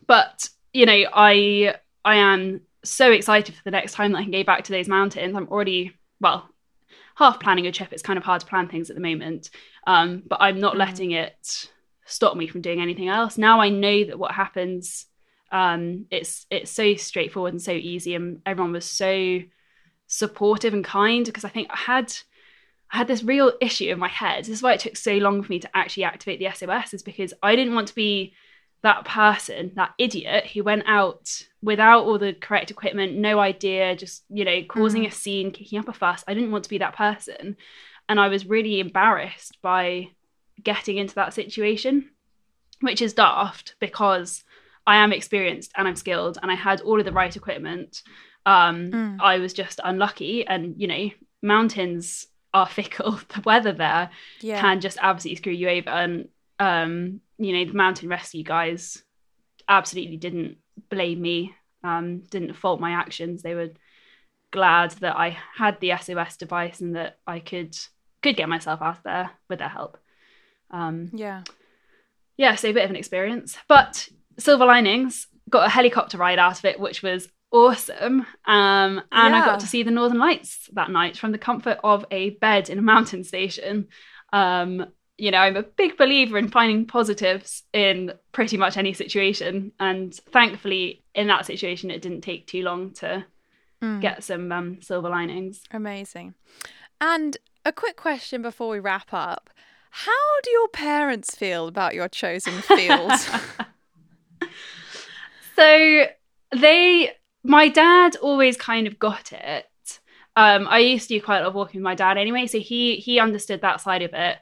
but 0.07 0.49
you 0.73 0.85
know, 0.85 1.03
I 1.13 1.75
I 2.05 2.15
am 2.15 2.61
so 2.83 3.11
excited 3.11 3.53
for 3.55 3.61
the 3.63 3.71
next 3.71 3.93
time 3.93 4.11
that 4.13 4.19
I 4.19 4.23
can 4.23 4.31
go 4.31 4.43
back 4.43 4.63
to 4.65 4.71
those 4.71 4.87
mountains. 4.87 5.35
I'm 5.35 5.47
already 5.49 5.93
well 6.21 6.49
half 7.15 7.39
planning 7.39 7.67
a 7.67 7.71
trip. 7.71 7.91
It's 7.91 8.01
kind 8.01 8.17
of 8.17 8.23
hard 8.23 8.39
to 8.41 8.47
plan 8.47 8.67
things 8.69 8.89
at 8.89 8.95
the 8.95 9.01
moment, 9.01 9.49
um, 9.89 10.23
but 10.31 10.39
I'm 10.39 10.59
not 10.59 10.75
Mm. 10.75 10.79
letting 10.85 11.11
it 11.11 11.71
stop 12.05 12.37
me 12.37 12.47
from 12.47 12.61
doing 12.61 12.81
anything 12.81 13.09
else. 13.09 13.37
Now 13.37 13.59
I 13.59 13.69
know 13.69 14.03
that 14.05 14.19
what 14.19 14.33
happens, 14.43 15.07
um, 15.51 16.05
it's 16.11 16.45
it's 16.51 16.71
so 16.71 16.95
straightforward 16.95 17.53
and 17.53 17.61
so 17.61 17.71
easy, 17.71 18.13
and 18.15 18.41
everyone 18.45 18.73
was 18.73 18.85
so 18.85 19.41
supportive 20.05 20.73
and 20.73 20.85
kind 20.85 21.25
because 21.25 21.45
I 21.45 21.49
think 21.49 21.67
I 21.71 21.77
had 21.77 22.13
I 22.91 22.97
had 22.97 23.07
this 23.07 23.23
real 23.23 23.51
issue 23.61 23.89
in 23.93 23.99
my 23.99 24.07
head. 24.07 24.45
This 24.45 24.57
is 24.57 24.63
why 24.63 24.73
it 24.73 24.79
took 24.79 24.97
so 24.97 25.13
long 25.25 25.43
for 25.43 25.51
me 25.51 25.59
to 25.59 25.77
actually 25.77 26.05
activate 26.05 26.39
the 26.39 26.51
SOS, 26.57 26.93
is 26.93 27.03
because 27.03 27.33
I 27.43 27.55
didn't 27.55 27.75
want 27.75 27.87
to 27.89 27.95
be 27.95 28.33
that 28.81 29.05
person, 29.05 29.73
that 29.75 29.93
idiot 29.97 30.47
who 30.51 30.63
went 30.63 30.83
out 30.87 31.23
without 31.61 32.05
all 32.05 32.17
the 32.17 32.33
correct 32.33 32.71
equipment, 32.71 33.17
no 33.17 33.37
idea, 33.39 33.95
just, 33.95 34.23
you 34.29 34.45
know, 34.45 34.63
causing 34.63 35.05
a 35.05 35.11
scene, 35.11 35.51
kicking 35.51 35.79
up 35.79 35.89
a 35.89 35.93
fuss. 35.93 36.23
I 36.27 36.33
didn't 36.33 36.51
want 36.51 36.63
to 36.63 36.69
be 36.69 36.77
that 36.79 36.95
person. 36.95 37.57
And 38.10 38.20
I 38.20 38.28
was 38.28 38.45
really 38.45 38.80
embarrassed 38.82 39.57
by 39.62 40.10
getting 40.62 40.97
into 40.97 41.16
that 41.16 41.34
situation, 41.34 42.10
which 42.82 43.01
is 43.01 43.14
daft 43.14 43.76
because 43.80 44.43
I 44.88 44.97
am 44.97 45.14
experienced 45.14 45.72
and 45.78 45.88
I'm 45.88 45.95
skilled 45.95 46.38
and 46.41 46.51
I 46.51 46.55
had 46.55 46.82
all 46.82 46.99
of 46.99 47.05
the 47.05 47.12
right 47.14 47.36
equipment. 47.36 48.01
Um, 48.45 48.91
Mm. 48.91 49.18
I 49.22 49.38
was 49.38 49.53
just 49.53 49.80
unlucky. 49.84 50.45
And, 50.47 50.74
you 50.82 50.88
know, 50.88 51.10
mountains 51.43 52.28
are 52.53 52.68
fickle. 52.68 53.20
The 53.36 53.41
weather 53.45 53.72
there 53.74 54.10
Yeah. 54.41 54.60
can 54.60 54.82
just 54.82 54.97
absolutely 55.01 55.38
screw 55.38 55.53
you 55.53 55.70
over. 55.70 55.89
And 55.89 56.30
um, 56.60 57.22
you 57.38 57.53
know, 57.53 57.66
the 57.72 57.78
mountain 57.78 58.10
rescue 58.10 58.43
guys 58.43 59.01
absolutely 59.70 60.18
didn't 60.18 60.57
blame 60.89 61.22
me, 61.22 61.53
um, 61.86 62.20
didn't 62.32 62.53
fault 62.53 62.82
my 62.82 62.91
actions. 62.91 63.41
They 63.43 63.55
were 63.55 63.70
glad 64.51 64.91
that 64.99 65.16
I 65.16 65.38
had 65.55 65.80
the 65.80 65.93
SOS 66.01 66.36
device 66.38 66.82
and 66.82 66.95
that 66.95 67.20
I 67.28 67.39
could 67.39 67.78
could 68.22 68.36
get 68.36 68.49
myself 68.49 68.82
out 68.82 69.03
there 69.03 69.32
with 69.49 69.59
their 69.59 69.70
help. 69.70 69.97
Um, 70.72 71.09
yeah. 71.13 71.43
yeah, 72.38 72.55
so 72.55 72.70
a 72.70 72.74
bit 72.74 72.84
of 72.86 72.89
an 72.89 72.95
experience. 72.95 73.57
But 73.67 74.07
silver 74.38 74.65
linings, 74.65 75.28
got 75.49 75.65
a 75.65 75.70
helicopter 75.70 76.17
ride 76.17 76.39
out 76.39 76.59
of 76.59 76.65
it, 76.65 76.80
which 76.80 77.01
was 77.01 77.28
awesome. 77.51 78.26
Um, 78.45 79.01
and 79.11 79.36
I 79.36 79.43
got 79.45 79.59
to 79.61 79.67
see 79.67 79.82
the 79.84 79.91
Northern 79.91 80.20
Lights 80.20 80.70
that 80.74 80.91
night 80.91 81.17
from 81.17 81.32
the 81.32 81.38
comfort 81.39 81.80
of 81.84 82.05
a 82.11 82.32
bed 82.32 82.70
in 82.70 82.78
a 82.78 82.84
mountain 82.84 83.24
station. 83.24 83.88
Um, 84.32 84.86
you 85.17 85.32
know, 85.32 85.39
I'm 85.39 85.57
a 85.57 85.63
big 85.63 85.97
believer 85.97 86.38
in 86.38 86.47
finding 86.49 86.86
positives 86.86 87.63
in 87.74 88.13
pretty 88.32 88.55
much 88.57 88.78
any 88.78 88.93
situation. 88.93 89.72
And 89.80 90.13
thankfully, 90.13 91.03
in 91.15 91.28
that 91.28 91.45
situation, 91.45 91.91
it 91.91 92.01
didn't 92.01 92.22
take 92.22 92.47
too 92.47 92.63
long 92.63 92.91
to 92.95 93.26
Mm. 93.82 94.01
get 94.01 94.26
some 94.26 94.51
um, 94.51 94.82
silver 94.82 95.07
linings. 95.07 95.61
Amazing. 95.72 96.34
And 96.99 97.38
a 97.66 97.72
quick 97.72 97.95
question 97.95 98.41
before 98.41 98.70
we 98.70 98.80
wrap 98.80 99.14
up. 99.14 99.49
How 99.91 100.41
do 100.43 100.51
your 100.51 100.68
parents 100.70 101.36
feel 101.36 101.68
about 101.68 101.95
your 101.95 102.07
chosen 102.07 102.62
field? 102.62 103.12
So 105.60 106.05
they, 106.55 107.12
my 107.43 107.68
dad 107.68 108.16
always 108.16 108.55
kind 108.55 108.88
of 108.88 108.97
got 108.97 109.34
it. 109.34 109.99
Um, 110.38 110.70
I 110.70 110.80
used 110.80 111.10
to 111.10 111.16
do 111.16 111.22
quite 111.22 111.39
a 111.39 111.41
lot 111.41 111.49
of 111.49 111.53
walking 111.55 111.82
with 111.82 111.84
my 111.84 111.95
dad 111.95 112.18
anyway, 112.18 112.47
so 112.47 112.60
he 112.60 112.95
he 112.95 113.20
understood 113.20 113.60
that 113.60 113.82
side 113.82 114.01
of 114.01 114.14
it. 114.14 114.38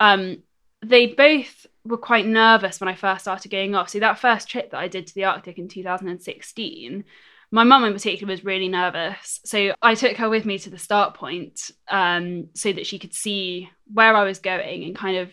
Um, 0.00 0.42
they 0.84 1.06
both 1.06 1.68
were 1.84 1.98
quite 1.98 2.26
nervous 2.26 2.80
when 2.80 2.88
I 2.88 2.96
first 2.96 3.20
started 3.20 3.48
going 3.48 3.76
off. 3.76 3.90
So 3.90 4.00
that 4.00 4.18
first 4.18 4.48
trip 4.48 4.72
that 4.72 4.78
I 4.78 4.88
did 4.88 5.06
to 5.06 5.14
the 5.14 5.22
Arctic 5.22 5.56
in 5.56 5.68
2016, 5.68 7.04
my 7.50 7.64
mum 7.64 7.84
in 7.84 7.92
particular 7.92 8.30
was 8.30 8.44
really 8.44 8.68
nervous. 8.68 9.40
So 9.44 9.72
I 9.80 9.94
took 9.94 10.16
her 10.16 10.28
with 10.28 10.44
me 10.44 10.58
to 10.58 10.70
the 10.70 10.78
start 10.78 11.14
point 11.14 11.70
um, 11.90 12.48
so 12.54 12.72
that 12.72 12.86
she 12.86 12.98
could 12.98 13.14
see 13.14 13.70
where 13.92 14.14
I 14.14 14.24
was 14.24 14.38
going 14.38 14.84
and 14.84 14.96
kind 14.96 15.18
of 15.18 15.30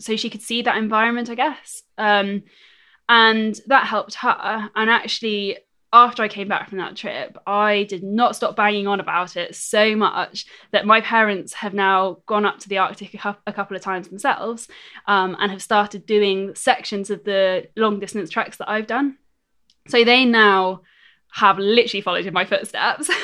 so 0.00 0.16
she 0.16 0.30
could 0.30 0.42
see 0.42 0.62
that 0.62 0.76
environment, 0.76 1.30
I 1.30 1.34
guess. 1.34 1.82
Um, 1.98 2.42
and 3.08 3.58
that 3.66 3.86
helped 3.86 4.14
her. 4.16 4.70
And 4.74 4.90
actually, 4.90 5.58
after 5.92 6.22
I 6.22 6.28
came 6.28 6.48
back 6.48 6.68
from 6.68 6.78
that 6.78 6.96
trip, 6.96 7.38
I 7.46 7.84
did 7.84 8.02
not 8.02 8.34
stop 8.34 8.56
banging 8.56 8.88
on 8.88 8.98
about 8.98 9.36
it 9.36 9.54
so 9.54 9.94
much 9.94 10.46
that 10.72 10.86
my 10.86 11.00
parents 11.00 11.52
have 11.54 11.74
now 11.74 12.18
gone 12.26 12.44
up 12.44 12.58
to 12.60 12.68
the 12.68 12.78
Arctic 12.78 13.14
a, 13.14 13.52
couple 13.52 13.76
of 13.76 13.82
times 13.82 14.08
themselves 14.08 14.66
um, 15.06 15.36
and 15.38 15.52
have 15.52 15.62
started 15.62 16.04
doing 16.04 16.54
sections 16.56 17.10
of 17.10 17.22
the 17.22 17.68
long 17.76 18.00
distance 18.00 18.30
treks 18.30 18.56
that 18.56 18.68
I've 18.68 18.88
done. 18.88 19.18
So 19.86 20.02
they 20.02 20.24
now 20.24 20.80
have 21.34 21.58
literally 21.58 22.00
followed 22.00 22.26
in 22.26 22.32
my 22.32 22.44
footsteps. 22.44 23.10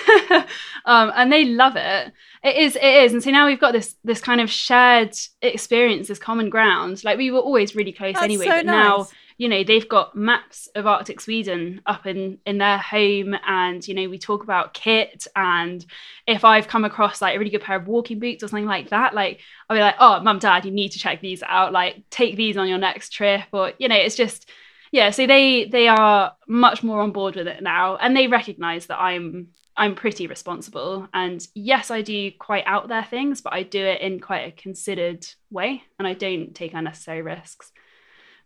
Um, 0.87 1.13
and 1.15 1.31
they 1.31 1.45
love 1.45 1.77
it. 1.77 2.11
It 2.43 2.57
is 2.57 2.75
it 2.75 2.83
is. 2.83 3.13
And 3.13 3.23
so 3.23 3.31
now 3.31 3.47
we've 3.47 3.61
got 3.61 3.73
this 3.73 3.97
this 4.03 4.19
kind 4.19 4.41
of 4.41 4.51
shared 4.51 5.15
experience 5.43 6.09
this 6.09 6.19
common 6.19 6.49
ground. 6.49 7.05
Like 7.05 7.19
we 7.19 7.31
were 7.31 7.39
always 7.39 7.77
really 7.77 7.93
close 7.93 8.15
That's 8.15 8.25
anyway 8.25 8.47
so 8.47 8.51
but 8.53 8.65
now 8.65 9.09
you 9.37 9.47
know 9.47 9.63
they've 9.63 9.87
got 9.87 10.17
maps 10.17 10.71
of 10.75 10.87
arctic 10.87 11.21
sweden 11.21 11.83
up 11.85 12.07
in 12.07 12.39
in 12.47 12.57
their 12.57 12.79
home. 12.79 13.37
And 13.47 13.87
you 13.87 13.93
know 13.93 14.09
we 14.09 14.19
talk 14.19 14.43
about 14.43 14.73
kit. 14.73 15.27
And 15.37 15.85
if 16.27 16.43
i've 16.43 16.67
come 16.67 16.87
across 16.87 17.21
like 17.21 17.37
a 17.37 17.39
really 17.39 17.51
good 17.51 17.61
pair 17.61 17.77
of 17.77 17.87
walking 17.87 18.19
boots 18.19 18.43
or 18.43 18.49
something 18.49 18.65
like 18.65 18.89
that 18.91 19.13
like 19.13 19.41
i'll 19.69 19.77
be 19.77 19.81
like 19.81 19.97
oh 19.99 20.21
mum 20.21 20.39
dad 20.39 20.65
you 20.65 20.71
need 20.71 20.93
to 20.93 20.99
check 20.99 21.21
these 21.21 21.43
out. 21.43 21.75
Like 21.75 22.09
take 22.09 22.37
these 22.37 22.57
on 22.57 22.69
your 22.69 22.79
next 22.79 23.11
trip. 23.11 23.43
Or 23.53 23.75
you 23.79 23.87
know 23.87 23.97
it's 23.97 24.17
just 24.17 24.49
yeah 24.91 25.11
so 25.11 25.27
they 25.27 25.65
they 25.67 25.89
are 25.89 26.33
much 26.49 26.83
more 26.83 27.01
on 27.01 27.13
board 27.13 27.37
with 27.37 27.47
it 27.47 27.63
now 27.63 27.97
and 27.97 28.17
they 28.17 28.27
recognize 28.27 28.87
that 28.87 29.01
i'm 29.01 29.49
i'm 29.77 29.95
pretty 29.95 30.27
responsible. 30.27 31.09
And 31.15 31.47
yes 31.55 31.91
i 31.91 32.03
do 32.03 32.31
quite 32.39 32.65
out 32.67 32.89
there 32.89 33.05
things 33.05 33.41
but 33.41 33.53
i 33.53 33.63
do 33.63 33.85
it 33.85 34.01
in 34.01 34.21
quite 34.21 34.49
a 34.49 34.53
considered 34.53 35.27
way 35.51 35.83
and 35.99 36.07
i 36.07 36.15
don't 36.15 36.55
take 36.55 36.75
unnecessary 36.75 37.23
risks 37.23 37.73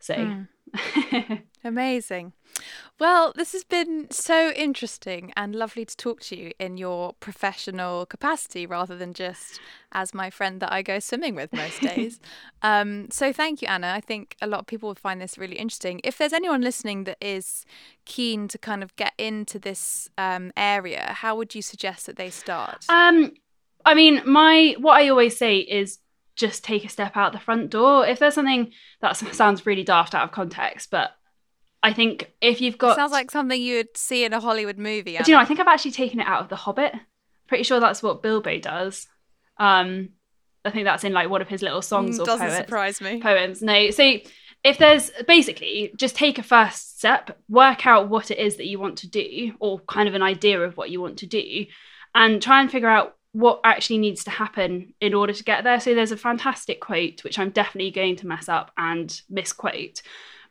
so 0.05 0.15
Mm. 0.15 0.49
Amazing. 1.65 2.33
Well, 3.01 3.33
this 3.35 3.53
has 3.53 3.65
been 3.65 4.11
so 4.11 4.51
interesting 4.51 5.33
and 5.37 5.55
lovely 5.55 5.85
to 5.85 5.97
talk 5.97 6.21
to 6.23 6.37
you 6.37 6.53
in 6.59 6.77
your 6.77 7.15
professional 7.15 8.07
capacity 8.07 8.67
rather 8.67 8.97
than 8.97 9.13
just 9.13 9.61
as 9.93 10.15
my 10.15 10.31
friend 10.31 10.61
that 10.61 10.73
I 10.73 10.83
go 10.83 10.99
swimming 10.99 11.35
with 11.35 11.53
most 11.53 11.81
days. 11.91 12.21
um, 12.63 13.09
so, 13.11 13.33
thank 13.33 13.63
you, 13.63 13.69
Anna. 13.69 13.93
I 13.95 14.01
think 14.01 14.37
a 14.41 14.47
lot 14.47 14.61
of 14.61 14.67
people 14.67 14.89
would 14.89 14.99
find 14.99 15.21
this 15.21 15.39
really 15.39 15.57
interesting. 15.57 16.01
If 16.05 16.19
there's 16.19 16.33
anyone 16.33 16.61
listening 16.61 17.05
that 17.05 17.19
is 17.21 17.65
keen 18.05 18.47
to 18.49 18.59
kind 18.59 18.83
of 18.83 18.95
get 18.97 19.15
into 19.19 19.59
this 19.59 20.09
um, 20.19 20.53
area, 20.57 21.15
how 21.17 21.37
would 21.37 21.55
you 21.55 21.63
suggest 21.63 22.07
that 22.07 22.17
they 22.17 22.31
start? 22.31 22.85
Um, 22.89 23.33
I 23.85 23.95
mean, 23.95 24.23
my 24.25 24.77
what 24.79 25.01
I 25.01 25.09
always 25.09 25.37
say 25.37 25.59
is 25.59 25.99
just 26.37 26.65
take 26.65 26.85
a 26.85 26.89
step 26.89 27.17
out 27.17 27.33
the 27.33 27.39
front 27.39 27.71
door. 27.71 28.07
If 28.07 28.19
there's 28.19 28.35
something 28.35 28.73
that 29.01 29.17
sounds 29.17 29.67
really 29.67 29.85
daft 29.85 30.15
out 30.15 30.25
of 30.25 30.33
context, 30.33 30.91
but 30.91 31.13
I 31.83 31.93
think 31.93 32.33
if 32.41 32.61
you've 32.61 32.79
got 32.79 32.97
Sounds 32.97 33.13
like 33.13 33.31
something 33.31 33.61
you 33.61 33.77
would 33.77 33.97
see 33.97 34.25
in 34.25 34.33
a 34.33 34.41
Hollywood 34.41 34.79
movie. 34.79 35.19
do 35.23 35.31
you 35.31 35.37
know? 35.37 35.41
I 35.43 35.45
think 35.45 35.61
I've 35.61 35.67
actually 35.69 35.91
taken 35.93 36.19
it 36.21 36.27
out 36.27 36.41
of 36.43 36.49
The 36.49 36.57
Hobbit. 36.57 36.95
Pretty 37.47 37.63
sure 37.65 37.79
that's 37.79 38.03
what 38.03 38.23
Bilbo 38.23 38.59
does. 38.59 39.07
Um, 39.59 40.11
I 40.65 40.71
think 40.71 40.85
that's 40.87 41.05
in 41.05 41.13
like 41.13 41.29
one 41.29 41.43
of 41.43 41.49
his 41.49 41.61
little 41.63 41.83
songs 41.83 42.19
Mm, 42.19 42.23
or 42.23 42.25
doesn't 42.25 42.47
poets 42.49 42.57
surprise 42.57 43.01
me. 43.01 43.21
poems. 43.21 43.61
No. 43.63 43.91
So 43.91 44.15
if 44.65 44.79
there's 44.79 45.11
basically 45.29 45.93
just 45.95 46.17
take 46.17 46.39
a 46.39 46.43
first 46.43 46.99
step, 46.99 47.39
work 47.51 47.87
out 47.87 48.09
what 48.09 48.31
it 48.31 48.39
is 48.39 48.57
that 48.57 48.67
you 48.67 48.79
want 48.79 48.97
to 48.99 49.09
do, 49.09 49.53
or 49.61 49.79
kind 49.81 50.09
of 50.09 50.15
an 50.15 50.23
idea 50.23 50.59
of 50.61 50.79
what 50.79 50.89
you 50.91 51.03
want 51.03 51.19
to 51.19 51.27
do, 51.27 51.67
and 52.15 52.41
try 52.41 52.63
and 52.63 52.71
figure 52.73 52.89
out 52.89 53.15
what 53.35 53.61
actually 53.65 53.99
needs 53.99 54.23
to 54.23 54.31
happen 54.31 54.95
in 55.01 55.13
order 55.13 55.33
to 55.33 55.43
get 55.43 55.65
there. 55.65 55.81
So 55.81 55.93
there's 55.93 56.13
a 56.13 56.17
fantastic 56.17 56.81
quote, 56.81 57.25
which 57.25 57.37
I'm 57.37 57.51
definitely 57.51 57.91
going 57.91 58.15
to 58.17 58.29
mess 58.29 58.49
up 58.49 58.71
and 58.79 59.21
misquote, 59.29 60.03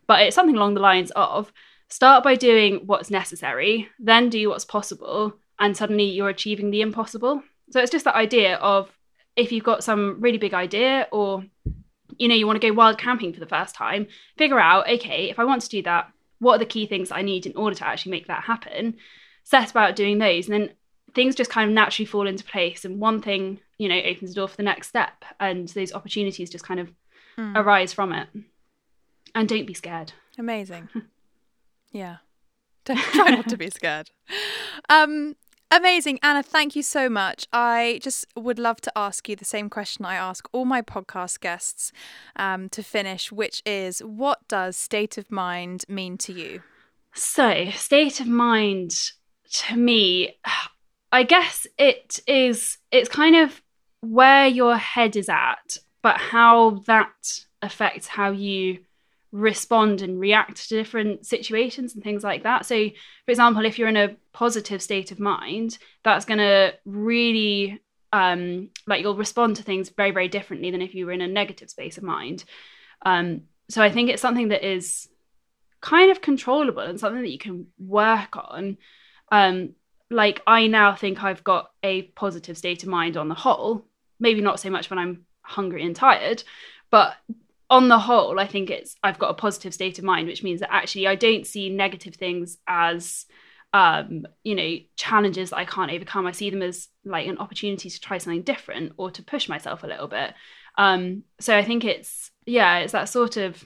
but 0.05 0.21
it's 0.21 0.35
something 0.35 0.57
along 0.57 0.73
the 0.73 0.81
lines 0.81 1.09
of 1.15 1.51
start 1.87 2.25
by 2.25 2.35
doing 2.35 2.81
what's 2.85 3.09
necessary, 3.09 3.87
then 3.99 4.29
do 4.29 4.49
what's 4.49 4.65
possible, 4.65 5.33
and 5.59 5.77
suddenly 5.77 6.03
you're 6.03 6.27
achieving 6.27 6.71
the 6.71 6.81
impossible. 6.81 7.41
So 7.71 7.79
it's 7.79 7.91
just 7.91 8.03
that 8.03 8.15
idea 8.15 8.57
of 8.57 8.91
if 9.37 9.53
you've 9.53 9.63
got 9.63 9.83
some 9.83 10.19
really 10.19 10.37
big 10.37 10.53
idea 10.53 11.07
or 11.13 11.45
you 12.17 12.27
know 12.27 12.35
you 12.35 12.45
want 12.45 12.61
to 12.61 12.67
go 12.67 12.73
wild 12.73 12.97
camping 12.97 13.33
for 13.33 13.39
the 13.39 13.47
first 13.47 13.73
time 13.73 14.05
figure 14.37 14.59
out 14.59 14.87
okay 14.87 15.31
if 15.31 15.39
i 15.39 15.43
want 15.43 15.63
to 15.63 15.69
do 15.69 15.81
that 15.81 16.11
what 16.37 16.55
are 16.55 16.59
the 16.59 16.65
key 16.65 16.85
things 16.85 17.11
i 17.11 17.23
need 17.23 17.47
in 17.47 17.55
order 17.55 17.75
to 17.75 17.87
actually 17.87 18.11
make 18.11 18.27
that 18.27 18.43
happen 18.43 18.93
set 19.43 19.71
about 19.71 19.95
doing 19.95 20.19
those 20.19 20.47
and 20.47 20.53
then 20.53 20.69
things 21.15 21.35
just 21.35 21.49
kind 21.51 21.69
of 21.69 21.73
naturally 21.73 22.05
fall 22.05 22.27
into 22.27 22.43
place 22.43 22.85
and 22.85 22.99
one 22.99 23.21
thing 23.21 23.59
you 23.77 23.87
know 23.89 23.99
opens 24.05 24.31
the 24.31 24.35
door 24.35 24.47
for 24.47 24.57
the 24.57 24.63
next 24.63 24.87
step 24.87 25.23
and 25.39 25.67
those 25.69 25.93
opportunities 25.93 26.49
just 26.49 26.65
kind 26.65 26.79
of 26.79 26.89
Mm. 27.37 27.55
arise 27.55 27.91
from 27.91 28.13
it 28.13 28.27
and 29.33 29.49
don't 29.49 29.65
be 29.65 29.73
scared. 29.73 30.13
Amazing. 30.37 30.89
yeah. 31.91 32.17
Don't 32.85 32.99
try 32.99 33.31
not 33.31 33.49
to 33.49 33.57
be 33.57 33.71
scared. 33.71 34.11
Um, 34.87 35.35
amazing. 35.71 36.19
Anna, 36.21 36.43
thank 36.43 36.75
you 36.75 36.83
so 36.83 37.09
much. 37.09 37.47
I 37.51 37.99
just 38.03 38.25
would 38.35 38.59
love 38.59 38.81
to 38.81 38.91
ask 38.95 39.27
you 39.27 39.35
the 39.35 39.45
same 39.45 39.67
question 39.67 40.05
I 40.05 40.13
ask 40.13 40.47
all 40.51 40.65
my 40.65 40.83
podcast 40.83 41.39
guests 41.39 41.91
um, 42.35 42.69
to 42.69 42.83
finish, 42.83 43.31
which 43.31 43.63
is 43.65 43.99
what 44.01 44.47
does 44.47 44.77
state 44.77 45.17
of 45.17 45.31
mind 45.31 45.85
mean 45.87 46.17
to 46.19 46.33
you? 46.33 46.61
So, 47.15 47.69
state 47.71 48.19
of 48.19 48.27
mind 48.27 48.91
to 49.53 49.75
me, 49.77 50.35
I 51.13 51.21
guess 51.21 51.67
it 51.77 52.19
is, 52.27 52.79
it's 52.91 53.07
kind 53.07 53.35
of 53.35 53.61
where 54.01 54.47
your 54.47 54.75
head 54.75 55.15
is 55.15 55.29
at, 55.29 55.77
but 56.01 56.17
how 56.17 56.81
that 56.87 57.39
affects 57.61 58.07
how 58.07 58.31
you 58.31 58.79
respond 59.31 60.01
and 60.01 60.19
react 60.19 60.69
to 60.69 60.75
different 60.75 61.25
situations 61.27 61.93
and 61.93 62.03
things 62.03 62.23
like 62.23 62.41
that. 62.43 62.65
So, 62.65 62.89
for 63.25 63.31
example, 63.31 63.63
if 63.63 63.77
you're 63.77 63.89
in 63.89 63.95
a 63.95 64.15
positive 64.31 64.81
state 64.81 65.11
of 65.11 65.19
mind, 65.19 65.77
that's 66.03 66.25
going 66.25 66.39
to 66.39 66.73
really 66.83 67.79
um, 68.11 68.69
like 68.87 69.03
you'll 69.03 69.15
respond 69.15 69.55
to 69.57 69.63
things 69.63 69.89
very, 69.89 70.11
very 70.11 70.27
differently 70.27 70.71
than 70.71 70.81
if 70.81 70.95
you 70.95 71.05
were 71.05 71.11
in 71.11 71.21
a 71.21 71.27
negative 71.27 71.69
space 71.69 71.97
of 71.99 72.03
mind. 72.03 72.43
Um, 73.05 73.43
so, 73.69 73.83
I 73.83 73.91
think 73.91 74.09
it's 74.09 74.21
something 74.21 74.47
that 74.47 74.67
is 74.67 75.07
kind 75.79 76.09
of 76.09 76.21
controllable 76.21 76.81
and 76.81 76.99
something 76.99 77.21
that 77.21 77.31
you 77.31 77.37
can 77.37 77.67
work 77.77 78.35
on. 78.35 78.77
Um, 79.31 79.75
like 80.09 80.41
I 80.45 80.67
now 80.67 80.95
think 80.95 81.23
I've 81.23 81.43
got 81.43 81.71
a 81.81 82.03
positive 82.03 82.57
state 82.57 82.83
of 82.83 82.89
mind 82.89 83.17
on 83.17 83.29
the 83.29 83.35
whole. 83.35 83.85
Maybe 84.19 84.41
not 84.41 84.59
so 84.59 84.69
much 84.69 84.89
when 84.89 84.99
I'm 84.99 85.25
hungry 85.41 85.83
and 85.83 85.95
tired, 85.95 86.43
but 86.89 87.15
on 87.69 87.87
the 87.87 87.99
whole, 87.99 88.39
I 88.39 88.47
think 88.47 88.69
it's 88.69 88.95
I've 89.03 89.19
got 89.19 89.31
a 89.31 89.35
positive 89.35 89.73
state 89.73 89.97
of 89.97 90.05
mind, 90.05 90.27
which 90.27 90.43
means 90.43 90.59
that 90.59 90.73
actually 90.73 91.07
I 91.07 91.15
don't 91.15 91.47
see 91.47 91.69
negative 91.69 92.15
things 92.15 92.57
as 92.67 93.25
um, 93.73 94.27
you 94.43 94.53
know, 94.53 94.77
challenges 94.95 95.49
that 95.49 95.57
I 95.57 95.65
can't 95.65 95.91
overcome. 95.91 96.27
I 96.27 96.31
see 96.31 96.51
them 96.51 96.61
as 96.61 96.89
like 97.03 97.27
an 97.27 97.39
opportunity 97.39 97.89
to 97.89 97.99
try 97.99 98.19
something 98.19 98.43
different 98.43 98.93
or 98.97 99.09
to 99.11 99.23
push 99.23 99.49
myself 99.49 99.83
a 99.83 99.87
little 99.87 100.07
bit. 100.07 100.33
Um, 100.77 101.23
so 101.39 101.57
I 101.57 101.63
think 101.63 101.83
it's 101.83 102.31
yeah, 102.45 102.79
it's 102.79 102.93
that 102.93 103.09
sort 103.09 103.37
of 103.37 103.63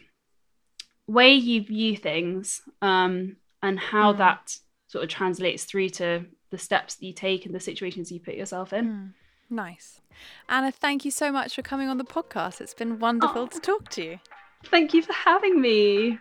way 1.08 1.34
you 1.34 1.62
view 1.64 1.98
things 1.98 2.62
um, 2.82 3.36
and 3.62 3.80
how 3.80 4.14
mm. 4.14 4.18
that 4.20 4.56
sort 4.88 5.04
of 5.04 5.10
translates 5.10 5.66
through 5.66 5.90
to 5.90 6.26
the 6.50 6.58
steps 6.58 6.96
that 6.96 7.06
you 7.06 7.14
take 7.14 7.46
and 7.46 7.54
the 7.54 7.60
situations 7.60 8.12
you 8.12 8.20
put 8.20 8.36
yourself 8.36 8.74
in. 8.74 8.88
Mm. 8.88 9.14
Nice. 9.50 10.02
Anna, 10.50 10.72
thank 10.72 11.06
you 11.06 11.12
so 11.12 11.32
much 11.32 11.56
for 11.56 11.62
coming 11.62 11.88
on 11.88 11.98
the 11.98 12.04
podcast. 12.04 12.60
It's 12.60 12.74
been 12.74 13.00
wonderful 13.00 13.44
oh, 13.44 13.48
to 13.48 13.60
talk 13.60 13.90
to 13.90 14.04
you. 14.04 14.20
Thank 14.66 14.94
you 14.94 15.02
for 15.02 15.14
having 15.14 15.62
me. 15.62 16.20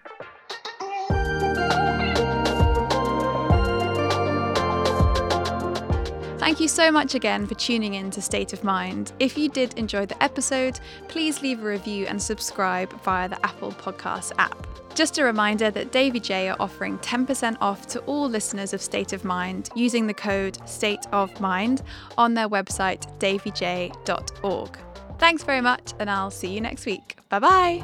Thank 6.47 6.61
you 6.61 6.69
so 6.69 6.93
much 6.93 7.17
again 7.17 7.45
for 7.45 7.57
tuning 7.57 7.95
in 7.95 8.13
to 8.13 8.23
State 8.23 8.53
of 8.53 8.63
Mind. 8.63 9.11
If 9.19 9.37
you 9.37 9.49
did 9.49 9.77
enjoy 9.77 10.07
the 10.07 10.23
episode, 10.23 10.79
please 11.09 11.43
leave 11.43 11.61
a 11.61 11.67
review 11.67 12.07
and 12.07 12.23
subscribe 12.23 12.93
via 13.03 13.29
the 13.29 13.45
Apple 13.45 13.73
Podcast 13.73 14.31
app. 14.39 14.65
Just 14.95 15.19
a 15.19 15.25
reminder 15.25 15.73
that 15.73 15.91
Davy 15.91 16.21
J 16.21 16.51
are 16.51 16.57
offering 16.61 16.99
10% 16.99 17.57
off 17.61 17.89
to 17.89 17.99
all 18.03 18.29
listeners 18.29 18.73
of 18.73 18.81
State 18.81 19.13
of 19.13 19.25
Mind 19.25 19.71
using 19.75 20.07
the 20.07 20.15
code 20.15 20.57
State 20.69 21.05
of 21.11 21.41
Mind 21.41 21.83
on 22.17 22.35
their 22.35 22.49
website 22.49 23.19
davyj.org. 23.19 24.79
Thanks 25.19 25.43
very 25.43 25.61
much, 25.61 25.95
and 25.99 26.09
I'll 26.09 26.31
see 26.31 26.55
you 26.55 26.61
next 26.61 26.87
week. 26.87 27.17
Bye 27.29 27.41
bye. 27.41 27.83